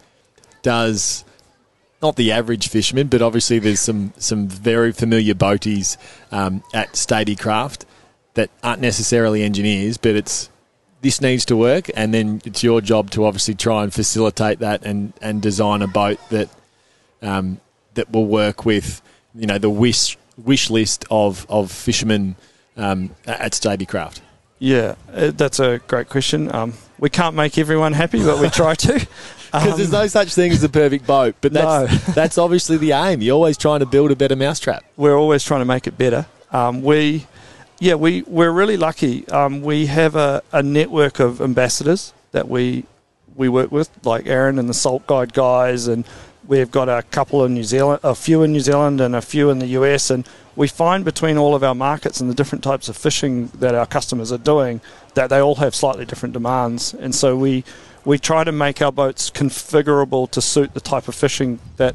does 0.61 1.23
not 2.01 2.15
the 2.15 2.31
average 2.31 2.69
fisherman, 2.69 3.07
but 3.07 3.21
obviously 3.21 3.59
there's 3.59 3.79
some 3.79 4.13
some 4.17 4.47
very 4.47 4.91
familiar 4.91 5.33
boaties 5.33 5.97
um, 6.31 6.63
at 6.73 6.93
Stabicraft 6.93 7.85
that 8.35 8.49
aren't 8.63 8.81
necessarily 8.81 9.43
engineers, 9.43 9.97
but 9.97 10.15
it's 10.15 10.49
this 11.01 11.21
needs 11.21 11.45
to 11.45 11.55
work, 11.55 11.89
and 11.95 12.13
then 12.13 12.41
it's 12.45 12.63
your 12.63 12.81
job 12.81 13.09
to 13.11 13.25
obviously 13.25 13.55
try 13.55 13.83
and 13.83 13.93
facilitate 13.93 14.59
that 14.59 14.83
and, 14.83 15.13
and 15.21 15.41
design 15.41 15.81
a 15.81 15.87
boat 15.87 16.19
that 16.29 16.49
um, 17.21 17.59
that 17.95 18.11
will 18.11 18.25
work 18.25 18.65
with 18.65 19.01
you 19.35 19.47
know 19.47 19.57
the 19.57 19.69
wish 19.69 20.17
wish 20.37 20.69
list 20.69 21.05
of 21.09 21.45
of 21.49 21.71
fishermen 21.71 22.35
um, 22.75 23.15
at 23.25 23.53
Stabicraft. 23.53 24.21
Yeah, 24.59 24.95
uh, 25.13 25.31
that's 25.31 25.59
a 25.59 25.79
great 25.87 26.09
question. 26.09 26.53
Um, 26.53 26.73
we 26.99 27.09
can't 27.09 27.35
make 27.35 27.57
everyone 27.57 27.93
happy, 27.93 28.23
but 28.23 28.39
we 28.39 28.49
try 28.49 28.75
to. 28.75 29.07
Because 29.47 29.71
um, 29.71 29.77
there's 29.77 29.91
no 29.93 30.07
such 30.07 30.33
thing 30.33 30.51
as 30.51 30.61
a 30.61 30.67
perfect 30.67 31.07
boat, 31.07 31.35
but 31.39 31.53
that's, 31.53 32.07
no. 32.07 32.13
that's 32.13 32.37
obviously 32.37 32.75
the 32.75 32.91
aim. 32.91 33.21
You're 33.21 33.35
always 33.35 33.57
trying 33.57 33.79
to 33.79 33.85
build 33.85 34.11
a 34.11 34.15
better 34.15 34.35
mousetrap. 34.35 34.83
We're 34.97 35.15
always 35.17 35.41
trying 35.41 35.61
to 35.61 35.65
make 35.65 35.87
it 35.87 35.97
better. 35.97 36.25
Um, 36.51 36.81
we, 36.83 37.25
yeah, 37.79 37.95
we 37.95 38.23
we're 38.23 38.51
really 38.51 38.75
lucky. 38.75 39.25
Um, 39.29 39.61
we 39.61 39.85
have 39.85 40.17
a, 40.17 40.43
a 40.51 40.61
network 40.61 41.21
of 41.21 41.39
ambassadors 41.41 42.13
that 42.33 42.49
we 42.49 42.83
we 43.35 43.47
work 43.47 43.71
with, 43.71 43.89
like 44.05 44.27
Aaron 44.27 44.59
and 44.59 44.67
the 44.67 44.73
Salt 44.73 45.07
Guide 45.07 45.31
guys, 45.31 45.87
and 45.87 46.05
we've 46.47 46.71
got 46.71 46.89
a 46.89 47.03
couple 47.03 47.43
in 47.45 47.53
New 47.53 47.63
Zealand, 47.63 47.99
a 48.03 48.15
few 48.15 48.43
in 48.43 48.51
New 48.51 48.59
Zealand, 48.59 49.01
and 49.01 49.15
a 49.15 49.21
few 49.21 49.49
in 49.49 49.59
the 49.59 49.67
US, 49.67 50.09
and 50.09 50.27
we 50.55 50.67
find 50.67 51.05
between 51.05 51.37
all 51.37 51.53
of 51.53 51.63
our 51.63 51.75
markets 51.75 52.19
and 52.19 52.29
the 52.29 52.33
different 52.33 52.63
types 52.63 52.89
of 52.89 52.97
fishing 52.97 53.47
that 53.59 53.75
our 53.75 53.85
customers 53.85 54.31
are 54.31 54.39
doing 54.39 54.81
that 55.13 55.29
they 55.29 55.39
all 55.39 55.55
have 55.55 55.73
slightly 55.75 56.05
different 56.05 56.33
demands, 56.33 56.93
and 56.93 57.13
so 57.13 57.35
we 57.35 57.63
we 58.05 58.17
try 58.17 58.43
to 58.43 58.51
make 58.53 58.81
our 58.81 58.91
boats 58.91 59.29
configurable 59.29 60.29
to 60.31 60.41
suit 60.41 60.73
the 60.73 60.79
type 60.79 61.09
of 61.09 61.15
fishing 61.15 61.59
that 61.75 61.93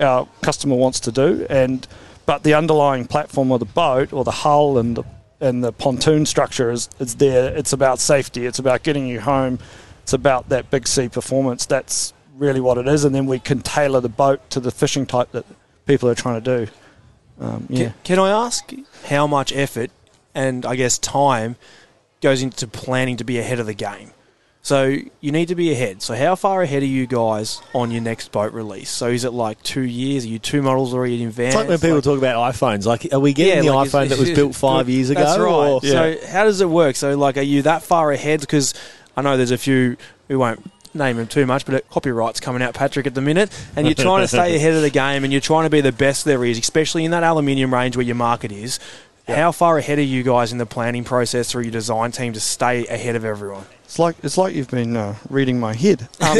our 0.00 0.26
customer 0.42 0.74
wants 0.74 0.98
to 1.00 1.12
do. 1.12 1.46
And 1.48 1.86
but 2.26 2.42
the 2.42 2.54
underlying 2.54 3.06
platform 3.06 3.52
of 3.52 3.60
the 3.60 3.66
boat 3.66 4.12
or 4.12 4.24
the 4.24 4.30
hull 4.30 4.78
and 4.78 4.96
the 4.96 5.04
and 5.40 5.64
the 5.64 5.72
pontoon 5.72 6.26
structure 6.26 6.70
is, 6.70 6.90
is 6.98 7.14
there. 7.14 7.54
It's 7.56 7.72
about 7.72 7.98
safety. 7.98 8.44
It's 8.44 8.58
about 8.58 8.82
getting 8.82 9.06
you 9.06 9.20
home. 9.20 9.58
It's 10.02 10.12
about 10.12 10.48
that 10.50 10.70
big 10.70 10.86
sea 10.86 11.08
performance. 11.08 11.64
That's 11.64 12.12
really 12.40 12.60
what 12.60 12.78
it 12.78 12.88
is. 12.88 13.04
And 13.04 13.14
then 13.14 13.26
we 13.26 13.38
can 13.38 13.60
tailor 13.60 14.00
the 14.00 14.08
boat 14.08 14.50
to 14.50 14.58
the 14.58 14.72
fishing 14.72 15.06
type 15.06 15.30
that 15.32 15.44
people 15.86 16.08
are 16.08 16.14
trying 16.16 16.42
to 16.42 16.66
do. 16.66 16.72
Um, 17.38 17.66
yeah. 17.68 17.84
Can, 17.84 17.94
can 18.04 18.18
I 18.18 18.30
ask 18.30 18.72
how 19.06 19.28
much 19.28 19.52
effort 19.52 19.90
and 20.34 20.66
I 20.66 20.74
guess 20.74 20.98
time 20.98 21.56
goes 22.20 22.42
into 22.42 22.66
planning 22.66 23.16
to 23.18 23.24
be 23.24 23.38
ahead 23.38 23.60
of 23.60 23.66
the 23.66 23.74
game? 23.74 24.10
So 24.62 24.98
you 25.20 25.32
need 25.32 25.48
to 25.48 25.54
be 25.54 25.72
ahead. 25.72 26.02
So 26.02 26.14
how 26.14 26.34
far 26.34 26.62
ahead 26.62 26.82
are 26.82 26.86
you 26.86 27.06
guys 27.06 27.62
on 27.74 27.90
your 27.90 28.02
next 28.02 28.30
boat 28.30 28.52
release? 28.52 28.90
So 28.90 29.08
is 29.08 29.24
it 29.24 29.32
like 29.32 29.62
two 29.62 29.80
years? 29.80 30.26
Are 30.26 30.28
you 30.28 30.38
two 30.38 30.60
models 30.60 30.92
already 30.92 31.22
in 31.22 31.28
advance? 31.28 31.54
It's 31.54 31.56
like 31.56 31.68
when 31.68 31.78
people 31.78 31.94
like, 31.94 32.04
talk 32.04 32.18
about 32.18 32.54
iPhones. 32.54 32.84
Like, 32.84 33.08
are 33.10 33.20
we 33.20 33.32
getting 33.32 33.64
yeah, 33.64 33.70
the 33.70 33.76
like 33.76 33.88
iPhone 33.88 34.08
that 34.10 34.18
was 34.18 34.30
built 34.32 34.54
five 34.54 34.90
years 34.90 35.08
ago? 35.08 35.20
That's 35.20 35.38
right. 35.38 35.50
Or, 35.50 35.80
yeah. 35.82 35.90
So 35.90 36.26
how 36.26 36.44
does 36.44 36.60
it 36.60 36.68
work? 36.68 36.96
So 36.96 37.16
like, 37.16 37.38
are 37.38 37.42
you 37.42 37.62
that 37.62 37.82
far 37.82 38.12
ahead? 38.12 38.40
Because 38.40 38.74
I 39.16 39.22
know 39.22 39.38
there's 39.38 39.50
a 39.50 39.58
few. 39.58 39.96
We 40.28 40.36
won't 40.36 40.62
name 40.94 41.16
them 41.16 41.26
too 41.26 41.46
much, 41.46 41.66
but 41.66 41.88
copyright's 41.90 42.40
coming 42.40 42.62
out, 42.62 42.74
Patrick, 42.74 43.06
at 43.06 43.14
the 43.14 43.20
minute, 43.20 43.50
and 43.76 43.86
you're 43.86 43.94
trying 43.94 44.22
to 44.22 44.28
stay 44.28 44.56
ahead 44.56 44.74
of 44.74 44.82
the 44.82 44.90
game, 44.90 45.24
and 45.24 45.32
you're 45.32 45.40
trying 45.40 45.64
to 45.64 45.70
be 45.70 45.80
the 45.80 45.92
best 45.92 46.24
there 46.24 46.44
is, 46.44 46.58
especially 46.58 47.04
in 47.04 47.10
that 47.10 47.22
aluminium 47.22 47.72
range 47.72 47.96
where 47.96 48.06
your 48.06 48.16
market 48.16 48.52
is. 48.52 48.78
How 49.28 49.52
far 49.52 49.78
ahead 49.78 49.98
are 49.98 50.02
you 50.02 50.22
guys 50.22 50.50
in 50.52 50.58
the 50.58 50.66
planning 50.66 51.04
process 51.04 51.52
through 51.52 51.62
your 51.62 51.72
design 51.72 52.10
team 52.10 52.32
to 52.32 52.40
stay 52.40 52.86
ahead 52.86 53.16
of 53.16 53.24
everyone? 53.24 53.64
It's 53.84 53.98
like 53.98 54.16
it's 54.22 54.36
like 54.36 54.54
you've 54.54 54.70
been 54.70 54.96
uh, 54.96 55.16
reading 55.28 55.60
my 55.60 55.74
head. 55.74 56.08
Um, 56.20 56.38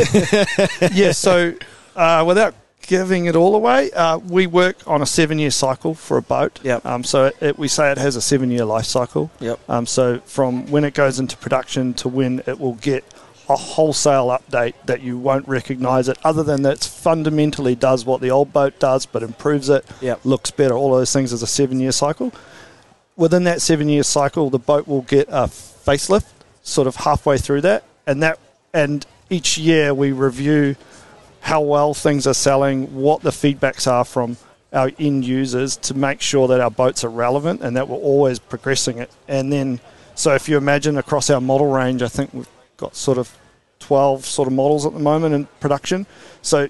yeah. 0.92 1.12
So 1.12 1.54
uh, 1.96 2.24
without 2.26 2.54
giving 2.82 3.26
it 3.26 3.36
all 3.36 3.54
away, 3.54 3.90
uh, 3.92 4.18
we 4.18 4.46
work 4.46 4.76
on 4.86 5.02
a 5.02 5.06
seven-year 5.06 5.50
cycle 5.50 5.94
for 5.94 6.16
a 6.16 6.22
boat. 6.22 6.60
Yep. 6.62 6.84
Um, 6.86 7.04
so 7.04 7.26
it, 7.26 7.36
it, 7.40 7.58
we 7.58 7.68
say 7.68 7.90
it 7.92 7.98
has 7.98 8.16
a 8.16 8.20
seven-year 8.20 8.64
life 8.64 8.86
cycle. 8.86 9.30
Yep. 9.40 9.60
Um, 9.68 9.86
so 9.86 10.20
from 10.20 10.70
when 10.70 10.84
it 10.84 10.94
goes 10.94 11.18
into 11.18 11.36
production 11.36 11.94
to 11.94 12.08
when 12.08 12.42
it 12.46 12.58
will 12.58 12.74
get 12.74 13.04
a 13.50 13.56
wholesale 13.56 14.28
update 14.28 14.74
that 14.86 15.02
you 15.02 15.18
won't 15.18 15.46
recognise 15.48 16.08
it, 16.08 16.16
other 16.24 16.42
than 16.42 16.62
that 16.62 16.72
it 16.74 16.84
fundamentally 16.84 17.74
does 17.74 18.04
what 18.04 18.20
the 18.20 18.30
old 18.30 18.52
boat 18.52 18.78
does, 18.78 19.06
but 19.06 19.22
improves 19.22 19.68
it, 19.68 19.84
yep. 20.00 20.20
looks 20.24 20.50
better. 20.50 20.74
All 20.74 20.92
those 20.92 21.12
things 21.12 21.32
is 21.32 21.42
a 21.42 21.46
seven-year 21.46 21.92
cycle. 21.92 22.32
Within 23.16 23.44
that 23.44 23.60
seven-year 23.60 24.04
cycle, 24.04 24.50
the 24.50 24.58
boat 24.58 24.86
will 24.86 25.02
get 25.02 25.28
a 25.28 25.44
facelift 25.44 26.30
sort 26.62 26.86
of 26.86 26.96
halfway 26.96 27.38
through 27.38 27.62
that, 27.62 27.84
and 28.06 28.22
that 28.22 28.38
and 28.72 29.04
each 29.28 29.58
year 29.58 29.92
we 29.92 30.12
review 30.12 30.76
how 31.40 31.60
well 31.60 31.92
things 31.94 32.26
are 32.26 32.34
selling, 32.34 32.94
what 32.94 33.22
the 33.22 33.30
feedbacks 33.30 33.90
are 33.90 34.04
from 34.04 34.36
our 34.72 34.92
end 34.98 35.24
users 35.24 35.76
to 35.76 35.94
make 35.94 36.20
sure 36.20 36.46
that 36.46 36.60
our 36.60 36.70
boats 36.70 37.02
are 37.02 37.08
relevant 37.08 37.60
and 37.62 37.76
that 37.76 37.88
we're 37.88 37.96
always 37.96 38.38
progressing 38.38 38.98
it. 38.98 39.10
And 39.26 39.52
then, 39.52 39.80
so 40.14 40.34
if 40.34 40.48
you 40.48 40.56
imagine 40.56 40.98
across 40.98 41.30
our 41.30 41.40
model 41.40 41.72
range, 41.72 42.02
I 42.02 42.08
think 42.08 42.32
we've 42.32 42.48
got 42.76 42.94
sort 42.94 43.18
of 43.18 43.36
12 43.80 44.24
sort 44.24 44.46
of 44.48 44.54
models 44.54 44.86
at 44.86 44.92
the 44.92 44.98
moment 45.00 45.34
in 45.34 45.46
production. 45.58 46.06
So 46.42 46.68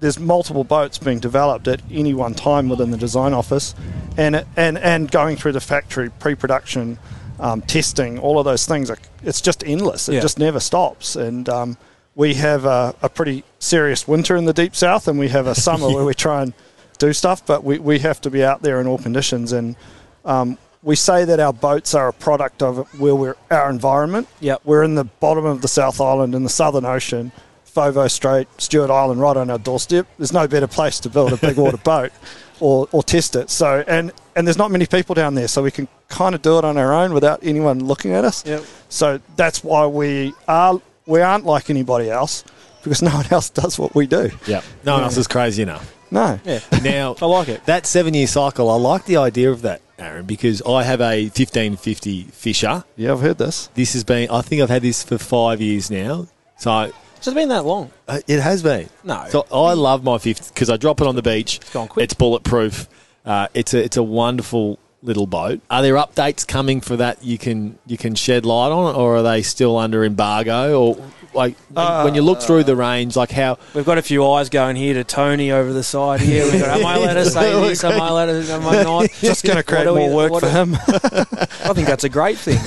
there's 0.00 0.18
multiple 0.18 0.64
boats 0.64 0.98
being 0.98 1.20
developed 1.20 1.68
at 1.68 1.80
any 1.90 2.12
one 2.12 2.34
time 2.34 2.68
within 2.68 2.90
the 2.90 2.98
design 2.98 3.32
office, 3.32 3.74
and 4.16 4.44
and 4.56 4.76
and 4.78 5.10
going 5.10 5.36
through 5.36 5.52
the 5.52 5.60
factory 5.60 6.10
pre-production, 6.10 6.98
um, 7.40 7.62
testing, 7.62 8.18
all 8.18 8.38
of 8.38 8.44
those 8.44 8.66
things. 8.66 8.90
Are, 8.90 8.98
it's 9.22 9.40
just 9.40 9.64
endless. 9.64 10.08
It 10.08 10.14
Yeah. 10.14 10.20
just 10.20 10.38
never 10.38 10.60
stops. 10.60 11.16
And 11.16 11.48
um, 11.48 11.76
we 12.14 12.34
have 12.34 12.64
a, 12.64 12.94
a 13.02 13.08
pretty 13.08 13.44
serious 13.58 14.06
winter 14.08 14.36
in 14.36 14.44
the 14.44 14.52
deep 14.52 14.74
south, 14.76 15.08
and 15.08 15.18
we 15.18 15.28
have 15.28 15.46
a 15.46 15.54
summer 15.54 15.88
where 15.94 16.04
we 16.04 16.14
try 16.14 16.42
and 16.42 16.52
do 16.98 17.12
stuff, 17.12 17.44
but 17.46 17.62
we, 17.64 17.78
we 17.78 17.98
have 18.00 18.20
to 18.22 18.30
be 18.30 18.42
out 18.44 18.62
there 18.62 18.80
in 18.80 18.86
all 18.86 18.98
conditions. 18.98 19.52
And 19.52 19.76
um, 20.24 20.58
we 20.86 20.94
say 20.94 21.24
that 21.24 21.40
our 21.40 21.52
boats 21.52 21.94
are 21.94 22.06
a 22.08 22.12
product 22.12 22.62
of 22.62 22.86
where 23.00 23.14
we're 23.14 23.36
our 23.50 23.68
environment. 23.68 24.28
Yeah, 24.38 24.56
We're 24.64 24.84
in 24.84 24.94
the 24.94 25.04
bottom 25.04 25.44
of 25.44 25.60
the 25.60 25.68
South 25.68 26.00
Island 26.00 26.32
in 26.32 26.44
the 26.44 26.48
Southern 26.48 26.84
Ocean, 26.84 27.32
Foveaux 27.66 28.08
Strait, 28.08 28.46
Stewart 28.58 28.88
Island, 28.88 29.20
right 29.20 29.36
on 29.36 29.50
our 29.50 29.58
doorstep. 29.58 30.06
There's 30.16 30.32
no 30.32 30.46
better 30.46 30.68
place 30.68 31.00
to 31.00 31.10
build 31.10 31.32
a 31.32 31.36
big 31.36 31.56
water 31.56 31.76
boat 31.84 32.12
or, 32.60 32.88
or 32.92 33.02
test 33.02 33.34
it. 33.34 33.50
So 33.50 33.84
and 33.88 34.12
and 34.36 34.46
there's 34.46 34.56
not 34.56 34.70
many 34.70 34.86
people 34.86 35.16
down 35.16 35.34
there, 35.34 35.48
so 35.48 35.60
we 35.60 35.72
can 35.72 35.88
kind 36.08 36.36
of 36.36 36.42
do 36.42 36.56
it 36.56 36.64
on 36.64 36.78
our 36.78 36.94
own 36.94 37.12
without 37.12 37.40
anyone 37.42 37.84
looking 37.84 38.12
at 38.12 38.24
us. 38.24 38.46
Yep. 38.46 38.64
So 38.88 39.20
that's 39.34 39.64
why 39.64 39.88
we 39.88 40.34
are 40.46 40.80
we 41.04 41.20
aren't 41.20 41.44
like 41.44 41.68
anybody 41.68 42.10
else 42.10 42.44
because 42.84 43.02
no 43.10 43.10
one 43.10 43.26
else 43.32 43.50
does 43.50 43.76
what 43.76 43.92
we 43.96 44.06
do. 44.06 44.30
Yeah. 44.46 44.62
No 44.84 44.94
one 44.94 45.02
else 45.02 45.16
is 45.16 45.26
crazy 45.26 45.62
enough. 45.62 45.92
No. 46.12 46.38
Yeah. 46.44 46.60
Now, 46.82 47.16
I 47.20 47.26
like 47.26 47.48
it. 47.48 47.66
That 47.66 47.86
seven 47.86 48.14
year 48.14 48.28
cycle, 48.28 48.70
I 48.70 48.76
like 48.76 49.06
the 49.06 49.16
idea 49.16 49.50
of 49.50 49.62
that, 49.62 49.80
Aaron, 49.98 50.26
because 50.26 50.60
I 50.62 50.82
have 50.82 51.00
a 51.00 51.22
1550 51.24 52.24
Fisher. 52.24 52.84
Yeah, 52.96 53.12
I've 53.12 53.20
heard 53.20 53.38
this. 53.38 53.68
This 53.74 53.92
has 53.94 54.04
been, 54.04 54.28
I 54.30 54.42
think 54.42 54.62
I've 54.62 54.68
had 54.70 54.82
this 54.82 55.02
for 55.02 55.18
five 55.18 55.60
years 55.60 55.90
now. 55.90 56.26
So 56.58 56.92
It's 57.16 57.32
been 57.32 57.48
that 57.48 57.64
long. 57.64 57.90
uh, 58.08 58.20
it 58.26 58.40
has 58.40 58.62
been. 58.62 58.88
No. 59.04 59.24
So 59.30 59.46
I 59.52 59.72
love 59.74 60.04
my 60.04 60.18
50 60.18 60.50
because 60.52 60.68
I 60.70 60.76
drop 60.76 61.00
it 61.00 61.06
on 61.06 61.16
the 61.16 61.22
beach. 61.22 61.56
It's 61.56 61.72
gone 61.72 61.88
quick. 61.88 62.04
It's 62.04 62.14
bulletproof. 62.14 62.88
Uh, 63.24 63.48
it's 63.54 63.74
a 63.74 63.82
it's 63.82 63.96
a 63.96 64.02
wonderful 64.02 64.78
little 65.06 65.26
boat. 65.26 65.60
Are 65.70 65.80
there 65.82 65.94
updates 65.94 66.46
coming 66.46 66.80
for 66.82 66.96
that 66.96 67.24
you 67.24 67.38
can 67.38 67.78
you 67.86 67.96
can 67.96 68.14
shed 68.14 68.44
light 68.44 68.70
on, 68.72 68.94
or 68.94 69.16
are 69.16 69.22
they 69.22 69.40
still 69.42 69.78
under 69.78 70.04
embargo? 70.04 70.78
Or 70.78 71.10
like 71.32 71.56
when, 71.70 72.04
when 72.04 72.14
you 72.14 72.22
look 72.22 72.42
through 72.42 72.64
the 72.64 72.74
range, 72.76 73.14
like 73.16 73.30
how 73.30 73.58
We've 73.74 73.84
got 73.84 73.98
a 73.98 74.02
few 74.02 74.26
eyes 74.28 74.48
going 74.50 74.74
here 74.76 74.94
to 74.94 75.04
Tony 75.04 75.50
over 75.52 75.72
the 75.72 75.82
side 75.84 76.20
here. 76.20 76.44
We've 76.50 76.60
got, 76.60 76.78
am 76.80 76.84
I 76.86 76.96
allowed 76.96 77.14
to 77.14 77.24
say 77.30 77.52
this? 77.68 77.84
Am 77.84 78.00
I 78.00 78.08
allowed 78.08 78.26
to? 78.26 78.52
Am 78.52 78.66
I 78.66 78.82
not? 78.82 79.10
Just 79.20 79.44
going 79.44 79.56
to 79.56 79.62
create 79.62 79.86
What 79.86 79.94
do 79.94 80.00
we- 80.00 80.08
more 80.08 80.16
work 80.30 80.32
for 80.34 80.40
do- 80.40 80.46
him. 80.48 80.74
I 80.88 81.72
think 81.72 81.86
that's 81.86 82.04
a 82.04 82.08
great 82.08 82.38
thing. 82.38 82.58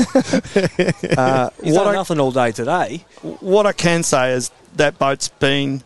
Uh, 1.17 1.49
He's 1.63 1.73
what 1.75 1.83
done 1.83 1.87
I- 1.89 1.93
nothing 1.93 2.19
all 2.19 2.31
day 2.31 2.51
today. 2.51 3.05
what 3.41 3.65
I 3.65 3.73
can 3.73 4.03
say 4.03 4.31
is 4.33 4.51
that 4.77 4.97
boat's 4.99 5.27
been 5.29 5.83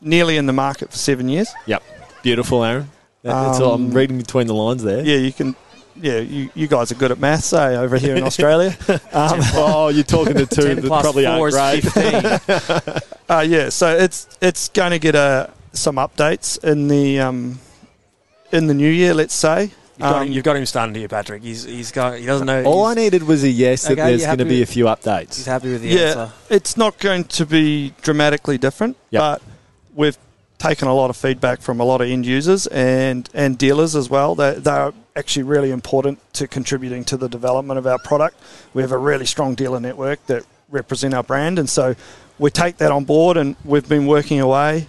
nearly 0.00 0.36
in 0.36 0.46
the 0.46 0.52
market 0.52 0.90
for 0.90 0.96
seven 0.98 1.28
years. 1.28 1.48
Yep. 1.66 1.82
Beautiful, 2.22 2.64
Aaron. 2.64 2.90
That- 3.22 3.44
That's 3.46 3.60
all. 3.60 3.74
I'm 3.74 3.86
Um, 3.86 3.90
reading 3.92 4.18
between 4.18 4.46
the 4.46 4.54
lines 4.54 4.82
there. 4.82 5.04
Yeah, 5.04 5.16
you 5.16 5.32
can. 5.32 5.54
Yeah, 6.00 6.18
you, 6.18 6.50
you 6.54 6.66
guys 6.66 6.92
are 6.92 6.94
good 6.94 7.10
at 7.10 7.18
maths, 7.18 7.52
eh, 7.52 7.76
over 7.76 7.96
here 7.98 8.16
in 8.16 8.24
Australia. 8.30 8.76
Um, 8.88 8.98
oh, 9.54 9.88
you're 9.88 10.04
talking 10.04 10.34
to 10.34 10.46
two 10.46 10.74
that 10.74 10.84
probably 10.86 11.24
4 11.24 11.58
aren't 11.58 11.82
great. 11.92 13.02
uh, 13.28 13.40
yeah, 13.40 13.68
so 13.70 13.96
it's 13.96 14.28
it's 14.40 14.68
going 14.68 14.90
to 14.90 14.98
get 14.98 15.14
uh, 15.14 15.48
some 15.72 15.96
updates 15.96 16.62
in 16.62 16.88
the 16.88 17.20
um, 17.20 17.58
in 18.52 18.66
the 18.66 18.74
new 18.74 18.90
year, 18.90 19.14
let's 19.14 19.34
say. 19.34 19.70
You've 19.98 20.00
got, 20.00 20.14
Um, 20.16 20.26
him, 20.26 20.32
you've 20.34 20.44
got 20.44 20.56
him 20.56 20.66
stunned 20.66 20.96
here, 20.96 21.08
Patrick. 21.08 21.42
He's 21.42 21.64
he's 21.64 21.90
got 21.90 22.18
he 22.18 22.26
doesn't 22.26 22.46
know. 22.46 22.64
All 22.64 22.84
I 22.84 22.94
needed 22.94 23.22
was 23.22 23.42
a 23.44 23.48
yes 23.48 23.82
that 23.88 23.96
there's 23.96 24.24
going 24.26 24.38
to 24.38 24.44
happy 24.44 24.56
be 24.56 24.62
a 24.62 24.66
few 24.66 24.84
updates. 24.84 25.36
he's 25.36 25.46
happy 25.46 25.72
with 25.72 25.82
the 25.82 25.88
yeah, 25.88 26.00
answer. 26.02 26.32
it's 26.50 26.76
not 26.76 26.98
going 26.98 27.24
to 27.24 27.46
be 27.46 27.94
dramatically 28.02 28.58
different, 28.58 28.96
Yep. 29.10 29.20
but 29.20 29.42
we've 29.94 30.18
taken 30.58 30.88
a 30.88 30.94
lot 30.94 31.08
of 31.10 31.16
feedback 31.16 31.60
from 31.62 31.80
a 31.80 31.84
lot 31.84 32.00
of 32.02 32.08
end 32.08 32.26
users 32.26 32.66
and, 32.68 33.28
and 33.34 33.56
dealers 33.58 33.94
as 33.96 34.08
well. 34.10 34.34
They, 34.34 34.54
they're 34.54 34.92
actually 35.16 35.44
really 35.44 35.70
important 35.70 36.20
to 36.34 36.46
contributing 36.46 37.04
to 37.04 37.16
the 37.16 37.28
development 37.28 37.78
of 37.78 37.86
our 37.86 37.98
product. 37.98 38.38
We 38.74 38.82
have 38.82 38.92
a 38.92 38.98
really 38.98 39.26
strong 39.26 39.54
dealer 39.54 39.80
network 39.80 40.24
that 40.26 40.44
represent 40.68 41.14
our 41.14 41.22
brand, 41.22 41.58
and 41.58 41.68
so 41.68 41.94
we 42.38 42.50
take 42.50 42.76
that 42.78 42.92
on 42.92 43.04
board 43.04 43.36
and 43.36 43.56
we've 43.64 43.88
been 43.88 44.06
working 44.06 44.40
away. 44.40 44.86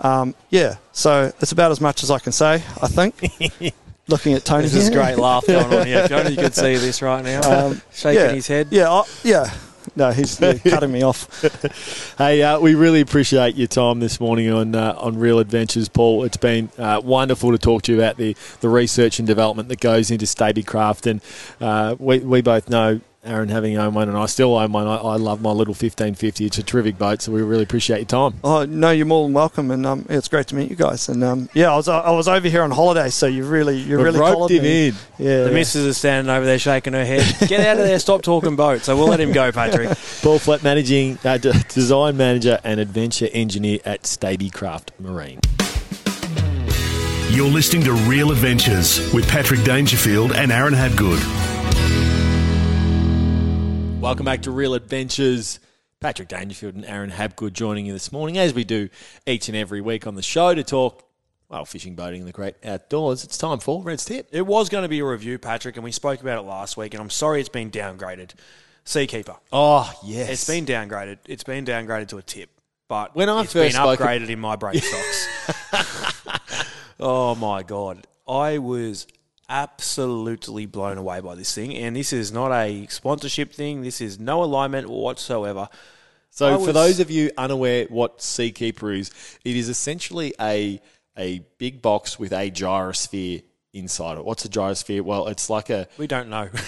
Um, 0.00 0.34
yeah, 0.50 0.76
so 0.92 1.32
it's 1.40 1.52
about 1.52 1.70
as 1.70 1.80
much 1.80 2.02
as 2.02 2.10
I 2.10 2.18
can 2.18 2.32
say, 2.32 2.54
I 2.82 2.88
think. 2.88 3.74
Looking 4.08 4.32
at 4.32 4.44
Tony 4.44 4.62
This 4.62 4.74
is 4.74 4.90
great 4.90 5.18
laugh 5.18 5.46
going 5.46 5.72
on 5.72 5.86
here. 5.86 5.98
If 6.04 6.12
only 6.12 6.30
you 6.30 6.38
can 6.38 6.52
see 6.52 6.76
this 6.76 7.02
right 7.02 7.22
now. 7.22 7.66
Um, 7.66 7.82
Shaking 7.92 8.20
yeah, 8.20 8.32
his 8.32 8.46
head. 8.46 8.68
Yeah, 8.70 8.90
I, 8.90 9.02
yeah. 9.22 9.50
No, 9.96 10.10
he's 10.10 10.36
cutting 10.64 10.92
me 10.92 11.02
off. 11.02 12.16
Hey, 12.18 12.42
uh, 12.42 12.58
we 12.60 12.74
really 12.74 13.00
appreciate 13.00 13.54
your 13.56 13.68
time 13.68 14.00
this 14.00 14.20
morning 14.20 14.50
on 14.50 14.74
uh, 14.74 14.94
on 14.98 15.18
Real 15.18 15.38
Adventures, 15.38 15.88
Paul. 15.88 16.24
It's 16.24 16.36
been 16.36 16.70
uh, 16.78 17.00
wonderful 17.02 17.52
to 17.52 17.58
talk 17.58 17.82
to 17.82 17.92
you 17.92 17.98
about 17.98 18.16
the, 18.16 18.36
the 18.60 18.68
research 18.68 19.18
and 19.18 19.26
development 19.26 19.68
that 19.68 19.80
goes 19.80 20.10
into 20.10 20.26
Stabicraft, 20.26 21.06
and 21.10 21.20
uh, 21.60 21.96
we 21.98 22.18
we 22.20 22.42
both 22.42 22.68
know. 22.68 23.00
Aaron 23.24 23.48
having 23.48 23.76
owned 23.76 23.96
one, 23.96 24.08
and 24.08 24.16
I 24.16 24.26
still 24.26 24.56
own 24.56 24.70
one. 24.70 24.86
I, 24.86 24.94
I 24.96 25.16
love 25.16 25.42
my 25.42 25.50
little 25.50 25.72
1550. 25.72 26.46
It's 26.46 26.56
a 26.58 26.62
terrific 26.62 26.96
boat, 26.98 27.20
so 27.20 27.32
we 27.32 27.42
really 27.42 27.64
appreciate 27.64 27.98
your 27.98 28.06
time. 28.30 28.38
Oh 28.44 28.64
no, 28.64 28.90
you're 28.92 29.06
more 29.06 29.26
than 29.26 29.34
welcome, 29.34 29.72
and 29.72 29.84
um, 29.84 30.06
it's 30.08 30.28
great 30.28 30.46
to 30.48 30.54
meet 30.54 30.70
you 30.70 30.76
guys. 30.76 31.08
And 31.08 31.24
um, 31.24 31.48
yeah, 31.52 31.72
I 31.72 31.76
was 31.76 31.88
I 31.88 32.10
was 32.12 32.28
over 32.28 32.48
here 32.48 32.62
on 32.62 32.70
holiday, 32.70 33.10
so 33.10 33.26
you 33.26 33.44
really 33.44 33.76
you 33.76 33.96
We've 33.96 34.06
really 34.06 34.20
roped 34.20 34.52
him 34.52 34.62
me. 34.62 34.88
in. 34.88 34.94
Yeah, 35.18 35.42
The 35.42 35.48
yeah. 35.48 35.54
missus 35.54 35.84
is 35.84 35.96
standing 35.96 36.30
over 36.30 36.46
there 36.46 36.60
shaking 36.60 36.92
her 36.92 37.04
head. 37.04 37.48
Get 37.48 37.60
out 37.66 37.78
of 37.78 37.86
there! 37.86 37.98
Stop 37.98 38.22
talking 38.22 38.54
boats. 38.54 38.84
So 38.84 38.96
we'll 38.96 39.08
let 39.08 39.20
him 39.20 39.32
go, 39.32 39.50
Patrick. 39.50 39.88
Paul 40.22 40.38
Flat, 40.38 40.62
managing 40.62 41.18
uh, 41.24 41.38
design 41.38 42.16
manager 42.16 42.60
and 42.62 42.78
adventure 42.78 43.28
engineer 43.32 43.80
at 43.84 44.04
Stabicraft 44.04 44.90
Marine. 45.00 45.40
You're 47.30 47.50
listening 47.50 47.82
to 47.82 47.92
Real 47.92 48.30
Adventures 48.30 49.12
with 49.12 49.28
Patrick 49.28 49.62
Dangerfield 49.64 50.32
and 50.32 50.50
Aaron 50.50 50.72
Habgood. 50.72 51.57
Welcome 54.08 54.24
back 54.24 54.40
to 54.44 54.50
Real 54.50 54.72
Adventures. 54.72 55.60
Patrick 56.00 56.28
Dangerfield 56.28 56.74
and 56.76 56.86
Aaron 56.86 57.10
Habgood 57.10 57.52
joining 57.52 57.84
you 57.84 57.92
this 57.92 58.10
morning, 58.10 58.38
as 58.38 58.54
we 58.54 58.64
do 58.64 58.88
each 59.26 59.48
and 59.48 59.56
every 59.56 59.82
week 59.82 60.06
on 60.06 60.14
the 60.14 60.22
show 60.22 60.54
to 60.54 60.64
talk, 60.64 61.06
well, 61.50 61.66
fishing, 61.66 61.94
boating, 61.94 62.22
and 62.22 62.26
the 62.26 62.32
great 62.32 62.54
outdoors. 62.64 63.22
It's 63.22 63.36
time 63.36 63.58
for 63.58 63.82
Red's 63.82 64.06
Tip. 64.06 64.26
It 64.32 64.46
was 64.46 64.70
going 64.70 64.80
to 64.80 64.88
be 64.88 65.00
a 65.00 65.04
review, 65.04 65.38
Patrick, 65.38 65.76
and 65.76 65.84
we 65.84 65.92
spoke 65.92 66.22
about 66.22 66.38
it 66.38 66.48
last 66.48 66.78
week. 66.78 66.94
And 66.94 67.02
I'm 67.02 67.10
sorry 67.10 67.40
it's 67.40 67.50
been 67.50 67.70
downgraded. 67.70 68.30
Seakeeper. 68.84 69.36
Oh, 69.52 69.92
yes. 70.02 70.30
It's 70.30 70.46
been 70.46 70.64
downgraded. 70.64 71.18
It's 71.26 71.44
been 71.44 71.66
downgraded 71.66 72.08
to 72.08 72.16
a 72.16 72.22
tip. 72.22 72.48
But 72.88 73.14
When 73.14 73.28
I 73.28 73.42
it's 73.42 73.52
first 73.52 73.74
been 73.74 73.82
spoke- 73.82 74.00
upgraded 74.00 74.30
in 74.30 74.38
my 74.40 74.56
brain 74.56 74.80
stocks. 74.80 76.64
oh 76.98 77.34
my 77.34 77.62
god, 77.62 78.06
I 78.26 78.56
was 78.56 79.06
absolutely 79.48 80.66
blown 80.66 80.98
away 80.98 81.20
by 81.20 81.34
this 81.34 81.54
thing, 81.54 81.74
and 81.74 81.96
this 81.96 82.12
is 82.12 82.30
not 82.32 82.52
a 82.52 82.86
sponsorship 82.88 83.52
thing. 83.52 83.82
This 83.82 84.00
is 84.00 84.18
no 84.18 84.42
alignment 84.42 84.88
whatsoever. 84.88 85.68
So, 86.30 86.46
I 86.48 86.58
for 86.58 86.66
was- 86.66 86.74
those 86.74 87.00
of 87.00 87.10
you 87.10 87.30
unaware 87.38 87.86
what 87.88 88.20
Seakeeper 88.22 88.92
is, 88.92 89.10
it 89.44 89.56
is 89.56 89.68
essentially 89.68 90.34
a 90.40 90.80
a 91.16 91.40
big 91.58 91.82
box 91.82 92.16
with 92.18 92.32
a 92.32 92.48
gyrosphere 92.50 93.42
inside 93.72 94.18
it. 94.18 94.24
What's 94.24 94.44
a 94.44 94.48
gyrosphere? 94.48 95.00
Well, 95.02 95.26
it's 95.26 95.50
like 95.50 95.68
a 95.68 95.88
We 95.98 96.06
don't 96.06 96.28
know. 96.28 96.48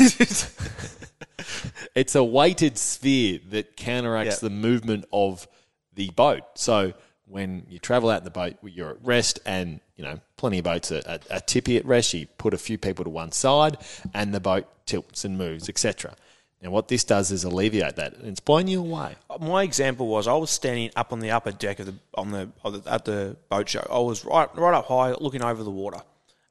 it's 1.94 2.14
a 2.14 2.24
weighted 2.24 2.78
sphere 2.78 3.38
that 3.50 3.76
counteracts 3.76 4.42
Yeah. 4.42 4.48
the 4.48 4.54
movement 4.54 5.04
of 5.12 5.46
the 5.94 6.10
boat. 6.10 6.42
So 6.54 6.92
when 7.30 7.66
you 7.68 7.78
travel 7.78 8.10
out 8.10 8.18
in 8.18 8.24
the 8.24 8.30
boat, 8.30 8.56
you're 8.62 8.90
at 8.90 9.04
rest, 9.04 9.38
and 9.46 9.80
you 9.96 10.04
know 10.04 10.20
plenty 10.36 10.58
of 10.58 10.64
boats 10.64 10.90
are, 10.92 11.02
are, 11.06 11.18
are 11.30 11.40
tippy 11.40 11.76
at 11.76 11.86
rest. 11.86 12.12
You 12.12 12.26
put 12.38 12.54
a 12.54 12.58
few 12.58 12.78
people 12.78 13.04
to 13.04 13.10
one 13.10 13.32
side, 13.32 13.78
and 14.12 14.34
the 14.34 14.40
boat 14.40 14.66
tilts 14.86 15.24
and 15.24 15.38
moves, 15.38 15.68
etc. 15.68 16.14
Now, 16.62 16.70
what 16.70 16.88
this 16.88 17.04
does 17.04 17.30
is 17.30 17.44
alleviate 17.44 17.96
that, 17.96 18.16
and 18.16 18.28
it's 18.28 18.40
blowing 18.40 18.68
you 18.68 18.80
away. 18.80 19.16
Uh, 19.30 19.38
my 19.40 19.62
example 19.62 20.08
was 20.08 20.28
I 20.28 20.34
was 20.34 20.50
standing 20.50 20.90
up 20.94 21.12
on 21.12 21.20
the 21.20 21.30
upper 21.30 21.52
deck 21.52 21.78
of 21.78 21.86
the 21.86 21.94
on 22.14 22.32
the, 22.32 22.50
on 22.62 22.72
the 22.72 22.92
at 22.92 23.04
the 23.06 23.36
boat 23.48 23.68
show. 23.68 23.86
I 23.90 23.98
was 23.98 24.24
right 24.24 24.48
right 24.56 24.74
up 24.74 24.86
high, 24.86 25.12
looking 25.12 25.42
over 25.42 25.62
the 25.62 25.70
water, 25.70 26.02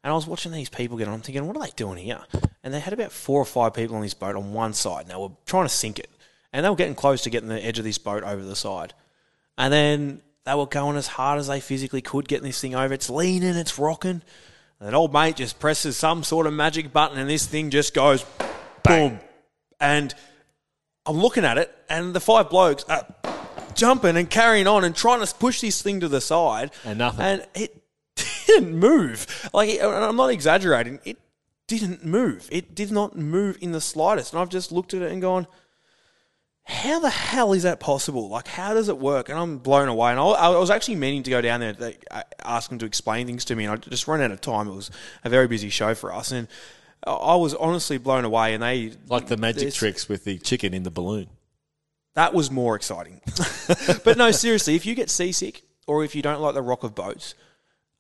and 0.04 0.12
I 0.12 0.16
was 0.16 0.26
watching 0.26 0.52
these 0.52 0.70
people 0.70 0.98
get 0.98 1.08
on. 1.08 1.14
I'm 1.14 1.22
thinking, 1.22 1.46
what 1.46 1.56
are 1.58 1.64
they 1.64 1.72
doing 1.76 1.98
here? 1.98 2.22
And 2.64 2.74
they 2.74 2.80
had 2.80 2.94
about 2.94 3.12
four 3.12 3.40
or 3.40 3.46
five 3.46 3.74
people 3.74 3.96
on 3.96 4.02
this 4.02 4.16
boat 4.16 4.36
on 4.36 4.52
one 4.52 4.74
side, 4.74 5.02
and 5.02 5.12
they 5.12 5.16
were 5.16 5.30
trying 5.46 5.66
to 5.66 5.74
sink 5.74 6.00
it, 6.00 6.10
and 6.52 6.66
they 6.66 6.70
were 6.70 6.76
getting 6.76 6.96
close 6.96 7.22
to 7.24 7.30
getting 7.30 7.50
the 7.50 7.64
edge 7.64 7.78
of 7.78 7.86
this 7.86 8.00
boat 8.00 8.24
over 8.24 8.44
the 8.44 8.56
side, 8.56 8.96
and 9.60 9.72
then 9.72 10.22
they 10.46 10.56
were 10.56 10.66
going 10.66 10.98
as 10.98 11.08
hard 11.08 11.40
as 11.40 11.48
they 11.48 11.60
physically 11.60 12.02
could, 12.02 12.28
getting 12.28 12.46
this 12.46 12.62
thing 12.62 12.76
over. 12.76 12.94
It's 12.94 13.10
leaning, 13.10 13.56
it's 13.56 13.78
rocking. 13.78 14.22
And 14.80 14.90
an 14.90 14.96
old 14.96 15.14
mate 15.14 15.36
just 15.36 15.60
presses 15.60 15.98
some 15.98 16.24
sort 16.24 16.48
of 16.48 16.54
magic 16.54 16.94
button, 16.94 17.18
and 17.18 17.30
this 17.30 17.46
thing 17.46 17.70
just 17.70 17.94
goes 17.94 18.26
boom. 18.84 19.20
And 19.80 20.14
I'm 21.06 21.18
looking 21.18 21.46
at 21.46 21.58
it, 21.58 21.76
and 21.90 22.14
the 22.14 22.20
five 22.20 22.50
blokes 22.50 22.84
are 22.86 23.06
jumping 23.76 24.18
and 24.18 24.30
carrying 24.30 24.68
on 24.68 24.84
and 24.84 24.96
trying 24.96 25.26
to 25.26 25.36
push 25.36 25.62
this 25.62 25.82
thing 25.82 26.00
to 26.02 26.08
the 26.08 26.22
side. 26.22 26.72
And 26.86 27.00
nothing. 27.00 27.26
And 27.26 27.48
it 27.56 27.82
didn't 28.46 28.76
move. 28.76 29.50
Like, 29.54 29.70
and 29.70 29.84
I'm 29.84 30.16
not 30.16 30.30
exaggerating. 30.30 31.00
It 31.06 31.18
didn't 31.68 32.06
move. 32.06 32.50
It 32.52 32.76
did 32.76 32.92
not 32.92 33.18
move 33.18 33.58
in 33.62 33.72
the 33.72 33.82
slightest. 33.82 34.34
And 34.34 34.42
I've 34.42 34.50
just 34.50 34.72
looked 34.72 34.94
at 34.94 35.02
it 35.02 35.12
and 35.12 35.22
gone, 35.22 35.48
how 36.70 37.00
the 37.00 37.10
hell 37.10 37.54
is 37.54 37.64
that 37.64 37.80
possible? 37.80 38.30
Like, 38.30 38.48
how 38.48 38.76
does 38.76 38.90
it 38.90 38.98
work? 39.00 39.28
And 39.30 39.38
I'm 39.40 39.58
blown 39.58 39.88
away. 39.88 40.12
And 40.12 40.20
I, 40.20 40.24
I 40.24 40.50
was 40.50 40.70
actually 40.70 40.96
meaning 40.98 41.24
to 41.24 41.30
go 41.32 41.42
down 41.42 41.62
there 41.62 41.74
to 41.74 41.96
ask 42.46 42.70
them 42.70 42.78
to 42.80 42.86
explain 42.86 43.26
things 43.26 43.44
to 43.46 43.56
me, 43.56 43.66
and 43.66 43.74
I 43.74 43.78
just 43.78 44.08
ran 44.08 44.22
out 44.22 44.32
of 44.32 44.40
time. 44.40 44.68
It 44.68 44.76
was 44.76 44.92
a 45.24 45.30
very 45.30 45.48
busy 45.48 45.70
show 45.70 45.96
for 45.96 46.14
us, 46.14 46.32
and 46.32 46.48
I 47.04 47.36
was 47.36 47.56
honestly 47.56 47.98
blown 47.98 48.24
away. 48.24 48.54
And 48.54 48.62
they 48.62 48.94
Like 49.08 49.28
the 49.28 49.38
magic 49.38 49.74
tricks 49.74 50.08
with 50.08 50.26
the 50.26 50.38
chicken 50.38 50.74
in 50.74 50.84
the 50.84 50.92
balloon. 50.92 51.28
that 52.14 52.34
was 52.34 52.52
more 52.52 52.76
exciting. 52.76 53.22
but 54.04 54.16
no, 54.18 54.30
seriously, 54.32 54.76
if 54.76 54.86
you 54.86 54.94
get 54.94 55.10
seasick 55.10 55.64
or 55.88 56.04
if 56.04 56.16
you 56.16 56.22
don't 56.22 56.40
like 56.40 56.54
the 56.54 56.62
rock 56.62 56.84
of 56.84 56.94
boats, 56.94 57.34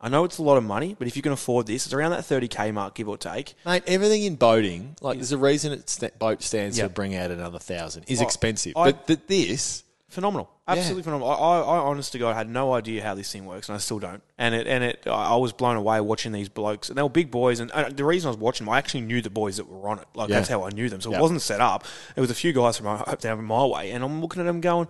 I 0.01 0.07
know 0.09 0.23
it's 0.23 0.37
a 0.37 0.43
lot 0.43 0.57
of 0.57 0.63
money, 0.63 0.95
but 0.97 1.07
if 1.07 1.15
you 1.17 1.21
can 1.21 1.31
afford 1.33 1.67
this, 1.67 1.85
it's 1.85 1.93
around 1.93 2.11
that 2.11 2.21
30k 2.21 2.73
mark, 2.73 2.95
give 2.95 3.09
or 3.09 3.17
take. 3.17 3.55
Mate, 3.65 3.83
everything 3.85 4.23
in 4.23 4.35
boating, 4.35 4.95
like 5.01 5.17
there's 5.17 5.31
a 5.33 5.37
reason 5.37 5.73
it 5.73 5.89
sta 5.89 6.09
boat 6.17 6.41
stands 6.41 6.77
Yeah. 6.77 6.85
to 6.85 6.89
bring 6.89 7.15
out 7.15 7.31
another 7.31 7.59
thousand, 7.59 8.05
is 8.07 8.21
I- 8.21 8.23
expensive. 8.23 8.73
I- 8.77 8.91
but 8.91 9.07
th- 9.07 9.19
this, 9.27 9.83
Phenomenal, 10.07 10.49
absolutely 10.67 11.03
phenomenal. 11.03 11.29
I, 11.31 11.35
I, 11.35 11.59
I, 11.59 11.77
honest 11.81 12.13
to 12.13 12.17
God, 12.17 12.35
had 12.35 12.49
no 12.49 12.73
idea 12.73 13.03
how 13.03 13.13
this 13.13 13.31
thing 13.31 13.45
works, 13.45 13.69
and 13.69 13.75
I 13.75 13.77
still 13.77 13.99
don't. 13.99 14.23
And 14.39 14.55
it, 14.55 14.65
and 14.65 14.83
it, 14.83 15.03
I 15.05 15.35
was 15.35 15.53
blown 15.53 15.75
away 15.75 16.01
watching 16.01 16.31
these 16.31 16.49
blokes, 16.49 16.89
and 16.89 16.97
they 16.97 17.03
were 17.03 17.09
big 17.09 17.29
boys. 17.29 17.59
And 17.59 17.69
uh, 17.69 17.89
the 17.89 18.03
reason 18.03 18.27
I 18.27 18.31
was 18.31 18.37
watching 18.39 18.65
them, 18.65 18.73
I 18.73 18.79
actually 18.79 19.01
knew 19.01 19.21
the 19.21 19.29
boys 19.29 19.57
that 19.57 19.67
were 19.69 19.87
on 19.87 19.99
it. 19.99 20.07
Like 20.15 20.29
Yeah. 20.29 20.37
that's 20.37 20.49
how 20.49 20.63
I 20.63 20.69
knew 20.69 20.89
them. 20.89 20.99
So 20.99 21.11
Yeah. 21.11 21.19
it 21.19 21.21
wasn't 21.21 21.43
set 21.43 21.61
up. 21.61 21.85
It 22.15 22.21
was 22.21 22.31
a 22.31 22.33
few 22.33 22.53
guys 22.53 22.77
from 22.77 22.87
my, 22.87 23.15
down 23.19 23.43
my 23.43 23.63
way, 23.65 23.91
and 23.91 24.03
I'm 24.03 24.19
looking 24.19 24.41
at 24.41 24.45
them 24.45 24.61
going, 24.61 24.87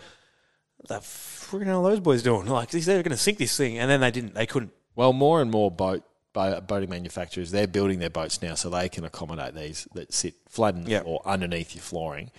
"What 0.78 0.88
the 0.88 0.95
freaking 1.05 1.66
hell 1.66 1.86
are 1.86 1.89
those 1.91 1.99
boys 1.99 2.24
doing? 2.24 2.45
Like 2.47 2.70
they're 2.72 3.03
going 3.03 3.10
to 3.12 3.18
sink 3.18 3.39
this 3.39 3.57
thing." 3.57 3.78
And 3.78 3.91
then 3.91 3.99
they 3.99 4.12
didn't. 4.12 4.36
They 4.36 4.45
couldn't. 4.45 4.72
Well, 4.95 5.13
more 5.13 5.41
and 5.41 5.49
more 5.51 5.69
boat 5.71 6.03
bo- 6.33 6.61
boating 6.61 6.89
manufacturers, 6.89 7.51
they're 7.51 7.67
building 7.67 7.99
their 7.99 8.09
boats 8.09 8.41
now 8.41 8.55
so 8.55 8.69
they 8.69 8.89
can 8.89 9.03
accommodate 9.03 9.55
these 9.55 9.87
that 9.93 10.13
sit 10.13 10.35
the 10.83 10.91
Yeah. 10.91 11.01
floor 11.01 11.21
underneath 11.25 11.75
your 11.75 11.81
flooring, 11.81 12.31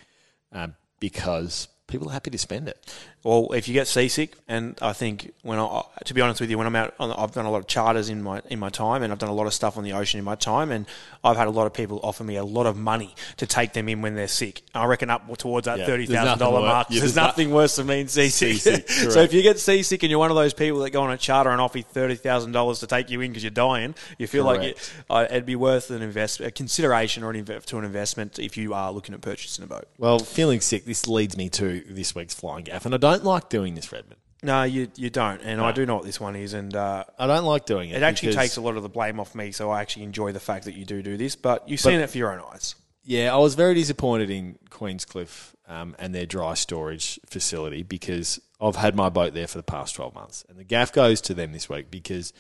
um, 0.53 0.75
because 1.01 1.69
people 1.91 2.09
are 2.09 2.13
happy 2.13 2.31
to 2.31 2.39
spend 2.39 2.69
it. 2.69 2.79
Well, 3.23 3.53
if 3.53 3.69
you 3.69 3.75
get 3.75 3.87
seasick, 3.87 4.35
and 4.49 4.79
I 4.81 4.93
think 4.95 5.33
when 5.43 5.59
I, 5.59 5.83
to 6.07 6.15
be 6.15 6.21
honest 6.23 6.41
with 6.41 6.49
you, 6.51 6.57
when 6.57 6.67
I'm 6.67 6.75
out, 6.77 6.95
on, 6.99 7.13
I've 7.13 7.33
done 7.33 7.45
a 7.45 7.51
lot 7.51 7.59
of 7.59 7.67
charters 7.67 8.09
in 8.09 8.23
my 8.23 8.41
in 8.49 8.59
my 8.59 8.71
time, 8.71 9.03
and 9.03 9.13
I've 9.13 9.19
done 9.19 9.29
a 9.29 9.35
lot 9.35 9.47
of 9.47 9.53
stuff 9.53 9.77
on 9.77 9.85
the 9.85 9.93
ocean 9.93 10.19
in 10.19 10.25
my 10.25 10.37
time, 10.37 10.71
and 10.71 10.87
I've 11.23 11.37
had 11.37 11.47
a 11.47 11.51
lot 11.51 11.67
of 11.67 11.75
people 11.75 12.01
offer 12.03 12.25
me 12.25 12.37
a 12.37 12.45
lot 12.45 12.65
of 12.67 12.77
money 12.79 13.15
to 13.37 13.47
take 13.47 13.75
them 13.75 13.89
in 13.91 14.01
when 14.01 14.15
they're 14.15 14.29
sick. 14.29 14.63
I 14.75 14.87
reckon 14.87 15.11
up 15.11 15.37
towards 15.37 15.67
that 15.67 15.79
Yeah, 15.81 15.87
thirty 15.87 16.07
there's 16.07 16.17
thousand 16.19 16.39
nothing 16.39 16.47
dollar 16.55 16.61
wor- 16.61 16.69
mark. 16.69 16.87
yeah, 16.91 17.01
there's 17.01 17.15
there's 17.15 17.27
nothing 17.27 17.51
worse 17.51 17.77
than 17.77 17.87
being 17.89 18.09
seasick. 18.09 18.55
Seasick, 18.55 18.89
so 19.11 19.21
if 19.21 19.35
you 19.35 19.43
get 19.43 19.59
seasick 19.59 20.03
and 20.03 20.11
you're 20.11 20.19
one 20.19 20.31
of 20.31 20.37
those 20.37 20.55
people 20.55 20.79
that 20.81 20.91
go 20.91 21.03
on 21.03 21.11
a 21.11 21.19
charter 21.19 21.51
and 21.51 21.61
offer 21.61 21.81
thirty 21.83 22.15
thousand 22.15 22.53
dollars 22.53 22.81
to 22.81 22.87
take 22.87 23.11
you 23.11 23.21
in 23.21 23.31
because 23.33 23.43
you're 23.45 23.51
dying, 23.51 23.95
you 24.19 24.27
feel 24.27 24.45
like 24.45 24.63
it, 24.63 24.93
uh, 25.11 25.27
it'd 25.29 25.45
be 25.47 25.57
worth 25.57 25.91
an 25.91 26.01
invest 26.01 26.41
a 26.41 26.51
consideration 26.51 27.23
or 27.23 27.31
an 27.31 27.45
inve- 27.45 27.65
to 27.67 27.77
an 27.79 27.85
investment 27.85 28.39
if 28.39 28.57
you 28.57 28.73
are 28.73 28.91
looking 28.93 29.15
at 29.15 29.21
purchasing 29.21 29.65
a 29.65 29.67
boat. 29.67 29.87
Well, 29.99 30.19
feeling 30.21 30.61
sick, 30.61 30.85
this 30.87 31.07
leads 31.07 31.37
me 31.37 31.49
to 31.51 31.80
this 31.89 32.15
week's 32.15 32.35
flying 32.35 32.65
gaff, 32.65 32.87
and 32.87 32.95
I 32.95 32.99
don't 32.99 33.25
like 33.25 33.49
doing 33.49 33.75
this, 33.75 33.91
Redmond. 33.93 34.21
No, 34.43 34.63
you 34.63 34.89
you 34.97 35.11
don't, 35.11 35.43
and 35.43 35.61
I 35.61 35.71
do 35.73 35.85
know 35.85 35.97
what 35.97 36.05
this 36.05 36.19
one 36.19 36.35
is, 36.35 36.55
and. 36.55 36.75
Uh, 36.75 37.05
I 37.19 37.27
don't 37.27 37.45
like 37.45 37.67
doing 37.67 37.91
it. 37.91 37.97
It 37.97 38.03
actually 38.03 38.29
because- 38.31 38.43
takes 38.43 38.57
a 38.57 38.61
lot 38.63 38.77
of 38.77 38.83
the 38.83 38.89
blame 38.89 39.21
off 39.21 39.35
me, 39.35 39.53
so 39.53 39.71
I 39.71 39.83
actually 39.83 40.05
enjoy 40.05 40.33
the 40.33 40.41
fact 40.41 40.65
that 40.65 40.75
you 40.75 40.85
do 40.85 41.03
do 41.03 41.17
this. 41.17 41.37
But 41.37 41.69
you've 41.69 41.81
seen 41.81 42.01
it 42.01 42.09
for 42.09 42.19
your 42.19 42.33
own 42.33 42.43
eyes. 42.53 42.75
Yeah, 43.03 43.35
I 43.35 43.39
was 43.39 43.55
very 43.55 43.75
disappointed 43.75 44.31
in 44.31 44.59
Queenscliff 44.71 45.55
um, 45.67 45.97
and 45.99 46.15
their 46.15 46.27
dry 46.27 46.55
storage 46.55 47.19
facility 47.27 47.83
because 47.83 48.41
I've 48.61 48.77
had 48.77 48.95
my 48.95 49.09
boat 49.09 49.33
there 49.35 49.47
for 49.47 49.59
the 49.59 49.65
past 49.65 49.95
12 49.95 50.15
months. 50.15 50.45
And 50.49 50.59
the 50.59 50.65
gaff 50.65 50.93
goes 50.93 51.21
to 51.23 51.35
them 51.35 51.53
this 51.53 51.69
week 51.69 51.91
because 51.91 52.33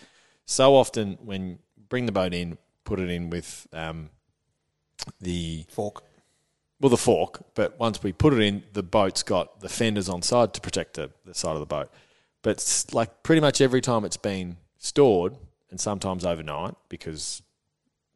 so 0.45 0.74
often 0.76 1.18
when 1.24 1.61
bring 1.88 2.07
the 2.07 2.12
boat 2.12 2.34
in, 2.34 2.59
put 2.84 3.01
it 3.01 3.09
in 3.09 3.30
with 3.30 3.66
um, 3.72 4.11
the 5.20 5.64
Fork. 5.70 6.03
Well 6.81 6.91
the 6.91 6.97
fork, 6.97 7.43
but 7.55 7.78
once 7.78 8.03
we 8.03 8.12
put 8.12 8.33
it 8.33 8.41
in, 8.41 8.62
the 8.72 8.83
boat's 8.83 9.22
got 9.22 9.61
the 9.61 9.68
fenders 9.68 10.09
on 10.09 10.22
side 10.22 10.55
to 10.55 10.61
protect 10.61 10.95
the, 10.95 11.11
the 11.24 11.35
side 11.35 11.53
of 11.53 11.61
the 11.61 11.66
boat. 11.66 11.91
But 12.43 12.85
like 12.93 13.22
pretty 13.22 13.41
much 13.41 13.61
every 13.61 13.81
time 13.83 14.05
it's 14.05 14.16
been 14.16 14.57
stored, 14.78 15.37
and 15.70 15.78
sometimes 15.78 16.24
overnight 16.24 16.74
because 16.89 17.43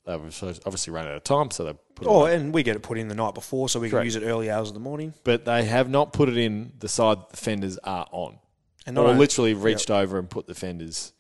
they've 0.07 0.19
obviously 0.67 0.93
run 0.93 1.07
out 1.07 1.13
of 1.15 1.25
time, 1.25 1.51
so 1.51 1.65
they 1.65 1.73
put 1.95 2.07
it 2.07 2.11
Oh, 2.11 2.23
away. 2.23 2.35
and 2.37 2.53
we 2.53 2.63
get 2.63 2.75
it 2.77 2.83
put 2.83 2.99
in 2.99 3.09
the 3.09 3.15
night 3.15 3.35
before, 3.35 3.69
so 3.69 3.79
we 3.81 3.91
can 3.91 4.03
use 4.03 4.17
it 4.17 4.23
early 4.23 4.51
hours 4.51 4.69
of 4.69 4.75
the 4.75 4.81
morning. 4.81 5.15
but 5.25 5.45
they 5.45 5.65
have 5.65 5.89
not 5.89 6.13
put 6.13 6.29
it 6.29 6.37
in 6.37 6.73
the 6.81 6.89
side 6.89 7.19
the 7.31 7.37
fenders 7.37 7.79
are 7.85 8.07
on. 8.13 8.39
And 8.87 8.99
or 8.99 9.07
only- 9.09 9.19
literally 9.21 9.55
reached 9.55 9.91
over 9.91 10.19
and 10.19 10.29
put 10.29 10.47
the 10.47 10.55
fenders 10.55 11.13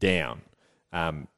down. 0.00 0.42
Um, 0.92 1.28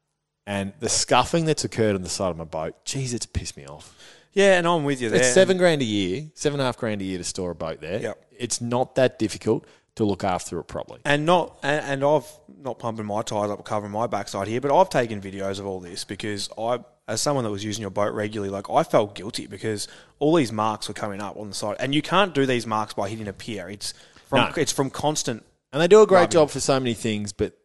and 0.47 0.73
the 0.79 0.89
scuffing 0.89 1.45
that's 1.45 1.63
occurred 1.63 1.95
on 1.95 2.01
the 2.01 2.09
side 2.09 2.31
of 2.31 2.37
my 2.37 2.43
boat, 2.43 2.83
geez, 2.85 3.13
it's 3.13 3.25
pissed 3.25 3.55
me 3.55 3.65
off. 3.65 3.93
Yeah, 4.33 4.57
and 4.57 4.67
I'm 4.67 4.83
with 4.83 5.01
you 5.01 5.09
there. 5.09 5.19
It's 5.21 5.33
seven 5.33 5.57
grand 5.57 5.81
a 5.81 5.85
year, 5.85 6.29
seven 6.35 6.59
and 6.59 6.63
a 6.63 6.65
half 6.65 6.77
grand 6.77 7.01
a 7.01 7.03
year 7.03 7.17
to 7.17 7.23
store 7.23 7.51
a 7.51 7.55
boat 7.55 7.81
there. 7.81 7.99
Yep. 7.99 8.25
It's 8.37 8.61
not 8.61 8.95
that 8.95 9.17
difficult 9.19 9.65
to 9.95 10.05
look 10.05 10.23
after 10.23 10.59
it 10.59 10.63
properly. 10.65 11.01
and 11.03 11.25
not 11.25 11.57
and, 11.63 11.83
and 11.85 12.03
I've 12.05 12.25
not 12.61 12.79
pumping 12.79 13.05
my 13.05 13.21
tires 13.21 13.49
up 13.51 13.63
covering 13.65 13.91
my 13.91 14.07
backside 14.07 14.47
here, 14.47 14.61
but 14.61 14.73
I've 14.77 14.89
taken 14.89 15.19
videos 15.21 15.59
of 15.59 15.65
all 15.65 15.79
this 15.79 16.03
because 16.05 16.49
I, 16.57 16.79
as 17.07 17.21
someone 17.21 17.43
that 17.43 17.51
was 17.51 17.65
using 17.65 17.81
your 17.81 17.89
boat 17.91 18.13
regularly, 18.13 18.49
like 18.51 18.69
I 18.69 18.83
felt 18.83 19.15
guilty 19.15 19.47
because 19.47 19.87
all 20.19 20.35
these 20.35 20.51
marks 20.51 20.87
were 20.87 20.93
coming 20.93 21.21
up 21.21 21.35
on 21.37 21.49
the 21.49 21.55
side, 21.55 21.77
and 21.79 21.93
you 21.95 22.01
can't 22.01 22.33
do 22.33 22.45
these 22.45 22.65
marks 22.67 22.93
by 22.93 23.09
hitting 23.09 23.27
a 23.27 23.33
pier. 23.33 23.67
It's 23.69 23.93
from 24.27 24.39
No. 24.39 24.51
it's 24.55 24.71
from 24.71 24.89
constant. 24.89 25.43
And 25.73 25.81
they 25.81 25.87
do 25.87 26.01
a 26.01 26.07
great 26.07 26.19
Rubbing. 26.21 26.31
job 26.31 26.49
for 26.51 26.59
so 26.59 26.79
many 26.79 26.93
things, 26.93 27.33
but 27.33 27.57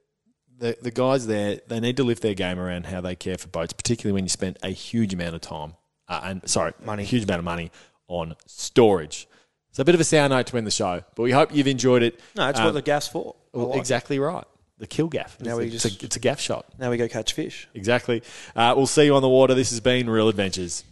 the 0.58 0.76
the 0.80 0.90
guys 0.90 1.26
there, 1.26 1.60
they 1.68 1.78
need 1.78 1.96
to 1.98 2.04
lift 2.04 2.22
their 2.22 2.34
game 2.34 2.58
around 2.58 2.86
how 2.86 3.00
they 3.00 3.14
care 3.14 3.36
for 3.38 3.48
boats, 3.48 3.72
particularly 3.74 4.14
when 4.14 4.24
you 4.24 4.28
spend 4.30 4.58
a 4.62 4.70
huge 4.70 5.12
amount 5.14 5.34
of 5.34 5.40
time 5.40 5.74
uh, 6.08 6.20
and 6.24 6.48
sorry, 6.48 6.72
money, 6.84 7.02
a 7.02 7.06
huge 7.06 7.24
amount 7.24 7.38
of 7.38 7.44
money 7.44 7.70
on 8.08 8.34
storage. 8.46 9.26
It's 9.70 9.78
a 9.78 9.84
bit 9.84 9.94
of 9.94 10.00
a 10.00 10.04
sour 10.04 10.28
note 10.28 10.46
to 10.48 10.56
end 10.56 10.66
the 10.66 10.70
show, 10.70 11.02
but 11.16 11.22
we 11.22 11.32
hope 11.32 11.54
you've 11.54 11.66
enjoyed 11.66 12.02
it. 12.02 12.20
No, 12.36 12.48
it's 12.48 12.58
Um, 12.60 12.66
what 12.66 12.74
the 12.74 12.82
gas 12.82 13.08
for. 13.08 13.34
Well, 13.52 13.68
like 13.68 13.76
it. 13.76 13.80
exactly 13.80 14.18
right. 14.18 14.44
The 14.78 14.86
kill 14.86 15.08
gaff. 15.08 15.36
Now 15.40 15.52
it's, 15.52 15.58
we 15.58 15.66
a, 15.66 15.70
just- 15.70 15.86
it's, 15.86 16.02
a, 16.02 16.06
it's 16.06 16.16
a 16.16 16.20
gaff 16.20 16.40
shot. 16.40 16.66
Now 16.78 16.90
we 16.90 16.96
go 16.96 17.08
catch 17.08 17.32
fish. 17.32 17.68
Exactly. 17.74 18.22
Uh, 18.54 18.74
we'll 18.76 18.86
see 18.86 19.04
you 19.04 19.14
on 19.16 19.22
the 19.22 19.28
water. 19.28 19.54
This 19.54 19.70
has 19.70 19.80
been 19.80 20.08
Real 20.10 20.28
Adventures. 20.28 20.84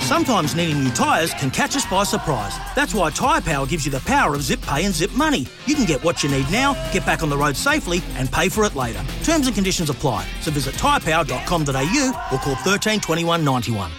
Sometimes 0.00 0.54
needing 0.54 0.84
new 0.84 0.90
tyres 0.90 1.34
can 1.34 1.50
catch 1.50 1.74
us 1.74 1.84
by 1.86 2.04
surprise. 2.04 2.54
That's 2.76 2.94
why 2.94 3.10
Tyre 3.10 3.40
Power 3.40 3.66
gives 3.66 3.84
you 3.84 3.90
the 3.90 3.98
power 4.00 4.34
of 4.36 4.42
zip 4.42 4.60
pay 4.62 4.84
and 4.84 4.94
zip 4.94 5.10
money. 5.16 5.46
You 5.66 5.74
can 5.74 5.84
get 5.84 6.04
what 6.04 6.22
you 6.22 6.28
need 6.30 6.48
now, 6.50 6.74
get 6.92 7.04
back 7.04 7.24
on 7.24 7.28
the 7.28 7.36
road 7.36 7.56
safely, 7.56 8.00
and 8.14 8.30
pay 8.30 8.48
for 8.48 8.64
it 8.64 8.76
later. 8.76 9.02
Terms 9.24 9.46
and 9.48 9.54
conditions 9.54 9.90
apply. 9.90 10.24
So 10.42 10.52
visit 10.52 10.74
tyrepower.com.au 10.76 12.28
or 12.32 12.38
call 12.38 12.54
13 12.56 13.00
21 13.00 13.44
91. 13.44 13.90